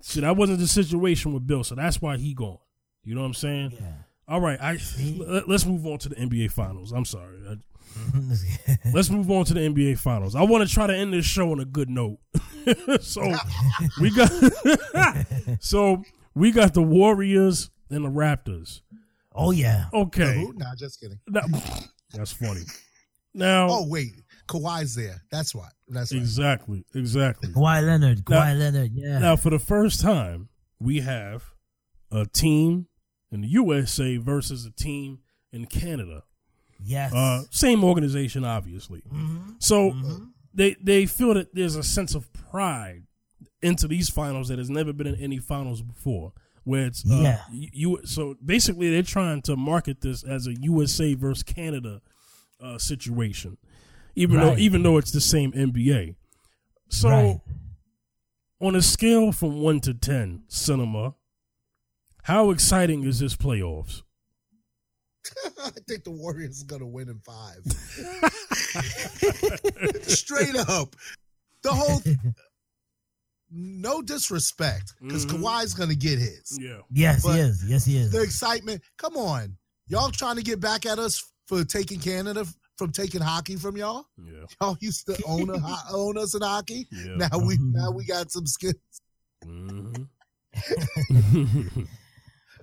See, 0.00 0.20
that 0.20 0.36
wasn't 0.36 0.60
the 0.60 0.68
situation 0.68 1.32
with 1.32 1.46
Bill, 1.46 1.64
so 1.64 1.74
that's 1.74 2.00
why 2.00 2.16
he 2.18 2.34
gone. 2.34 2.58
You 3.02 3.14
know 3.16 3.22
what 3.22 3.26
I'm 3.28 3.34
saying? 3.34 3.72
Yeah. 3.80 3.92
All 4.28 4.40
right, 4.40 4.58
I 4.60 4.78
let- 5.16 5.48
let's 5.48 5.64
move 5.66 5.86
on 5.86 5.98
to 6.00 6.08
the 6.10 6.14
NBA 6.16 6.52
Finals. 6.52 6.92
I'm 6.92 7.04
sorry. 7.04 7.38
I- 7.48 7.56
Let's 8.92 9.08
move 9.08 9.30
on 9.30 9.46
to 9.46 9.54
the 9.54 9.60
NBA 9.60 9.98
Finals. 9.98 10.34
I 10.34 10.42
want 10.42 10.68
to 10.68 10.72
try 10.72 10.86
to 10.86 10.94
end 10.94 11.14
this 11.14 11.24
show 11.24 11.50
on 11.52 11.58
a 11.58 11.64
good 11.64 11.88
note. 11.88 12.18
so 13.00 13.22
we 13.98 14.10
got 14.10 14.30
so 15.60 16.04
we 16.34 16.52
got 16.52 16.74
the 16.74 16.82
Warriors 16.82 17.70
and 17.90 18.04
the 18.04 18.10
Raptors. 18.10 18.82
oh 19.34 19.50
yeah. 19.52 19.86
Okay, 19.94 20.34
Who? 20.34 20.52
Nah, 20.56 20.74
just 20.76 21.00
kidding. 21.00 21.18
Now- 21.28 21.42
that's 22.12 22.32
funny. 22.32 22.60
Now, 23.34 23.68
Oh 23.70 23.88
wait, 23.88 24.12
Kawhi's 24.48 24.94
there. 24.94 25.22
That's 25.30 25.54
why. 25.54 25.68
That's 25.88 26.12
right. 26.12 26.20
exactly, 26.20 26.84
exactly. 26.94 27.50
Kawhi 27.50 27.86
Leonard. 27.86 28.28
Now- 28.28 28.40
Kawhi 28.40 28.58
Leonard. 28.58 28.92
Yeah. 28.94 29.18
Now, 29.18 29.36
for 29.36 29.50
the 29.50 29.58
first 29.58 30.00
time, 30.00 30.48
we 30.80 31.00
have 31.00 31.44
a 32.10 32.26
team 32.26 32.86
in 33.30 33.42
the 33.42 33.48
USA 33.48 34.16
versus 34.16 34.64
a 34.66 34.70
team 34.70 35.18
in 35.52 35.66
Canada. 35.66 36.22
yes. 36.84 37.12
Uh, 37.12 37.42
same 37.50 37.82
organization, 37.84 38.44
obviously. 38.44 39.02
Mhm. 39.12 39.56
So 39.58 39.90
Mhm. 39.92 40.28
they 40.54 40.76
they 40.82 41.06
feel 41.06 41.34
that 41.34 41.54
there's 41.54 41.74
a 41.76 41.82
sense 41.82 42.14
of 42.14 42.32
pride 42.32 43.02
into 43.62 43.88
these 43.88 44.08
finals 44.08 44.48
that 44.48 44.58
has 44.58 44.70
never 44.70 44.92
been 44.92 45.06
in 45.08 45.16
any 45.16 45.38
finals 45.38 45.82
before. 45.82 46.32
Where 46.64 46.86
it's 46.86 47.02
uh, 47.10 47.20
Yeah. 47.22 47.40
you, 47.50 47.98
so 48.04 48.36
basically 48.44 48.90
they're 48.90 49.02
trying 49.02 49.42
to 49.42 49.56
market 49.56 50.02
this 50.02 50.22
as 50.22 50.46
a 50.46 50.54
USA 50.60 51.14
versus 51.14 51.42
Canada 51.42 52.00
uh, 52.60 52.76
situation, 52.78 53.56
even 54.18 54.40
though 54.40 54.56
even 54.56 54.82
though 54.82 54.98
it's 54.98 55.10
the 55.12 55.20
same 55.20 55.52
NBA. 55.52 56.14
So 56.90 57.08
Right. 57.08 57.40
on 58.60 58.74
a 58.76 58.82
scale 58.82 59.32
from 59.32 59.60
one 59.60 59.80
to 59.80 59.94
ten, 59.94 60.42
cinema, 60.48 61.14
how 62.24 62.50
exciting 62.50 63.04
is 63.04 63.20
this 63.20 63.36
playoffs? 63.36 64.02
I 65.64 65.70
think 65.86 66.04
the 66.04 66.10
Warriors 66.10 66.62
are 66.62 66.66
gonna 66.66 66.86
win 66.86 67.08
in 67.08 67.20
five. 67.20 67.60
Straight 70.02 70.56
up, 70.56 70.94
the 71.62 71.70
whole. 71.72 72.02
No 73.50 74.02
disrespect, 74.02 74.92
because 75.00 75.24
Mhm. 75.24 75.40
Kawhi's 75.40 75.72
gonna 75.72 75.94
get 75.94 76.18
his. 76.18 76.58
Yeah, 76.60 76.80
Yes, 76.90 77.22
But 77.22 77.34
he 77.34 77.40
is. 77.40 77.64
Yes, 77.66 77.84
he 77.86 77.96
is. 77.96 78.12
The 78.12 78.20
excitement. 78.22 78.82
Come 78.98 79.16
on, 79.16 79.56
y'all 79.86 80.10
trying 80.10 80.36
to 80.36 80.42
get 80.42 80.60
back 80.60 80.84
at 80.84 80.98
us 80.98 81.22
for 81.46 81.64
taking 81.64 81.98
Canada 81.98 82.44
from 82.78 82.92
taking 82.92 83.20
hockey 83.20 83.56
from 83.56 83.76
y'all? 83.76 84.06
yeah, 84.16 84.44
Y'all 84.62 84.78
used 84.80 85.04
to 85.06 85.20
own 85.26 85.50
a, 85.50 85.58
own 85.92 86.16
us 86.16 86.34
in 86.34 86.40
hockey. 86.42 86.86
yeah. 86.92 87.16
Now 87.28 87.38
we 87.38 87.58
Mhm. 87.58 87.72
now 87.74 87.90
we 87.90 88.04
got 88.06 88.30
some 88.30 88.46
skills. 88.46 88.74
Mhm. 89.44 90.06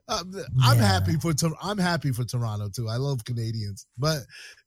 Uh, 0.07 0.23
I'm 0.61 0.77
Yeah. 0.77 0.85
happy 0.85 1.15
for 1.17 1.33
Tor- 1.33 1.57
I'm 1.61 1.79
happy 1.79 2.11
for 2.11 2.23
Toronto 2.23 2.69
too. 2.69 2.87
I 2.87 2.97
love 2.97 3.25
Canadians, 3.25 3.87
but 3.97 4.19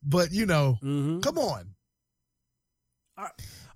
but 0.02 0.32
you 0.32 0.46
know, 0.46 0.78
Mhm. 0.82 1.22
come 1.22 1.38
on. 1.38 1.74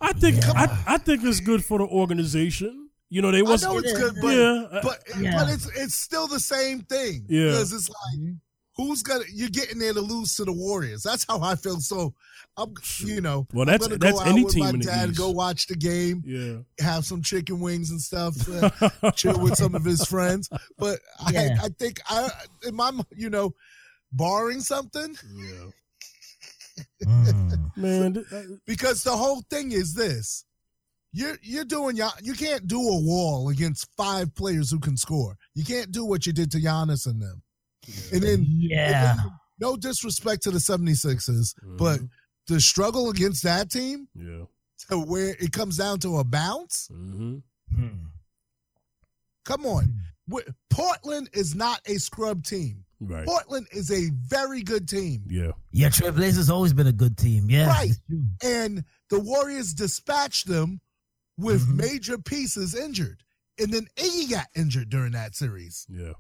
I 0.01 0.13
think 0.15 0.37
Yeah. 0.43 0.53
I, 0.55 0.95
I 0.95 0.99
think 0.99 1.23
it's 1.25 1.41
good 1.41 1.65
for 1.65 1.79
the 1.79 1.85
organization. 1.87 2.91
You 3.11 3.23
know, 3.23 3.31
they 3.31 3.39
I 3.41 3.43
was 3.43 3.63
know 3.63 3.79
it's 3.79 3.93
good, 3.93 4.17
but 4.21 4.29
yeah, 4.37 4.81
but 4.83 5.03
Yeah. 5.21 5.37
but 5.37 5.53
it's 5.55 5.67
it's 5.77 5.95
still 5.95 6.27
the 6.27 6.41
same 6.41 6.81
thing. 6.83 7.27
Yeah. 7.29 7.47
because 7.51 7.73
it's 7.73 7.89
like 7.89 8.19
Mhm. 8.21 8.41
Who's 8.77 9.03
gonna 9.03 9.25
you're 9.33 9.49
getting 9.51 9.79
there 9.79 9.93
to 9.93 10.01
lose 10.01 10.35
to 10.37 10.45
the 10.45 10.53
Warriors. 10.53 11.03
That's 11.03 11.25
how 11.29 11.41
I 11.43 11.55
feel. 11.57 11.81
So 11.81 12.15
I'm 12.57 12.75
you 13.01 13.21
know 13.21 13.47
Well, 13.53 13.63
I'm 13.63 13.67
that's- 13.79 13.87
gonna 13.89 13.99
that's 13.99 14.21
out 14.21 14.27
any 14.29 14.45
with 14.45 14.55
team 14.55 14.65
my 14.65 14.71
in 14.71 14.79
the 14.81 14.85
dad, 14.87 15.09
East. 15.11 15.19
go 15.19 15.31
watch 15.31 15.67
the 15.67 15.77
game, 15.77 16.23
yeah. 16.27 16.59
have 16.85 17.05
some 17.05 17.23
chicken 17.23 17.61
wings 17.61 17.91
and 17.91 18.01
stuff, 18.01 18.35
uh, 18.49 19.11
chill 19.17 19.39
with 19.41 19.57
some 19.57 19.75
of 19.75 19.85
his 19.85 20.05
friends. 20.05 20.49
But 20.79 21.01
Yeah. 21.31 21.57
I 21.63 21.67
I 21.67 21.69
think 21.79 22.01
I 22.09 22.31
in 22.67 22.75
my 22.75 22.93
you 23.17 23.31
know 23.31 23.55
barring 24.13 24.61
something 24.61 25.17
yeah. 25.35 25.71
Mm. 27.05 27.71
Man, 27.77 28.25
because 28.67 29.03
the 29.03 29.17
whole 29.17 29.43
thing 29.51 29.73
is 29.73 29.95
this. 29.95 30.45
You're 31.15 31.37
you're 31.43 31.65
doing 31.67 31.97
ya- 31.97 32.11
you 32.23 32.33
can't 32.33 32.67
do 32.67 32.81
a 32.81 32.99
wall 33.01 33.51
against 33.51 33.87
five 33.99 34.35
players 34.35 34.71
who 34.71 34.79
can 34.79 34.97
score. 34.97 35.37
You 35.55 35.63
can't 35.65 35.91
do 35.93 36.07
what 36.07 36.25
you 36.27 36.33
did 36.33 36.51
to 36.53 36.59
Giannis 36.59 37.07
and 37.07 37.21
them. 37.21 37.43
And 38.13 38.23
then 38.23 38.45
Yeah. 38.49 39.17
no 39.59 39.77
disrespect 39.77 40.43
to 40.45 40.51
the 40.51 40.59
76ers, 40.61 41.55
but 41.79 42.01
Mhm. 42.01 42.09
the 42.47 42.61
struggle 42.61 43.11
against 43.11 43.43
that 43.43 43.71
team 43.71 44.09
yeah. 44.15 44.45
to 44.89 44.99
where 44.99 45.35
it 45.41 45.53
comes 45.53 45.77
down 45.77 45.99
to 46.01 46.19
a 46.19 46.25
bounce. 46.25 46.87
hmm 46.89 47.39
Hmm. 47.75 48.07
Come 49.45 49.67
on. 49.67 50.01
Wh- 50.31 50.49
Portland 50.71 51.29
is 51.33 51.55
not 51.55 51.81
a 51.87 51.99
scrub 51.99 52.45
team. 52.45 52.85
Right. 53.01 53.27
Portland 53.27 53.67
is 53.73 53.91
a 53.91 54.11
very 54.11 54.63
good 54.63 54.89
team. 54.89 55.25
Yeah. 55.29 55.53
Yeah, 55.73 55.89
Trailblazers 55.89 56.49
always 56.49 56.73
been 56.73 56.87
a 56.87 56.93
good 56.93 57.17
team. 57.19 57.51
Yeah. 57.51 57.67
Right. 57.67 57.93
And 58.43 58.85
the 59.11 59.19
Warriors 59.19 59.73
dispatched 59.75 60.47
them 60.47 60.81
with 61.37 61.67
Mhm. 61.67 61.75
major 61.77 62.19
pieces 62.19 62.75
injured. 62.75 63.25
And 63.59 63.73
then 63.73 63.89
Iggy 63.97 64.31
got 64.31 64.47
injured 64.55 64.89
during 64.91 65.13
that 65.13 65.35
series. 65.35 65.87
Yeah. 65.89 66.13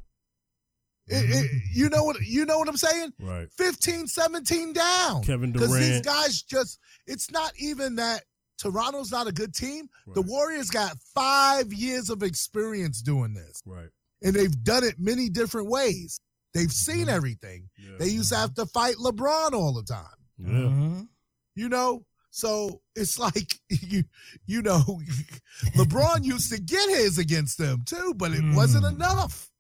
It- 1.08 1.30
it- 1.30 1.50
you 1.74 1.88
know 1.88 2.04
what 2.04 2.20
you 2.20 2.44
know 2.46 2.58
what 2.58 2.68
I'm 2.68 2.76
saying? 2.76 3.12
Right. 3.20 3.48
15 3.58 4.06
17 4.06 4.72
down. 4.72 5.22
Kevin 5.24 5.52
Durant. 5.52 5.72
Because 5.72 5.88
these 5.88 6.00
guys 6.02 6.42
just 6.42 6.78
it's 7.06 7.30
not 7.30 7.52
even 7.58 7.96
that 7.96 8.24
Toronto's 8.58 9.10
not 9.10 9.26
a 9.26 9.32
good 9.32 9.52
team. 9.54 9.88
The 10.14 10.22
Warriors 10.22 10.70
got 10.70 10.96
five 11.14 11.72
years 11.72 12.08
of 12.10 12.22
experience 12.22 13.02
doing 13.02 13.34
this, 13.34 13.60
Right. 13.66 13.88
and 14.22 14.34
they've 14.36 14.62
done 14.62 14.84
it 14.84 15.00
many 15.00 15.28
different 15.28 15.68
ways. 15.68 16.20
They've 16.54 16.70
seen 16.72 17.06
Mhm. 17.06 17.12
everything. 17.12 17.70
Yeah. 17.76 17.96
They 17.98 18.08
used 18.08 18.28
to 18.28 18.36
have 18.36 18.54
to 18.54 18.66
fight 18.66 18.96
LeBron 18.96 19.52
all 19.52 19.72
the 19.72 19.82
time. 19.82 20.06
yeah. 20.38 20.46
Mhm. 20.48 21.08
You 21.56 21.68
know, 21.68 22.06
so 22.30 22.80
it's 22.94 23.18
like 23.26 23.58
you, 23.68 24.04
you 24.46 24.62
know, 24.62 25.00
LeBron 25.76 26.24
used 26.24 26.50
to 26.52 26.60
get 26.60 26.88
his 26.90 27.18
against 27.18 27.58
them 27.58 27.82
too, 27.84 28.14
but 28.16 28.32
it 28.32 28.44
wasn't 28.54 28.84
Mm. 28.84 28.94
enough. 28.94 29.50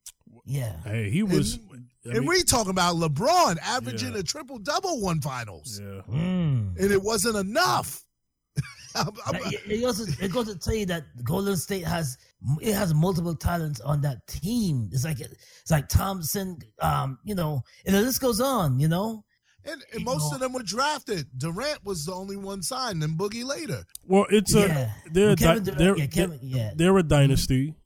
Yeah. 0.44 0.76
Hey, 0.84 1.10
he 1.10 1.22
was. 1.22 1.58
I 2.04 2.16
and 2.16 2.26
we 2.26 2.42
talking 2.42 2.70
about 2.70 2.96
LeBron 2.96 3.58
averaging 3.62 4.14
Yeah. 4.14 4.20
a 4.20 4.22
triple 4.24 4.58
double 4.58 5.00
one 5.00 5.20
finals, 5.20 5.80
yeah. 5.80 6.00
Mm. 6.10 6.76
and 6.76 6.90
it 6.92 7.00
wasn't 7.00 7.36
enough. 7.36 8.02
I'm- 8.96 9.08
I'm- 9.24 9.36
It, 9.46 9.60
it 9.70 9.84
also 9.84 10.04
it 10.20 10.32
goes 10.32 10.46
to 10.52 10.58
tell 10.58 10.74
you 10.74 10.86
that 10.86 11.04
Golden 11.22 11.56
State 11.56 11.84
has 11.84 12.18
it 12.60 12.74
has 12.74 12.92
multiple 12.92 13.36
talents 13.36 13.80
on 13.80 14.00
that 14.00 14.26
team. 14.26 14.88
It's 14.92 15.04
like 15.04 15.20
it's 15.20 15.70
like 15.70 15.88
Thompson, 15.88 16.58
um, 16.80 17.18
you 17.24 17.36
know, 17.36 17.62
and 17.86 17.94
the 17.94 18.02
list 18.02 18.20
goes 18.20 18.40
on. 18.40 18.80
You 18.80 18.88
know, 18.88 19.24
and, 19.64 19.80
and 19.92 20.00
you 20.00 20.04
most 20.04 20.28
know- 20.30 20.34
of 20.34 20.40
them 20.40 20.52
were 20.54 20.64
drafted. 20.64 21.28
Durant 21.38 21.84
was 21.84 22.04
the 22.04 22.12
only 22.14 22.36
one 22.36 22.62
signed, 22.62 23.00
and 23.04 23.16
Boogie 23.16 23.44
later. 23.44 23.84
Well, 24.04 24.26
it's 24.28 24.52
a 24.56 24.60
yeah. 24.66 24.90
they're 25.12 25.24
Well, 25.26 25.32
a 25.34 25.36
Kevin 25.36 25.62
di- 25.62 25.70
Durant- 25.70 25.78
they're, 25.78 25.96
yeah, 25.98 26.06
Kevin, 26.06 26.38
yeah. 26.42 26.70
they're 26.74 26.98
a 26.98 27.02
dynasty. 27.04 27.76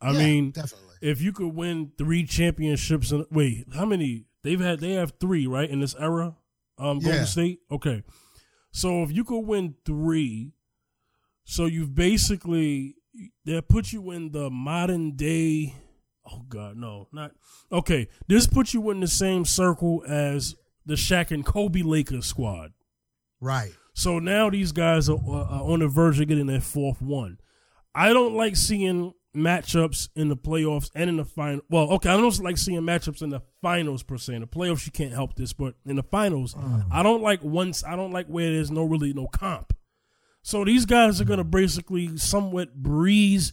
I 0.00 0.12
Yeah, 0.12 0.18
mean, 0.18 0.50
definitely. 0.52 0.86
If 1.00 1.20
you 1.22 1.32
could 1.32 1.54
win 1.54 1.92
three 1.98 2.24
championships 2.24 3.10
in 3.12 3.24
wait, 3.30 3.66
how 3.74 3.84
many 3.84 4.26
they've 4.42 4.60
had? 4.60 4.80
They 4.80 4.92
have 4.92 5.14
three, 5.20 5.46
right, 5.46 5.68
in 5.68 5.80
this 5.80 5.94
era. 5.98 6.36
Um, 6.78 6.98
Golden 6.98 7.20
Yeah. 7.20 7.24
State. 7.24 7.58
Okay, 7.70 8.02
so 8.72 9.02
if 9.02 9.12
you 9.12 9.24
could 9.24 9.40
win 9.40 9.74
three, 9.84 10.52
so 11.44 11.66
you've 11.66 11.94
basically 11.94 12.96
that 13.44 13.68
put 13.68 13.92
you 13.92 14.10
in 14.10 14.32
the 14.32 14.48
modern 14.50 15.16
day. 15.16 15.74
Oh 16.30 16.44
God, 16.48 16.76
no, 16.76 17.08
not 17.12 17.32
okay. 17.70 18.08
This 18.28 18.46
puts 18.46 18.72
you 18.72 18.88
in 18.90 19.00
the 19.00 19.08
same 19.08 19.44
circle 19.44 20.02
as 20.06 20.54
the 20.86 20.94
Shaq 20.94 21.30
and 21.30 21.44
Kobe 21.44 21.82
Lakers 21.82 22.26
squad. 22.26 22.72
Right. 23.40 23.72
So 23.94 24.18
now 24.18 24.48
these 24.48 24.72
guys 24.72 25.08
are, 25.08 25.18
are 25.18 25.62
on 25.62 25.80
the 25.80 25.88
verge 25.88 26.20
of 26.20 26.28
getting 26.28 26.46
their 26.46 26.60
fourth 26.60 27.02
one. 27.02 27.38
I 27.94 28.12
don't 28.12 28.34
like 28.34 28.56
seeing 28.56 29.12
matchups 29.34 30.08
in 30.16 30.28
the 30.28 30.36
playoffs 30.36 30.90
and 30.94 31.08
in 31.08 31.16
the 31.16 31.24
final. 31.24 31.62
Well, 31.68 31.90
okay, 31.92 32.10
I 32.10 32.16
don't 32.16 32.38
like 32.40 32.58
seeing 32.58 32.80
matchups 32.80 33.22
in 33.22 33.30
the 33.30 33.40
finals 33.62 34.02
per 34.02 34.18
se. 34.18 34.34
In 34.34 34.40
the 34.40 34.46
playoffs, 34.46 34.86
you 34.86 34.92
can't 34.92 35.12
help 35.12 35.36
this, 35.36 35.52
but 35.52 35.74
in 35.86 35.96
the 35.96 36.02
finals, 36.02 36.54
mm. 36.54 36.84
I 36.90 37.02
don't 37.02 37.22
like 37.22 37.42
once. 37.42 37.84
I 37.84 37.96
don't 37.96 38.12
like 38.12 38.26
where 38.26 38.52
there's 38.52 38.70
no 38.70 38.84
really 38.84 39.12
no 39.12 39.26
comp. 39.26 39.72
So 40.42 40.64
these 40.64 40.86
guys 40.86 41.20
are 41.20 41.24
gonna 41.24 41.44
basically 41.44 42.16
somewhat 42.16 42.74
breeze. 42.74 43.52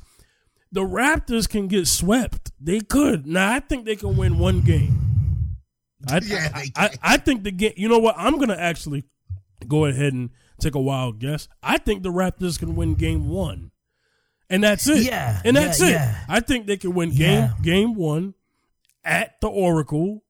The 0.71 0.81
Raptors 0.81 1.47
can 1.47 1.67
get 1.67 1.87
swept. 1.87 2.51
They 2.59 2.79
could. 2.79 3.27
Now 3.27 3.53
I 3.53 3.59
think 3.59 3.85
they 3.85 3.95
can 3.95 4.17
win 4.17 4.37
one 4.37 4.61
game. 4.61 5.57
I, 6.09 6.21
Yeah, 6.23 6.49
I, 6.53 6.71
I. 6.75 6.89
I 7.01 7.17
think 7.17 7.43
the 7.43 7.51
game. 7.51 7.73
You 7.75 7.89
know 7.89 7.99
what? 7.99 8.15
I'm 8.17 8.37
gonna 8.37 8.55
actually 8.57 9.03
go 9.67 9.85
ahead 9.85 10.13
and 10.13 10.29
take 10.59 10.75
a 10.75 10.81
wild 10.81 11.19
guess. 11.19 11.47
I 11.61 11.77
think 11.77 12.03
the 12.03 12.11
Raptors 12.11 12.57
can 12.57 12.75
win 12.75 12.95
game 12.95 13.29
one. 13.29 13.71
And 14.49 14.63
that's 14.63 14.87
it. 14.87 15.03
Yeah, 15.05 15.41
And 15.43 15.57
that's 15.57 15.79
yeah, 15.81 15.87
it. 15.87 15.91
yeah. 15.91 16.25
I 16.29 16.39
think 16.39 16.67
they 16.67 16.77
can 16.77 16.93
win 16.93 17.09
game 17.09 17.17
Yeah. 17.43 17.53
game 17.61 17.95
one 17.95 18.33
at 19.03 19.39
the 19.41 19.47
Oracle, 19.49 20.23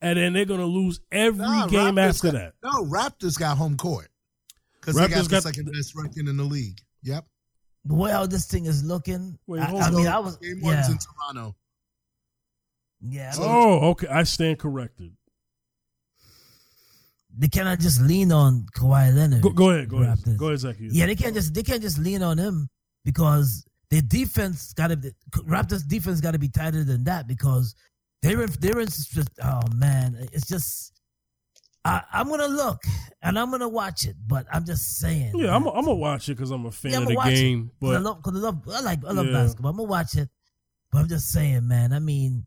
and 0.00 0.18
then 0.18 0.34
they're 0.34 0.44
gonna 0.44 0.66
lose 0.66 1.00
every 1.10 1.38
Nah, 1.46 1.66
game 1.68 1.94
Raptors 1.96 2.08
after 2.16 2.32
got- 2.32 2.38
that. 2.38 2.54
No, 2.62 2.84
Raptors 2.84 3.38
got 3.38 3.56
home 3.56 3.76
court 3.78 4.10
because 4.80 4.96
they 4.96 5.02
Raptors 5.02 5.10
got 5.10 5.22
the 5.24 5.28
got- 5.30 5.42
second 5.44 5.72
best 5.72 5.94
ranking 5.96 6.28
in 6.28 6.36
the 6.36 6.44
league. 6.44 6.80
Yep. 7.02 7.26
the 7.84 7.94
way 7.94 8.12
how 8.12 8.26
this 8.26 8.46
thing 8.46 8.66
is 8.66 8.84
looking. 8.84 9.36
Wait, 9.48 9.60
I, 9.60 9.64
hold 9.64 9.82
I 9.82 9.86
on. 9.88 9.94
mean, 9.96 10.06
I 10.06 10.18
was 10.20 10.36
Game 10.36 10.60
one's 10.60 10.86
yeah, 10.86 10.92
in 10.92 10.98
Toronto. 10.98 11.56
yeah. 13.00 13.30
So- 13.32 13.42
Oh, 13.42 13.78
okay. 13.90 14.06
I 14.06 14.22
stand 14.22 14.58
corrected. 14.60 15.16
they 17.36 17.48
cannot 17.48 17.80
just 17.80 18.00
lean 18.00 18.30
on 18.30 18.66
Kawhi 18.76 19.14
Leonard. 19.14 19.42
Go, 19.42 19.50
go 19.50 19.70
ahead. 19.70 19.88
Go 19.88 19.96
ahead. 20.02 20.18
Raptors. 20.18 20.36
Go 20.36 20.46
ahead, 20.48 20.60
Zacchaeus. 20.60 20.94
Yeah, 20.94 21.06
they 21.06 21.16
can't 21.16 21.34
just 21.34 21.54
they 21.54 21.62
can't 21.62 21.80
just 21.82 21.98
lean 21.98 22.22
on 22.22 22.38
him 22.38 22.68
because 23.04 23.64
their 23.90 24.02
defense 24.02 24.72
got 24.72 24.88
to 24.88 24.96
be 24.96 25.10
Raptors 25.48 25.86
defense 25.86 26.20
got 26.20 26.32
to 26.32 26.38
be 26.38 26.48
tighter 26.48 26.84
than 26.84 27.04
that 27.04 27.26
because 27.28 27.74
they're 28.22 28.42
in 28.42 28.50
they're 28.60 28.80
in 28.80 28.86
just 28.88 29.28
oh 29.42 29.60
man 29.74 30.28
it's 30.32 30.46
just 30.46 30.92
I, 31.84 32.02
I'm 32.12 32.28
gonna 32.28 32.46
look 32.46 32.80
and 33.22 33.38
I'm 33.38 33.50
gonna 33.50 33.68
watch 33.68 34.04
it 34.06 34.14
but 34.26 34.46
I'm 34.52 34.64
just 34.64 34.98
saying 34.98 35.32
Yeah, 35.34 35.54
I'm 35.54 35.64
that- 35.64 35.70
I'm 35.74 35.84
gonna 35.84 35.94
watch 35.96 36.28
it 36.28 36.36
because 36.36 36.50
I'm 36.52 36.64
a 36.66 36.70
fan 36.70 36.92
Yeah, 36.92 36.98
of 37.00 37.08
the 37.08 37.16
game. 37.16 37.70
it. 37.72 37.80
'cause 37.80 37.90
I 37.90 37.94
But 37.98 38.02
love, 38.02 38.22
cause 38.22 38.36
I 38.36 38.38
love, 38.38 38.68
I 38.68 38.80
like, 38.80 39.04
I 39.04 39.12
love 39.12 39.26
Yeah. 39.26 39.32
basketball. 39.32 39.70
I'm 39.72 39.76
gonna 39.78 39.88
watch 39.88 40.16
it, 40.16 40.28
but 40.92 40.98
I'm 41.00 41.08
just 41.08 41.30
saying, 41.32 41.66
man. 41.66 41.92
I 41.92 41.98
mean, 41.98 42.46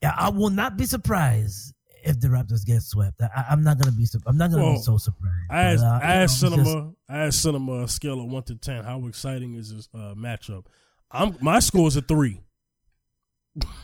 yeah, 0.00 0.14
I 0.16 0.28
will 0.30 0.50
not 0.50 0.76
be 0.76 0.86
surprised 0.86 1.74
if 2.04 2.20
the 2.20 2.28
Raptors 2.28 2.64
get 2.64 2.82
swept. 2.82 3.20
I, 3.22 3.44
I'm 3.50 3.62
not 3.62 3.78
gonna 3.78 3.92
be, 3.92 4.06
I'm 4.26 4.36
not 4.36 4.50
gonna 4.50 4.72
be 4.74 4.78
so 4.78 4.96
surprised. 4.98 5.34
I 5.50 5.62
asked, 5.72 5.82
But, 5.82 5.86
uh, 5.86 5.90
I 5.90 5.94
you 5.94 6.00
know, 6.00 6.22
asked 6.22 6.40
just- 6.40 6.54
Cinema, 6.54 6.92
I 7.08 7.18
asked 7.18 7.42
Cinema 7.42 7.82
a 7.82 7.88
scale 7.88 8.20
of 8.20 8.26
one 8.26 8.42
to 8.44 8.54
ten. 8.56 8.84
How 8.84 9.06
exciting 9.06 9.54
is 9.54 9.74
this 9.74 9.88
uh, 9.94 10.14
matchup? 10.16 10.64
I'm 11.10 11.36
my 11.40 11.58
score 11.60 11.88
is 11.88 11.96
a 11.96 12.02
three. 12.02 12.40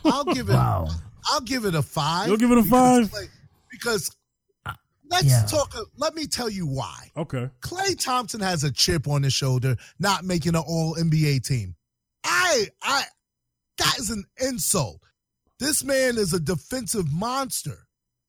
I'll 0.05 0.25
give 0.25 0.49
it. 0.49 0.53
wow. 0.53 0.89
I'll 1.31 1.41
give 1.41 1.65
it 1.65 1.75
a 1.75 1.83
five. 1.83 2.29
You'll 2.29 2.37
give 2.37 2.51
it 2.51 2.59
a 2.59 2.62
because 2.62 3.09
five? 3.09 3.11
Klay- 3.11 3.29
because 3.71 4.17
let's 5.11 5.25
Yeah. 5.27 5.45
talk. 5.47 5.75
Let 5.97 6.15
me 6.15 6.27
tell 6.27 6.51
you 6.51 6.67
why. 6.67 7.11
Okay. 7.17 7.49
Klay 7.61 7.99
Thompson 8.03 8.41
has 8.41 8.62
a 8.65 8.71
chip 8.71 9.09
on 9.09 9.23
his 9.23 9.33
shoulder, 9.33 9.77
not 9.99 10.25
making 10.25 10.55
an 10.55 10.62
All 10.67 10.95
NBA 10.97 11.45
team. 11.47 11.75
I, 12.25 12.67
I, 12.83 13.05
that 13.79 13.99
is 13.99 14.11
an 14.11 14.25
insult. 14.41 15.01
This 15.59 15.83
man 15.83 16.19
is 16.19 16.33
a 16.35 16.41
defensive 16.41 17.11
monster. 17.12 17.84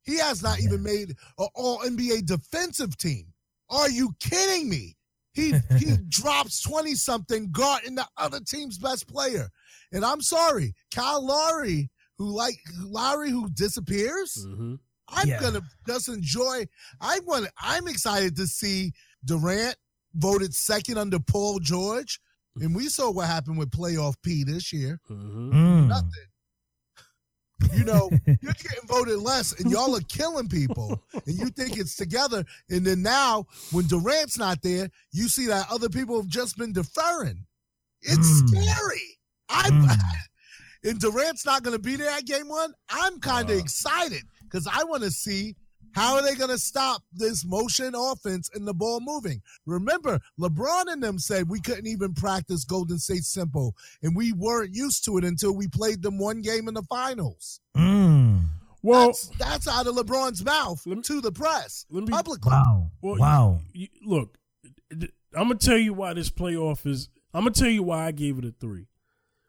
He 0.05 0.17
has 0.19 0.41
not 0.43 0.59
even 0.61 0.83
made 0.83 1.15
an 1.39 1.47
All 1.55 1.79
NBA 1.79 2.25
defensive 2.25 2.95
team. 2.97 3.33
Are 3.69 3.89
you 3.89 4.13
kidding 4.19 4.69
me? 4.69 4.95
He 5.33 5.53
he 5.77 5.97
drops 6.09 6.61
twenty 6.61 6.95
something, 6.95 7.51
guarding 7.51 7.95
the 7.95 8.07
other 8.17 8.39
team's 8.39 8.77
best 8.77 9.07
player. 9.07 9.49
And 9.91 10.05
I'm 10.05 10.21
sorry, 10.21 10.73
Kyle 10.93 11.25
Lowry, 11.25 11.89
who 12.17 12.27
like 12.29 12.57
Lowry, 12.79 13.29
who 13.31 13.49
disappears. 13.49 14.35
hmm 14.35 14.75
I'm 15.07 15.27
Yeah. 15.27 15.39
gonna 15.41 15.61
just 15.87 16.07
enjoy. 16.07 16.65
I 17.01 17.19
want. 17.25 17.47
I'm 17.61 17.87
excited 17.87 18.35
to 18.37 18.47
see 18.47 18.93
Durant 19.25 19.75
voted 20.15 20.53
second 20.53 20.97
under 20.97 21.19
Paul 21.19 21.59
George, 21.59 22.19
and 22.61 22.73
we 22.75 22.87
saw 22.89 23.11
what 23.11 23.27
happened 23.27 23.57
with 23.57 23.69
playoff 23.71 24.15
P 24.23 24.43
this 24.43 24.71
year. 24.71 24.99
hmm 25.07 25.51
Mm. 25.51 25.87
Nothing. 25.87 26.27
You 27.73 27.85
know, 27.85 28.09
you're 28.25 28.53
getting 28.53 28.87
voted 28.87 29.19
less, 29.19 29.53
and 29.59 29.71
y'all 29.71 29.95
are 29.95 30.01
killing 30.01 30.47
people, 30.49 31.01
and 31.13 31.37
you 31.37 31.47
think 31.49 31.77
it's 31.77 31.95
together. 31.95 32.43
And 32.69 32.85
then 32.85 33.01
now, 33.01 33.45
when 33.71 33.85
Durant's 33.87 34.37
not 34.37 34.61
there, 34.61 34.89
you 35.11 35.29
see 35.29 35.47
that 35.47 35.67
other 35.71 35.89
people 35.89 36.17
have 36.17 36.27
just 36.27 36.57
been 36.57 36.73
deferring. 36.73 37.45
It's 38.01 38.41
Mm. 38.43 38.49
scary. 38.49 39.19
I'm. 39.49 39.71
Mm. 39.83 39.97
and 40.83 40.99
Durant's 40.99 41.45
not 41.45 41.63
going 41.63 41.75
to 41.75 41.81
be 41.81 41.95
there 41.95 42.09
at 42.11 42.25
game 42.25 42.47
one, 42.49 42.73
I'm 42.89 43.19
kind 43.19 43.49
of 43.49 43.55
Uh. 43.57 43.59
excited 43.59 44.23
because 44.43 44.67
I 44.71 44.83
want 44.83 45.03
to 45.03 45.11
see 45.11 45.55
how 45.95 46.15
are 46.15 46.21
they 46.21 46.35
going 46.35 46.49
to 46.51 46.57
stop 46.57 47.01
this 47.13 47.43
motion 47.45 47.95
offense 47.95 48.49
and 48.53 48.67
the 48.67 48.73
ball 48.73 48.99
moving. 49.01 49.41
Remember, 49.65 50.19
LeBron 50.39 50.83
and 50.91 51.01
them 51.01 51.17
said 51.17 51.49
we 51.49 51.59
couldn't 51.61 51.87
even 51.87 52.13
practice 52.13 52.63
Golden 52.65 52.99
State 52.99 53.23
simple, 53.23 53.73
and 54.03 54.15
we 54.15 54.33
weren't 54.33 54.75
used 54.75 55.05
to 55.05 55.17
it 55.17 55.23
until 55.23 55.55
we 55.55 55.67
played 55.67 56.01
them 56.03 56.19
one 56.19 56.41
game 56.41 56.67
in 56.67 56.73
the 56.73 56.83
finals. 56.83 57.59
Mm. 57.75 58.43
Well, 58.83 59.07
that's, 59.07 59.29
that's 59.39 59.67
out 59.67 59.87
of 59.87 59.95
LeBron's 59.95 60.43
mouth 60.45 60.85
Let 60.85 60.97
me- 60.97 61.03
to 61.03 61.21
the 61.21 61.31
press 61.31 61.85
let 61.89 62.03
me- 62.03 62.11
publicly. 62.11 62.51
Wow. 62.51 62.91
well, 63.01 63.15
wow. 63.17 63.59
you- 63.73 63.87
you- 63.99 64.07
look, 64.09 64.37
I'm 64.91 65.47
gonna 65.47 65.55
tell 65.55 65.77
you 65.77 65.93
why 65.93 66.13
this 66.13 66.29
playoff 66.29 66.85
is. 66.85 67.09
I'm 67.33 67.41
gonna 67.41 67.51
tell 67.51 67.69
you 67.69 67.83
why 67.83 68.05
I 68.05 68.11
gave 68.11 68.37
it 68.37 68.45
a 68.45 68.51
three. 68.59 68.87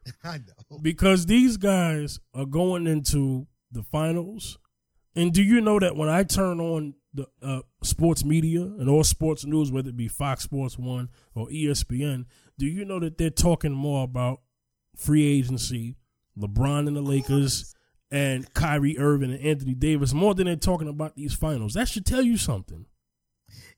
I 0.23 0.37
know. 0.39 0.79
because 0.81 1.25
these 1.27 1.57
guys 1.57 2.19
are 2.33 2.45
going 2.45 2.87
into 2.87 3.47
the 3.71 3.83
finals. 3.83 4.57
And 5.17 5.33
do 5.33 5.41
you 5.41 5.61
know 5.61 5.79
that 5.79 5.95
when 5.95 6.09
I 6.09 6.21
turn 6.21 6.59
on 6.59 6.93
the 7.11 7.25
uh, 7.41 7.61
sports 7.81 8.23
media 8.23 8.61
and 8.61 8.87
all 8.87 9.03
sports 9.03 9.45
news, 9.45 9.71
whether 9.71 9.89
it 9.89 9.97
be 9.97 10.07
Fox 10.07 10.43
Sports 10.43 10.77
One 10.77 11.09
or 11.33 11.47
ESPN, 11.47 12.25
do 12.59 12.67
you 12.67 12.85
know 12.85 12.99
that 12.99 13.17
they're 13.17 13.31
talking 13.31 13.71
more 13.71 14.03
about 14.03 14.41
free 14.95 15.25
agency, 15.25 15.95
LeBron 16.37 16.87
and 16.87 16.95
the 16.95 17.01
Lakers, 17.01 17.73
and 18.11 18.53
Kyrie 18.53 18.99
Irving 18.99 19.31
and 19.31 19.43
Anthony 19.43 19.73
Davis 19.73 20.13
more 20.13 20.35
than 20.35 20.45
they're 20.45 20.55
talking 20.55 20.87
about 20.87 21.15
these 21.15 21.33
finals? 21.33 21.73
That 21.73 21.87
should 21.87 22.05
tell 22.05 22.21
you 22.21 22.37
something. 22.37 22.85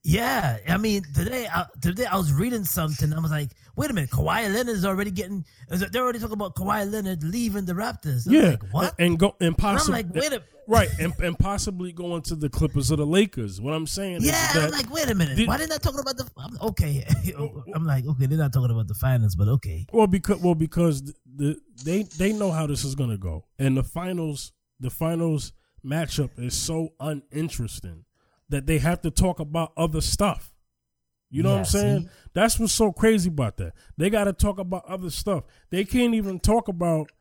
Yeah, 0.04 0.58
I 0.68 0.78
mean 0.78 1.04
today, 1.14 1.48
I, 1.54 1.66
today 1.82 2.06
I 2.06 2.16
was 2.16 2.32
reading 2.32 2.64
something. 2.64 3.14
I 3.14 3.20
was 3.20 3.32
like, 3.32 3.50
wait 3.76 3.90
a 3.90 3.94
minute, 3.94 4.10
Kawhi 4.10 4.54
Leonard 4.54 4.70
is 4.70 4.86
already 4.86 5.12
getting. 5.12 5.46
They're 5.68 6.04
already 6.04 6.20
talking 6.20 6.34
about 6.34 6.56
Kawhi 6.56 6.90
Leonard 6.90 7.22
leaving 7.24 7.66
the 7.66 7.74
Raptors. 7.74 8.26
I'm 8.26 8.34
yeah, 8.34 8.50
like, 8.52 8.64
what? 8.72 8.96
and, 8.98 9.20
go 9.20 9.36
and 9.40 9.48
And 9.48 9.48
I'm 9.50 9.56
possibly 9.56 10.04
like, 10.04 10.14
wait 10.14 10.32
a. 10.32 10.42
right, 10.68 10.88
and, 11.00 11.14
and 11.20 11.38
possibly 11.38 11.92
going 11.92 12.22
to 12.24 12.36
the 12.36 12.48
Clippers 12.50 12.94
or 12.94 12.96
the 12.96 13.06
Lakers. 13.06 13.60
What 13.60 13.74
I'm 13.74 13.86
saying 13.86 14.18
is 14.18 14.28
Yeah, 14.28 14.52
I'm 14.56 14.72
like, 14.72 14.90
wait 14.90 15.10
a 15.10 15.16
minute. 15.16 15.36
Did- 15.36 15.50
Why 15.50 15.58
did 15.58 15.70
they 15.70 15.74
not 15.76 15.84
talking 15.84 16.00
about 16.00 16.16
the? 16.16 16.30
I'm, 16.38 16.58
okay, 16.70 17.06
oh, 17.38 17.44
oh. 17.44 17.64
I'm 17.76 17.86
like, 17.86 18.06
okay, 18.08 18.26
they're 18.26 18.38
not 18.38 18.54
talking 18.54 18.72
about 18.72 18.88
the 18.88 18.96
finals, 18.96 19.36
but 19.36 19.50
okay. 19.50 19.86
Well, 19.92 20.08
because 20.08 20.40
well 20.40 20.56
because 20.56 21.04
the, 21.04 21.14
the 21.36 21.60
they 21.84 22.04
they 22.04 22.32
know 22.32 22.52
how 22.52 22.68
this 22.68 22.86
is 22.86 22.96
gonna 22.96 23.18
go, 23.18 23.44
and 23.58 23.76
the 23.76 23.84
finals 23.84 24.54
the 24.80 24.90
finals 24.90 25.52
matchup 25.86 26.30
is 26.38 26.58
so 26.58 26.90
uninteresting 27.02 28.06
that 28.50 28.66
they 28.66 28.80
have 28.80 29.02
to 29.02 29.12
talk 29.12 29.40
about 29.40 29.72
other 29.78 30.02
stuff. 30.02 30.52
You 31.30 31.44
know 31.44 31.52
what 31.52 31.60
I'm 31.60 31.66
saying? 31.66 32.02
see? 32.02 32.10
That's 32.34 32.60
what's 32.60 32.74
so 32.74 32.92
crazy 32.92 33.30
about 33.30 33.58
that. 33.58 33.74
They 33.98 34.10
got 34.10 34.24
to 34.24 34.34
talk 34.34 34.58
about 34.58 34.86
other 34.86 35.12
stuff. 35.12 35.44
They 35.70 35.86
can't 35.86 36.16
even 36.16 36.40
talk 36.40 36.68
about 36.68 37.12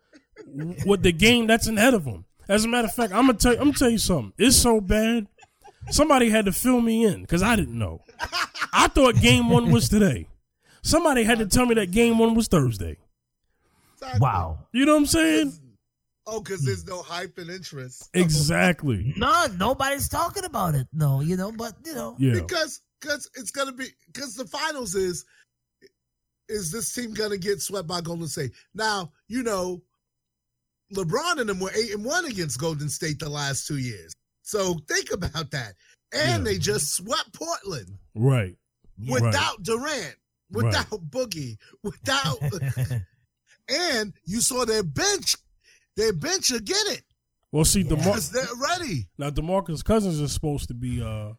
what 0.84 1.02
the 1.02 1.12
game 1.12 1.46
that's 1.46 1.68
ahead 1.68 1.94
of 1.94 2.04
them. 2.04 2.24
As 2.48 2.64
a 2.64 2.68
matter 2.68 2.86
of 2.86 2.94
fact, 2.94 3.12
I'm 3.12 3.26
gonna 3.26 3.34
tell 3.34 3.52
you, 3.52 3.58
I'm 3.58 3.66
gonna 3.66 3.78
tell 3.78 3.90
you 3.90 3.98
something. 3.98 4.32
It's 4.38 4.56
so 4.56 4.80
bad. 4.80 5.26
Somebody 5.90 6.30
had 6.30 6.46
to 6.46 6.52
fill 6.52 6.80
me 6.80 7.04
in 7.04 7.22
because 7.22 7.42
I 7.42 7.56
didn't 7.56 7.78
know. 7.78 8.02
I 8.72 8.88
thought 8.88 9.16
game 9.16 9.50
one 9.50 9.70
was 9.70 9.88
today. 9.88 10.28
Somebody 10.82 11.24
had 11.24 11.38
to 11.38 11.46
tell 11.46 11.66
me 11.66 11.74
that 11.74 11.90
game 11.90 12.18
one 12.18 12.34
was 12.34 12.48
Thursday. 12.48 12.96
Wow. 14.18 14.66
You 14.72 14.86
know 14.86 14.92
what 14.94 15.00
I'm 15.00 15.06
saying? 15.06 15.52
Oh, 16.30 16.40
because 16.40 16.62
there's 16.62 16.86
no 16.86 17.00
hype 17.02 17.38
and 17.38 17.48
interest. 17.50 18.08
Exactly. 18.14 19.14
No, 19.16 19.46
nobody's 19.58 20.08
talking 20.08 20.44
about 20.44 20.74
it. 20.74 20.86
No, 20.92 21.20
you 21.22 21.36
know, 21.36 21.50
but 21.52 21.72
you 21.86 21.94
know, 21.94 22.16
Yeah. 22.18 22.34
Because 22.34 22.80
because 23.00 23.30
it's 23.36 23.50
gonna 23.50 23.72
be 23.72 23.86
because 24.12 24.34
the 24.34 24.44
finals 24.46 24.94
is 24.94 25.24
is 26.48 26.70
this 26.72 26.92
team 26.92 27.14
gonna 27.14 27.36
get 27.38 27.60
swept 27.62 27.88
by 27.88 28.00
Golden 28.00 28.28
State? 28.28 28.52
Now 28.74 29.12
you 29.28 29.42
know 29.42 29.82
LeBron 30.94 31.38
and 31.40 31.48
them 31.48 31.60
were 31.60 31.70
eight 31.74 31.92
and 31.94 32.04
one 32.04 32.24
against 32.24 32.58
Golden 32.60 32.88
State 32.88 33.18
the 33.18 33.28
last 33.28 33.66
two 33.66 33.78
years. 33.78 34.12
So 34.42 34.78
think 34.88 35.12
about 35.12 35.50
that. 35.50 35.74
And 36.12 36.44
Yeah. 36.44 36.52
they 36.52 36.58
just 36.58 36.94
swept 36.94 37.32
Portland 37.34 37.98
Right. 38.14 38.56
Right. 38.98 39.22
without 39.22 39.62
Durant, 39.62 40.16
without 40.50 40.88
Boogie, 41.10 41.56
without 41.82 42.38
and 43.68 44.12
you 44.24 44.40
saw 44.40 44.64
their 44.64 44.82
bench. 44.82 45.36
Their 45.99 46.12
bench 46.14 46.51
will 46.51 46.61
get 46.61 46.86
it 46.88 47.03
Well, 47.53 47.64
see, 47.66 47.82
DeMar- 47.82 47.99
because 48.05 48.30
they're 48.30 48.44
ready. 48.70 49.09
now 49.18 49.28
Demarcus 49.30 49.84
Cousins 49.84 50.18
is 50.20 50.32
supposed 50.32 50.68
to 50.68 50.74
be 50.74 51.03
uh, 51.03 51.32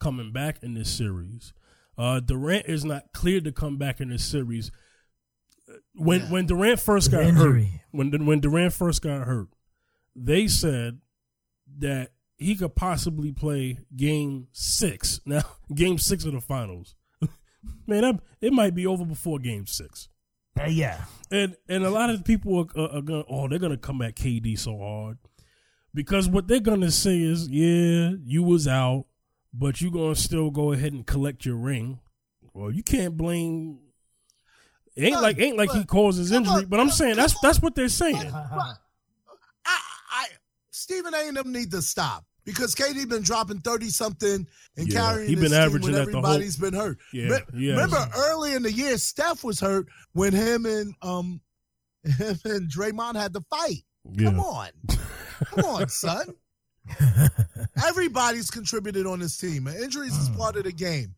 coming 0.00 0.32
back 0.32 0.62
in 0.62 0.72
this 0.74 0.88
series. 0.90 1.52
Uh, 1.98 2.20
Durant 2.20 2.66
is 2.66 2.84
not 2.84 3.12
cleared 3.12 3.44
to 3.44 3.52
come 3.52 3.76
back 3.76 4.00
in 4.00 4.08
this 4.08 4.24
series. 4.24 4.70
When 5.94 6.20
Yeah. 6.20 6.30
when 6.30 6.46
Durant 6.46 6.80
first 6.80 7.10
got 7.10 7.24
hurt, 7.24 7.64
when 7.90 8.24
when 8.26 8.40
Durant 8.40 8.72
first 8.72 9.02
got 9.02 9.26
hurt, 9.26 9.48
they 10.16 10.46
said 10.48 11.00
that 11.78 12.12
he 12.36 12.54
could 12.56 12.74
possibly 12.74 13.32
play 13.32 13.78
Game 13.96 14.48
Six. 14.52 15.20
Now, 15.26 15.42
Game 15.74 15.98
Six 15.98 16.24
of 16.24 16.32
the 16.32 16.40
finals, 16.40 16.94
man, 17.86 18.02
that, 18.02 18.20
it 18.40 18.52
might 18.52 18.74
be 18.74 18.86
over 18.86 19.04
before 19.04 19.38
Game 19.38 19.66
Six. 19.66 20.08
Uh, 20.58 20.66
yeah, 20.66 21.04
And 21.30 21.56
and 21.68 21.84
a 21.84 21.90
lot 21.90 22.10
of 22.10 22.24
people 22.24 22.58
are, 22.76 22.80
are, 22.80 22.96
are 22.98 23.02
going, 23.02 23.24
oh, 23.28 23.48
they're 23.48 23.58
gonna 23.58 23.76
come 23.76 24.00
at 24.02 24.14
KD 24.14 24.58
so 24.58 24.78
hard 24.78 25.18
because 25.92 26.28
what 26.28 26.46
they're 26.46 26.60
gonna 26.60 26.90
say 26.92 27.20
is, 27.20 27.48
yeah, 27.48 28.10
you 28.24 28.42
was 28.44 28.68
out, 28.68 29.06
but 29.52 29.80
you're 29.80 29.90
gonna 29.90 30.14
still 30.14 30.50
go 30.50 30.72
ahead 30.72 30.92
and 30.92 31.06
collect 31.06 31.44
your 31.44 31.56
ring. 31.56 31.98
Well, 32.52 32.70
you 32.70 32.84
can't 32.84 33.16
blame. 33.16 33.80
It 34.94 35.02
ain't 35.04 35.14
Look, 35.14 35.22
like 35.22 35.40
ain't 35.40 35.56
like 35.56 35.72
he 35.72 35.78
look, 35.78 35.88
caused 35.88 36.18
his 36.20 36.30
come 36.30 36.44
injury, 36.44 36.54
on, 36.62 36.66
but 36.66 36.78
I'm 36.78 36.90
saying 36.90 37.16
that's 37.16 37.34
on. 37.34 37.40
that's 37.42 37.60
what 37.60 37.74
they're 37.74 37.88
saying. 37.88 38.30
I, 38.32 38.74
I 39.66 40.26
Stephen 40.70 41.14
A 41.14 41.26
and 41.28 41.36
them 41.36 41.52
need 41.52 41.72
to 41.72 41.82
stop 41.82 42.24
because 42.44 42.74
KD 42.74 43.08
been 43.08 43.22
dropping 43.22 43.60
thirty 43.60 43.88
something 43.90 44.46
and 44.76 44.88
Yeah, 44.92 45.00
carrying. 45.10 45.28
he 45.28 45.34
been 45.34 45.44
his 45.44 45.52
team 45.52 45.60
averaging 45.60 45.92
when 45.92 45.92
that 45.94 46.06
the 46.06 46.12
whole- 46.12 46.26
everybody's 46.26 46.56
been 46.56 46.74
hurt. 46.74 46.98
Yeah, 47.12 47.28
Re- 47.28 47.44
yeah. 47.54 47.70
Remember 47.72 48.08
early 48.16 48.54
in 48.54 48.62
the 48.62 48.72
year, 48.72 48.98
Steph 48.98 49.44
was 49.44 49.60
hurt 49.60 49.86
when 50.12 50.32
him 50.32 50.66
and 50.66 50.94
um 51.02 51.40
him 52.04 52.38
and 52.44 52.70
Draymond 52.70 53.16
had 53.16 53.32
to 53.34 53.40
fight. 53.50 53.84
Come 54.18 54.38
on, 54.40 54.68
come 55.46 55.64
on, 55.64 55.88
son. 55.88 56.26
Everybody's 57.86 58.50
contributed 58.50 59.06
on 59.06 59.20
this 59.20 59.36
team. 59.38 59.66
Injuries 59.68 60.16
is 60.16 60.28
part 60.30 60.56
of 60.56 60.64
the 60.64 60.72
game. 60.72 61.14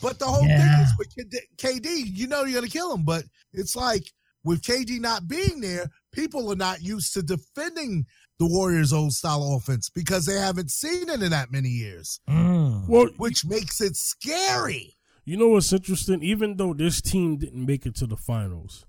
But 0.00 0.18
the 0.18 0.26
whole 0.26 0.46
Yeah. 0.46 0.76
thing 0.76 0.86
is 0.86 0.92
with 0.98 1.56
KD, 1.56 2.04
you 2.16 2.26
know 2.28 2.44
you're 2.44 2.60
gonna 2.60 2.70
kill 2.70 2.92
him. 2.94 3.04
But 3.04 3.24
it's 3.52 3.74
like 3.74 4.12
with 4.44 4.62
KD 4.62 5.00
not 5.00 5.26
being 5.26 5.60
there, 5.60 5.86
people 6.12 6.50
are 6.52 6.56
not 6.56 6.82
used 6.82 7.12
to 7.14 7.22
defending 7.22 8.06
the 8.38 8.46
Warriors' 8.46 8.92
old 8.92 9.12
style 9.12 9.54
offense 9.56 9.90
because 9.90 10.26
they 10.26 10.34
haven't 10.38 10.70
seen 10.70 11.08
it 11.08 11.22
in 11.22 11.30
that 11.30 11.50
many 11.50 11.68
years, 11.68 12.20
Mm. 12.28 12.86
well, 12.88 13.08
which 13.16 13.44
makes 13.44 13.80
it 13.80 13.96
scary. 13.96 14.96
You 15.24 15.36
know 15.36 15.48
what's 15.48 15.72
interesting? 15.72 16.22
Even 16.22 16.56
though 16.56 16.72
this 16.72 17.00
team 17.02 17.36
didn't 17.36 17.66
make 17.66 17.84
it 17.84 17.94
to 17.96 18.06
the 18.06 18.16
finals, 18.16 18.86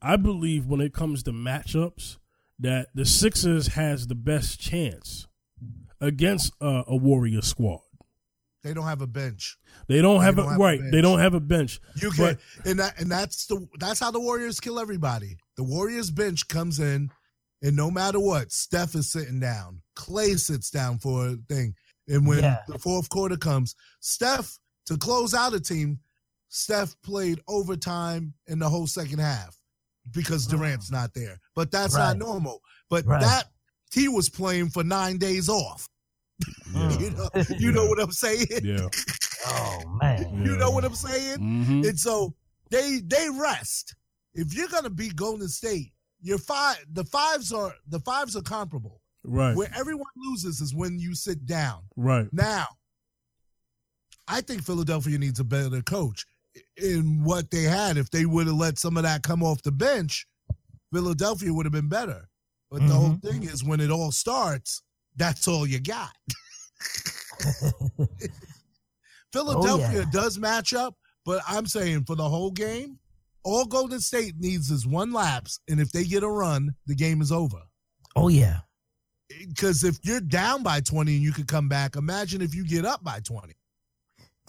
I 0.00 0.16
believe 0.16 0.66
when 0.66 0.80
it 0.80 0.92
comes 0.92 1.22
to 1.24 1.32
matchups 1.32 2.18
that 2.58 2.88
the 2.94 3.04
Sixers 3.04 3.68
has 3.68 4.06
the 4.06 4.14
best 4.14 4.60
chance 4.60 5.26
against 6.00 6.52
uh, 6.60 6.82
a 6.86 6.96
Warrior 6.96 7.42
squad. 7.42 7.80
They 8.62 8.74
don't 8.74 8.84
have 8.86 9.02
a 9.02 9.08
bench. 9.08 9.56
They 9.88 10.00
don't 10.00 10.20
They 10.20 10.24
have 10.26 10.36
don't 10.36 10.46
a 10.46 10.50
have 10.50 10.60
right. 10.60 10.78
bench. 10.80 10.92
they 10.92 11.00
don't 11.00 11.18
have 11.18 11.34
a 11.34 11.40
bench. 11.40 11.80
You 12.00 12.10
can, 12.12 12.38
and 12.64 12.78
that, 12.78 13.00
and 13.00 13.10
that's 13.10 13.46
the 13.46 13.66
that's 13.80 13.98
how 13.98 14.12
the 14.12 14.20
Warriors 14.20 14.60
kill 14.60 14.78
everybody. 14.78 15.36
The 15.56 15.64
Warriors 15.64 16.12
bench 16.12 16.46
comes 16.46 16.78
in, 16.78 17.10
and 17.62 17.76
no 17.76 17.90
matter 17.90 18.18
what, 18.20 18.50
Steph 18.52 18.94
is 18.94 19.10
sitting 19.10 19.40
down, 19.40 19.80
Klay 19.96 20.38
sits 20.38 20.70
down 20.70 20.98
for 20.98 21.28
a 21.28 21.36
thing, 21.48 21.74
and 22.08 22.26
when 22.26 22.40
Yeah. 22.40 22.58
the 22.68 22.78
fourth 22.78 23.08
quarter 23.08 23.36
comes, 23.36 23.74
Steph 24.00 24.58
to 24.86 24.96
close 24.96 25.32
out 25.34 25.54
a 25.54 25.60
team, 25.60 26.00
Steph 26.48 26.94
played 27.02 27.40
overtime 27.48 28.34
in 28.46 28.58
the 28.58 28.68
whole 28.68 28.86
second 28.86 29.20
half 29.20 29.56
because 30.10 30.46
Durant's 30.46 30.90
not 30.90 31.14
there. 31.14 31.40
But 31.54 31.70
that's 31.70 31.94
Right. 31.94 32.08
not 32.08 32.18
normal. 32.18 32.60
But 32.90 33.06
Right. 33.06 33.20
that 33.22 33.52
he 33.92 34.08
was 34.08 34.28
playing 34.28 34.70
for 34.70 34.82
nine 34.84 35.18
days 35.18 35.48
off. 35.48 35.88
Yeah. 36.74 36.98
You 36.98 37.10
know, 37.10 37.28
you 37.58 37.72
know 37.72 37.86
what 37.86 38.00
I'm 38.00 38.12
saying. 38.12 38.46
Yeah. 38.62 38.88
Oh 39.44 39.98
man. 40.00 40.44
You 40.46 40.56
know 40.56 40.70
what 40.70 40.84
I'm 40.84 40.94
saying. 40.94 41.38
hmm 41.38 41.82
And 41.84 41.98
so 41.98 42.32
they 42.70 43.00
they 43.04 43.28
rest. 43.28 43.96
If 44.34 44.54
you're 44.54 44.68
gonna 44.68 44.88
beat 44.88 45.16
Golden 45.16 45.48
State, 45.48 45.92
your 46.22 46.38
five 46.38 46.78
the 46.92 47.04
fives 47.04 47.52
are 47.52 47.74
the 47.88 48.00
fives 48.00 48.36
are 48.36 48.42
comparable. 48.42 49.00
Right. 49.24 49.54
Where 49.54 49.70
everyone 49.76 50.06
loses 50.16 50.60
is 50.60 50.74
when 50.74 50.98
you 50.98 51.14
sit 51.14 51.46
down. 51.46 51.82
Right. 51.96 52.26
Now, 52.32 52.66
I 54.26 54.40
think 54.40 54.64
Philadelphia 54.64 55.18
needs 55.18 55.38
a 55.38 55.44
better 55.44 55.80
coach 55.82 56.26
in 56.76 57.22
what 57.22 57.50
they 57.50 57.62
had. 57.62 57.96
If 57.96 58.10
they 58.10 58.26
would 58.26 58.46
have 58.46 58.56
let 58.56 58.78
some 58.78 58.96
of 58.96 59.04
that 59.04 59.22
come 59.22 59.42
off 59.42 59.62
the 59.62 59.70
bench, 59.70 60.26
Philadelphia 60.92 61.52
would 61.52 61.66
have 61.66 61.72
been 61.72 61.88
better. 61.88 62.28
But 62.70 62.80
the 62.86 62.94
whole 62.94 63.10
mm-hmm. 63.10 63.28
thing 63.28 63.42
is 63.42 63.62
when 63.62 63.80
it 63.80 63.90
all 63.90 64.10
starts, 64.10 64.82
that's 65.16 65.46
all 65.46 65.66
you 65.66 65.78
got. 65.78 66.10
Philadelphia 69.32 70.04
oh, 70.06 70.10
does 70.10 70.38
match 70.38 70.74
up, 70.74 70.94
but 71.24 71.42
I'm 71.46 71.66
saying 71.66 72.04
for 72.04 72.16
the 72.16 72.28
whole 72.28 72.50
game, 72.50 72.98
all 73.44 73.64
Golden 73.64 74.00
State 74.00 74.34
needs 74.38 74.70
is 74.70 74.86
one 74.86 75.12
lapse, 75.12 75.60
and 75.68 75.80
if 75.80 75.92
they 75.92 76.04
get 76.04 76.22
a 76.22 76.28
run, 76.28 76.74
the 76.86 76.94
game 76.94 77.20
is 77.20 77.32
over. 77.32 77.62
Oh 78.16 78.28
yeah. 78.28 78.58
Because 79.48 79.82
if 79.82 79.98
you're 80.02 80.20
down 80.20 80.62
by 80.62 80.80
20 80.80 81.14
and 81.14 81.22
you 81.22 81.32
could 81.32 81.48
come 81.48 81.68
back, 81.68 81.96
imagine 81.96 82.42
if 82.42 82.54
you 82.54 82.66
get 82.66 82.84
up 82.84 83.02
by 83.02 83.20
20 83.20 83.54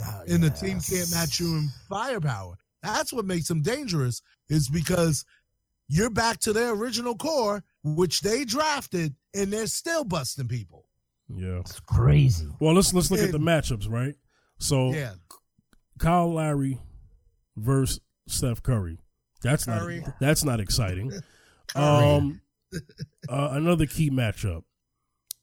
Oh, 0.02 0.24
and 0.28 0.44
the 0.44 0.50
team 0.50 0.80
can't 0.80 1.12
match 1.12 1.40
you 1.40 1.56
in 1.56 1.70
firepower. 1.88 2.58
That's 2.82 3.14
what 3.14 3.26
makes 3.26 3.48
them 3.48 3.62
dangerous, 3.62 4.22
is 4.50 4.68
because 4.68 5.24
you're 5.88 6.10
back 6.10 6.40
to 6.40 6.54
their 6.54 6.72
original 6.72 7.16
core, 7.16 7.64
which 7.84 8.22
they 8.22 8.44
drafted, 8.44 9.16
and 9.36 9.54
they're 9.54 9.68
still 9.68 10.04
busting 10.04 10.48
people. 10.48 10.88
Yeah. 11.30 11.60
It's 11.60 11.80
crazy. 11.80 12.48
Well, 12.60 12.74
let's 12.74 12.94
let's 12.94 13.12
look 13.12 13.22
at 13.22 13.32
the 13.32 13.40
matchups, 13.40 13.90
right? 13.90 14.16
So 14.58 14.92
Yeah. 14.94 15.14
Kyle 16.00 16.34
Lowry 16.34 16.80
versus 17.56 18.00
Steph 18.28 18.64
Curry. 18.64 19.00
That's 19.42 19.66
Curry. 19.66 20.02
not 20.02 20.20
that's 20.20 20.44
not 20.44 20.60
exciting. 20.60 21.12
Curry. 21.76 21.86
Um, 21.86 22.42
uh, 23.30 23.50
another 23.52 23.86
key 23.86 24.10
matchup. 24.10 24.64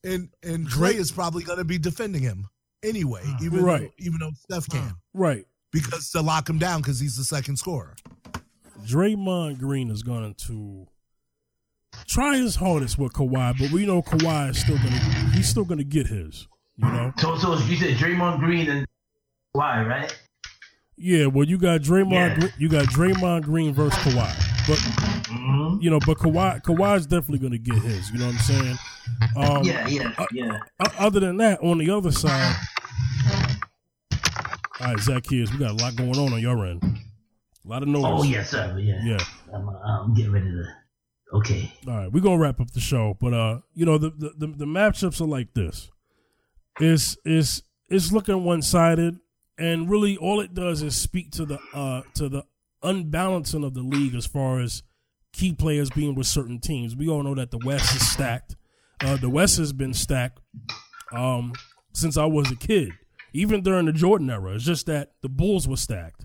and 0.05 0.29
and 0.43 0.67
Drake- 0.67 0.97
Klay 0.97 0.99
is 0.99 1.13
probably 1.13 1.45
going 1.45 1.59
to 1.59 1.65
be 1.65 1.79
defending 1.79 2.23
him 2.23 2.47
anyway, 2.83 3.23
even 3.43 3.63
Right. 3.63 3.83
though, 3.83 3.91
even 3.99 4.19
though 4.21 4.31
Steph 4.49 4.69
can, 4.69 4.95
Right. 5.15 5.45
because 5.73 6.11
to 6.11 6.23
lock 6.23 6.49
him 6.49 6.59
down 6.59 6.81
because 6.81 6.99
he's 7.01 7.17
the 7.17 7.25
second 7.25 7.57
scorer. 7.59 7.95
Draymond 8.87 9.59
Green 9.59 9.91
is 9.91 10.03
going 10.03 10.35
to 10.47 10.87
try 12.07 12.37
his 12.39 12.57
hardest 12.57 12.99
with 12.99 13.13
Kawhi, 13.13 13.59
but 13.59 13.71
we 13.71 13.85
know 13.87 14.01
Kawhi 14.03 14.51
is 14.51 14.61
still 14.61 14.77
gonna 14.79 15.31
he's 15.35 15.49
still 15.49 15.65
gonna 15.65 15.85
get 15.85 16.07
his. 16.07 16.49
You 16.77 16.87
know, 16.89 17.13
So 17.19 17.37
so 17.37 17.59
you 17.59 17.77
said 17.77 17.97
Draymond 17.99 18.39
Green 18.41 18.69
and 18.71 18.87
Why, 19.53 19.85
right? 19.85 20.19
Yeah, 21.03 21.27
well, 21.27 21.47
you 21.47 21.57
got 21.57 21.81
Draymond, 21.81 22.11
Yeah. 22.13 22.35
Green, 22.39 22.53
you 22.59 22.69
got 22.69 22.85
Draymond 22.87 23.43
Green 23.45 23.73
versus 23.73 23.99
Kawhi, 24.01 24.67
but 24.69 24.79
hmm 25.31 25.79
you 25.81 25.89
know, 25.89 25.99
but 26.05 26.19
Kawhi, 26.19 26.63
Kawhi's 26.63 27.07
definitely 27.07 27.39
going 27.39 27.53
to 27.53 27.59
get 27.59 27.77
his. 27.83 28.11
You 28.11 28.19
know 28.19 28.27
what 28.27 28.35
I'm 28.35 28.41
saying? 28.41 28.79
Um, 29.35 29.65
yeah, 29.65 29.87
yeah, 29.89 30.27
yeah. 30.33 30.59
o- 30.81 30.93
Other 31.07 31.21
than 31.21 31.39
that, 31.39 31.61
on 31.63 31.79
the 31.79 31.89
other 31.91 32.13
side, 32.13 32.55
all 34.81 34.87
right, 34.89 34.99
Zacchaeus, 34.99 35.51
we 35.53 35.59
got 35.59 35.71
a 35.71 35.75
lot 35.83 35.97
going 35.97 36.17
on 36.19 36.33
on 36.35 36.41
your 36.41 36.67
end. 36.67 36.83
A 37.65 37.69
lot 37.69 37.83
of 37.83 37.89
noise. 37.89 38.05
Oh, 38.05 38.23
yes, 38.25 38.51
sir. 38.51 38.77
Yeah. 38.79 39.01
Yeah. 39.05 39.19
I'm, 39.55 39.69
uh, 39.69 39.73
I'm 39.73 40.15
getting 40.15 40.33
ready 40.33 40.47
to. 40.51 40.65
Okay. 41.39 41.73
All 41.87 41.97
right, 41.97 42.13
we're 42.13 42.21
gonna 42.23 42.39
wrap 42.39 42.61
up 42.61 42.73
the 42.73 42.81
show, 42.81 43.17
but 43.21 43.33
uh, 43.33 43.61
you 43.75 43.87
know, 43.87 43.99
the 43.99 44.11
the, 44.11 44.33
the, 44.37 44.47
the 44.49 44.65
matchups 44.67 45.21
are 45.21 45.27
like 45.27 45.55
this. 45.55 45.91
It's 46.81 47.17
is 47.25 47.63
it's 47.89 48.11
looking 48.13 48.43
one 48.45 48.63
sided, 48.63 49.19
and 49.61 49.91
really 49.91 50.17
all 50.17 50.41
it 50.41 50.55
does 50.55 50.83
is 50.83 50.97
speak 50.97 51.31
to 51.33 51.45
the 51.45 51.59
uh 51.75 52.03
to 52.15 52.29
the 52.29 52.45
unbalancing 52.83 53.63
of 53.63 53.75
the 53.75 53.83
league 53.83 54.15
as 54.15 54.27
far 54.27 54.59
as 54.59 54.83
key 55.33 55.53
players 55.53 55.91
being 55.91 56.15
with 56.15 56.27
certain 56.27 56.59
teams. 56.59 56.97
We 56.97 57.09
all 57.09 57.23
know 57.23 57.35
that 57.35 57.51
the 57.51 57.61
West 57.65 57.95
is 57.95 58.11
stacked. 58.11 58.57
Uh, 59.05 59.17
the 59.17 59.31
West 59.31 59.59
has 59.59 59.73
been 59.73 59.95
stacked 59.95 60.41
um 61.13 61.53
since 61.93 62.17
I 62.17 62.25
was 62.25 62.51
a 62.51 62.57
kid, 62.57 62.91
even 63.33 63.63
during 63.63 63.87
the 63.87 63.93
Jordan 63.93 64.31
era. 64.31 64.55
It's 64.55 64.65
just 64.65 64.87
that 64.87 65.13
the 65.21 65.29
Bulls 65.29 65.69
were 65.69 65.77
stacked. 65.77 66.25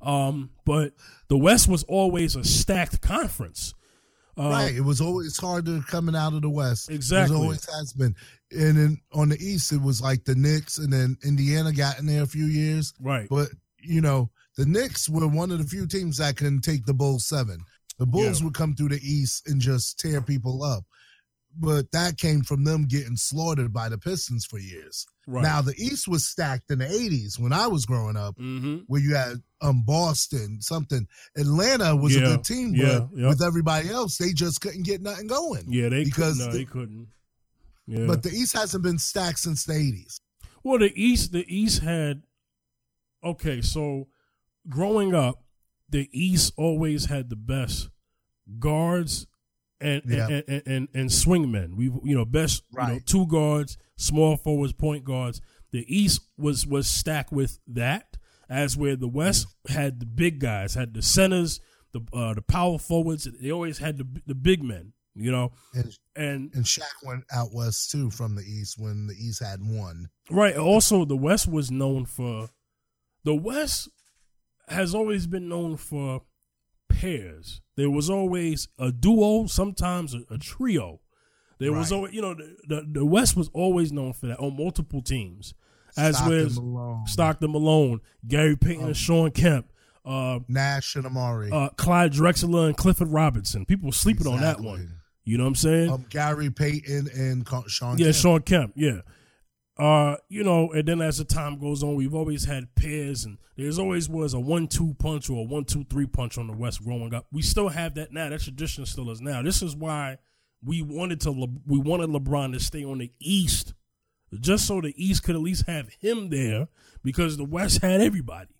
Um, 0.00 0.50
but 0.64 0.92
the 1.28 1.38
West 1.38 1.68
was 1.68 1.82
always 1.84 2.36
a 2.36 2.44
stacked 2.44 3.00
conference. 3.00 3.74
Uh, 4.38 4.50
right. 4.50 4.74
It 4.74 4.82
was 4.82 5.00
always 5.00 5.36
harder 5.36 5.80
coming 5.88 6.14
out 6.14 6.32
of 6.32 6.42
the 6.42 6.50
West. 6.50 6.90
Exactly. 6.90 7.36
It 7.36 7.40
always 7.40 7.68
has 7.74 7.92
been. 7.92 8.14
And 8.50 8.76
then 8.78 8.98
on 9.12 9.28
the 9.28 9.36
East, 9.38 9.72
it 9.72 9.82
was 9.82 10.00
like 10.00 10.24
the 10.24 10.34
Knicks, 10.34 10.78
and 10.78 10.92
then 10.92 11.16
Indiana 11.24 11.72
got 11.72 11.98
in 11.98 12.06
there 12.06 12.22
a 12.22 12.26
few 12.26 12.46
years. 12.46 12.92
Right. 13.00 13.28
But 13.28 13.48
you 13.82 14.00
know, 14.00 14.30
the 14.56 14.66
Knicks 14.66 15.08
were 15.08 15.28
one 15.28 15.50
of 15.50 15.58
the 15.58 15.64
few 15.66 15.86
teams 15.86 16.16
that 16.18 16.36
can 16.36 16.60
take 16.60 16.86
the 16.86 16.94
Bulls 16.94 17.26
seven. 17.26 17.58
The 17.98 18.06
Bulls 18.06 18.40
Yeah. 18.40 18.46
would 18.46 18.54
come 18.54 18.74
through 18.74 18.90
the 18.90 19.00
East 19.02 19.48
and 19.48 19.60
just 19.60 19.98
tear 19.98 20.20
people 20.22 20.62
up. 20.62 20.84
But 21.60 21.90
that 21.92 22.18
came 22.18 22.42
from 22.42 22.62
them 22.64 22.86
getting 22.86 23.16
slaughtered 23.16 23.72
by 23.72 23.88
the 23.88 23.98
Pistons 23.98 24.44
for 24.44 24.58
years. 24.58 25.06
Right. 25.26 25.42
Now 25.42 25.60
the 25.62 25.74
East 25.76 26.06
was 26.06 26.24
stacked 26.26 26.70
in 26.70 26.78
the 26.78 26.84
'80s 26.86 27.38
when 27.38 27.52
I 27.52 27.66
was 27.66 27.84
growing 27.84 28.16
up, 28.16 28.36
mm-hmm. 28.36 28.78
where 28.86 29.00
you 29.00 29.14
had 29.14 29.42
um 29.60 29.82
Boston, 29.84 30.60
something. 30.62 31.06
Atlanta 31.36 31.96
was 31.96 32.14
Yeah, 32.14 32.22
a 32.22 32.36
good 32.36 32.44
team, 32.44 32.74
yeah, 32.74 33.00
but 33.10 33.18
yep. 33.18 33.28
with 33.30 33.42
everybody 33.42 33.90
else, 33.90 34.16
they 34.18 34.32
just 34.32 34.60
couldn't 34.60 34.84
get 34.84 35.02
nothing 35.02 35.26
going. 35.26 35.64
Yeah, 35.68 35.88
they 35.88 36.04
because 36.04 36.38
couldn't. 36.38 36.46
No, 36.46 36.52
the- 36.52 36.58
they 36.58 36.64
couldn't. 36.64 37.08
Yeah. 37.88 38.06
But 38.06 38.22
the 38.22 38.28
East 38.30 38.54
hasn't 38.56 38.84
been 38.84 38.98
stacked 38.98 39.38
since 39.40 39.64
the 39.64 39.72
'80s. 39.72 40.20
well, 40.62 40.78
the 40.78 40.92
East, 40.94 41.32
the 41.32 41.44
East 41.48 41.82
had. 41.82 42.22
Okay, 43.24 43.60
so 43.62 44.08
growing 44.68 45.14
up, 45.14 45.42
the 45.88 46.08
East 46.12 46.52
always 46.56 47.06
had 47.06 47.30
the 47.30 47.36
best 47.36 47.88
guards 48.58 49.26
and 49.80 50.02
Yeah. 50.06 50.26
and, 50.28 50.44
and, 50.48 50.62
and 50.66 50.88
and 50.94 51.10
swingmen. 51.10 51.74
We 51.76 51.84
you 52.04 52.14
know 52.14 52.24
best 52.24 52.62
you 52.72 52.78
know 52.86 52.98
two 53.06 53.26
guards, 53.26 53.78
small 53.96 54.36
forwards, 54.36 54.72
point 54.74 55.04
guards. 55.04 55.40
The 55.70 55.84
East 55.88 56.20
was 56.36 56.66
was 56.66 56.88
stacked 56.88 57.32
with 57.32 57.58
that, 57.68 58.16
as 58.48 58.76
where 58.76 58.96
the 58.96 59.08
West 59.08 59.46
had 59.68 60.00
the 60.00 60.06
big 60.06 60.40
guys, 60.40 60.74
had 60.74 60.94
the 60.94 61.02
centers, 61.02 61.60
the 61.92 62.00
uh, 62.12 62.34
the 62.34 62.42
power 62.42 62.78
forwards. 62.78 63.24
They 63.40 63.50
always 63.50 63.78
had 63.78 63.98
the 63.98 64.06
the 64.26 64.34
big 64.34 64.62
men. 64.62 64.92
You 65.20 65.32
know, 65.32 65.52
And 65.74 65.96
and 66.16 66.50
and 66.54 66.64
Shaq 66.64 66.82
went 67.04 67.24
out 67.32 67.48
west 67.52 67.90
too 67.90 68.10
from 68.10 68.34
the 68.36 68.42
East 68.42 68.76
when 68.78 69.06
the 69.06 69.14
East 69.14 69.42
had 69.42 69.60
one. 69.62 70.08
Right. 70.30 70.56
Also, 70.56 71.04
the 71.04 71.16
West 71.16 71.48
was 71.50 71.70
known 71.70 72.06
for 72.06 72.50
the 73.24 73.34
West 73.34 73.88
has 74.68 74.94
always 74.94 75.26
been 75.26 75.48
known 75.48 75.76
for 75.76 76.22
pairs. 76.88 77.60
There 77.76 77.90
was 77.90 78.10
always 78.10 78.68
a 78.78 78.90
duo, 78.92 79.46
sometimes 79.46 80.14
a, 80.14 80.22
a 80.30 80.38
trio. 80.38 81.00
There 81.58 81.72
was 81.72 81.90
always, 81.90 82.14
you 82.14 82.22
know, 82.22 82.34
the, 82.34 82.56
the 82.68 82.86
the 83.00 83.04
West 83.04 83.36
was 83.36 83.50
always 83.52 83.92
known 83.92 84.12
for 84.12 84.26
that 84.28 84.38
on 84.38 84.56
multiple 84.56 85.02
teams. 85.02 85.54
As 85.96 86.16
Stockton, 86.16 86.44
with 86.44 86.56
Malone, 86.56 87.06
Stockton 87.06 87.50
Malone, 87.52 88.00
Gary 88.26 88.56
Payton, 88.56 88.84
and 88.86 88.96
Shawn 88.96 89.32
Kemp, 89.32 89.66
uh, 90.04 90.38
Nash, 90.46 90.94
and 90.94 91.04
Amar'e. 91.04 91.52
uh, 91.52 91.70
Clyde 91.70 92.12
Drexler, 92.12 92.68
and 92.68 92.76
Clifford 92.76 93.08
Robinson. 93.08 93.64
People 93.64 93.86
were 93.86 93.92
sleeping 93.92 94.28
on 94.28 94.40
that 94.40 94.60
one. 94.60 95.00
You 95.28 95.36
know 95.36 95.44
what 95.44 95.48
I'm 95.48 95.54
saying? 95.56 95.90
Um, 95.90 96.06
Gary 96.08 96.48
Payton 96.48 97.10
and 97.14 97.44
Co- 97.44 97.66
Shawn. 97.66 97.98
Yeah, 97.98 98.06
Kemp. 98.06 98.16
Shawn 98.16 98.40
Kemp. 98.40 98.72
Yeah. 98.76 99.00
Uh, 99.78 100.16
you 100.30 100.42
know, 100.42 100.72
and 100.72 100.88
then 100.88 101.02
as 101.02 101.18
the 101.18 101.24
time 101.26 101.58
goes 101.58 101.82
on, 101.82 101.96
we've 101.96 102.14
always 102.14 102.46
had 102.46 102.74
pairs, 102.74 103.26
and 103.26 103.36
there's 103.54 103.78
always 103.78 104.08
was 104.08 104.32
a 104.32 104.40
one-two 104.40 104.94
punch 104.98 105.28
or 105.28 105.40
a 105.40 105.42
one-two-three 105.42 106.06
punch 106.06 106.38
on 106.38 106.46
the 106.46 106.54
West 106.54 106.82
growing 106.82 107.12
up. 107.12 107.26
We 107.30 107.42
still 107.42 107.68
have 107.68 107.94
that 107.96 108.10
now. 108.10 108.30
That 108.30 108.40
tradition 108.40 108.86
still 108.86 109.10
is 109.10 109.20
now. 109.20 109.42
This 109.42 109.60
is 109.60 109.76
why 109.76 110.16
we 110.64 110.80
wanted 110.80 111.20
to 111.20 111.30
Le- 111.30 111.60
we 111.66 111.78
wanted 111.78 112.08
LeBron 112.08 112.54
to 112.54 112.60
stay 112.60 112.82
on 112.82 112.96
the 112.96 113.12
East, 113.20 113.74
just 114.40 114.66
so 114.66 114.80
the 114.80 114.94
East 114.96 115.24
could 115.24 115.36
at 115.36 115.42
least 115.42 115.66
have 115.66 115.90
him 116.00 116.30
there 116.30 116.68
because 117.04 117.36
the 117.36 117.44
West 117.44 117.82
had 117.82 118.00
everybody. 118.00 118.54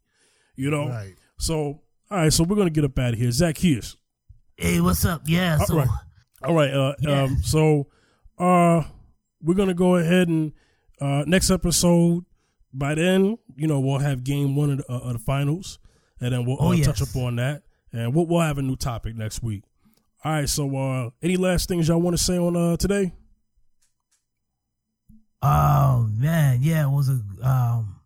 You 0.54 0.70
know. 0.70 0.90
Right. 0.90 1.14
So 1.38 1.80
all 2.10 2.18
right, 2.18 2.32
so 2.32 2.44
we're 2.44 2.56
gonna 2.56 2.68
get 2.68 2.84
up 2.84 2.98
out 2.98 3.14
of 3.14 3.18
here. 3.18 3.30
Zacchaeus. 3.30 3.96
Hey, 4.58 4.82
what's 4.82 5.06
up? 5.06 5.22
Yeah, 5.24 5.56
All 5.60 5.66
so 5.66 5.76
right. 5.78 5.88
All 6.44 6.54
right. 6.54 6.72
Uh, 6.72 6.94
Yeah. 7.00 7.22
um, 7.22 7.38
so 7.42 7.86
uh, 8.38 8.82
we're 9.42 9.54
gonna 9.54 9.74
go 9.74 9.96
ahead 9.96 10.28
and 10.28 10.52
uh, 11.00 11.24
next 11.26 11.50
episode. 11.50 12.24
By 12.72 12.94
then, 12.94 13.38
you 13.56 13.66
know, 13.66 13.80
we'll 13.80 13.98
have 13.98 14.22
game 14.24 14.54
one 14.54 14.70
of 14.70 14.78
the, 14.78 14.92
uh, 14.92 14.98
of 14.98 15.12
the 15.14 15.18
finals, 15.18 15.78
and 16.20 16.32
then 16.34 16.44
we'll 16.46 16.58
Oh, 16.60 16.68
uh, 16.68 16.72
yes. 16.72 16.86
touch 16.86 17.00
upon 17.00 17.36
that, 17.36 17.62
and 17.92 18.14
we'll, 18.14 18.26
we'll 18.26 18.40
have 18.42 18.58
a 18.58 18.62
new 18.62 18.76
topic 18.76 19.16
next 19.16 19.42
week. 19.42 19.64
All 20.24 20.32
right. 20.32 20.48
So, 20.48 20.76
uh, 20.76 21.10
any 21.22 21.36
last 21.36 21.68
things 21.68 21.88
y'all 21.88 22.00
want 22.00 22.16
to 22.16 22.22
say 22.22 22.36
on 22.38 22.54
uh, 22.56 22.76
today? 22.76 23.12
Oh 25.40 26.08
man, 26.12 26.58
yeah, 26.62 26.86
it 26.86 26.90
was 26.90 27.08
a 27.08 27.20
um 27.48 28.00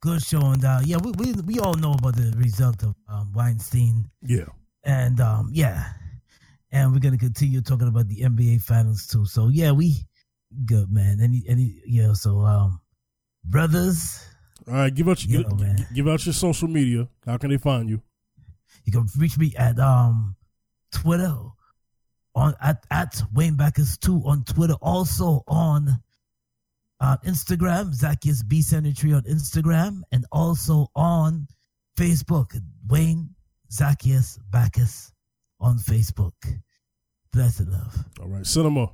good 0.00 0.22
show 0.22 0.40
and 0.40 0.64
uh 0.64 0.80
yeah, 0.84 0.96
we 1.02 1.12
we 1.12 1.32
we 1.42 1.58
all 1.60 1.74
know 1.74 1.92
about 1.92 2.16
the 2.16 2.34
result 2.36 2.82
of 2.82 2.94
um, 3.08 3.32
Weinstein 3.34 4.10
Yeah. 4.22 4.46
and 4.82 5.20
um 5.20 5.50
yeah. 5.52 5.92
And 6.74 6.92
we're 6.92 6.98
gonna 6.98 7.16
continue 7.16 7.62
talking 7.62 7.88
about 7.88 8.08
the 8.08 8.20
NBA 8.20 8.60
finals 8.60 9.06
too. 9.06 9.24
So 9.24 9.48
yeah, 9.48 9.72
we 9.72 9.94
good 10.66 10.90
man. 10.90 11.20
Any 11.22 11.42
any 11.48 11.80
yeah, 11.86 12.12
so 12.12 12.40
um 12.40 12.80
brothers, 13.44 14.26
All 14.68 14.74
right. 14.74 14.94
Give 14.94 15.08
out 15.08 15.24
your, 15.24 15.42
Yo, 15.42 15.48
give, 15.48 15.94
give 15.94 16.08
out 16.08 16.26
your 16.26 16.34
social 16.34 16.68
media. 16.68 17.08
How 17.24 17.38
can 17.38 17.50
they 17.50 17.56
find 17.56 17.88
you? 17.88 18.02
you 18.84 18.92
can 18.92 19.06
reach 19.18 19.38
me 19.38 19.54
at 19.56 19.78
um 19.78 20.36
Twitter 20.92 21.34
on 22.34 22.54
at, 22.60 22.84
at 22.90 23.22
Wayne 23.32 23.56
Backers 23.56 23.96
2 23.98 24.22
on 24.24 24.44
Twitter, 24.44 24.74
also 24.82 25.42
on 25.46 25.88
uh, 27.00 27.16
Instagram, 27.24 27.92
Zacchaeus 27.92 28.42
B 28.42 28.62
Sanitary 28.62 29.12
on 29.12 29.22
Instagram, 29.22 30.02
and 30.12 30.24
also 30.32 30.88
on 30.94 31.46
Facebook, 31.98 32.58
Wayne 32.88 33.30
Zacchaeus 33.70 34.38
Backus 34.50 35.12
on 35.60 35.78
Facebook. 35.78 36.32
Blessed 37.34 37.60
enough. 37.60 37.98
All 38.20 38.28
right. 38.28 38.46
Cinema. 38.46 38.92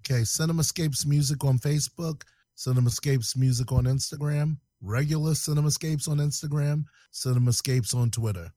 Okay, 0.00 0.22
Cinemascapes 0.22 1.06
Music 1.06 1.44
on 1.44 1.60
Facebook, 1.60 2.22
Cinemascapes 2.56 3.36
Music 3.36 3.70
on 3.70 3.84
Instagram, 3.84 4.56
regular 4.80 5.30
Cinemascapes 5.30 6.08
on 6.08 6.16
Instagram, 6.18 6.86
Cinemascapes 7.12 7.94
on 7.94 8.10
Twitter. 8.10 8.50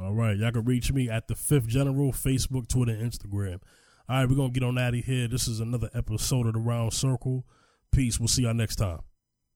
All 0.00 0.14
right. 0.14 0.36
Y'all 0.36 0.52
can 0.52 0.64
reach 0.64 0.92
me 0.92 1.10
at 1.10 1.26
the 1.26 1.34
Fifth 1.34 1.66
General, 1.66 2.12
Facebook, 2.12 2.68
Twitter, 2.68 2.92
Instagram. 2.92 3.58
All 4.08 4.18
right, 4.18 4.28
we're 4.28 4.36
gonna 4.36 4.50
get 4.50 4.62
on 4.62 4.78
out 4.78 4.94
of 4.94 5.04
here. 5.04 5.26
This 5.26 5.48
is 5.48 5.58
another 5.58 5.90
episode 5.94 6.46
of 6.46 6.52
the 6.52 6.60
Round 6.60 6.92
Circle. 6.92 7.44
Peace. 7.90 8.20
We'll 8.20 8.28
see 8.28 8.42
y'all 8.42 8.54
next 8.54 8.76
time. 8.76 9.00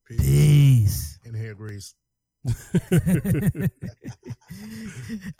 Peace. 0.05 1.19
In 1.23 1.33
here, 1.33 1.55
Grease. 1.55 1.95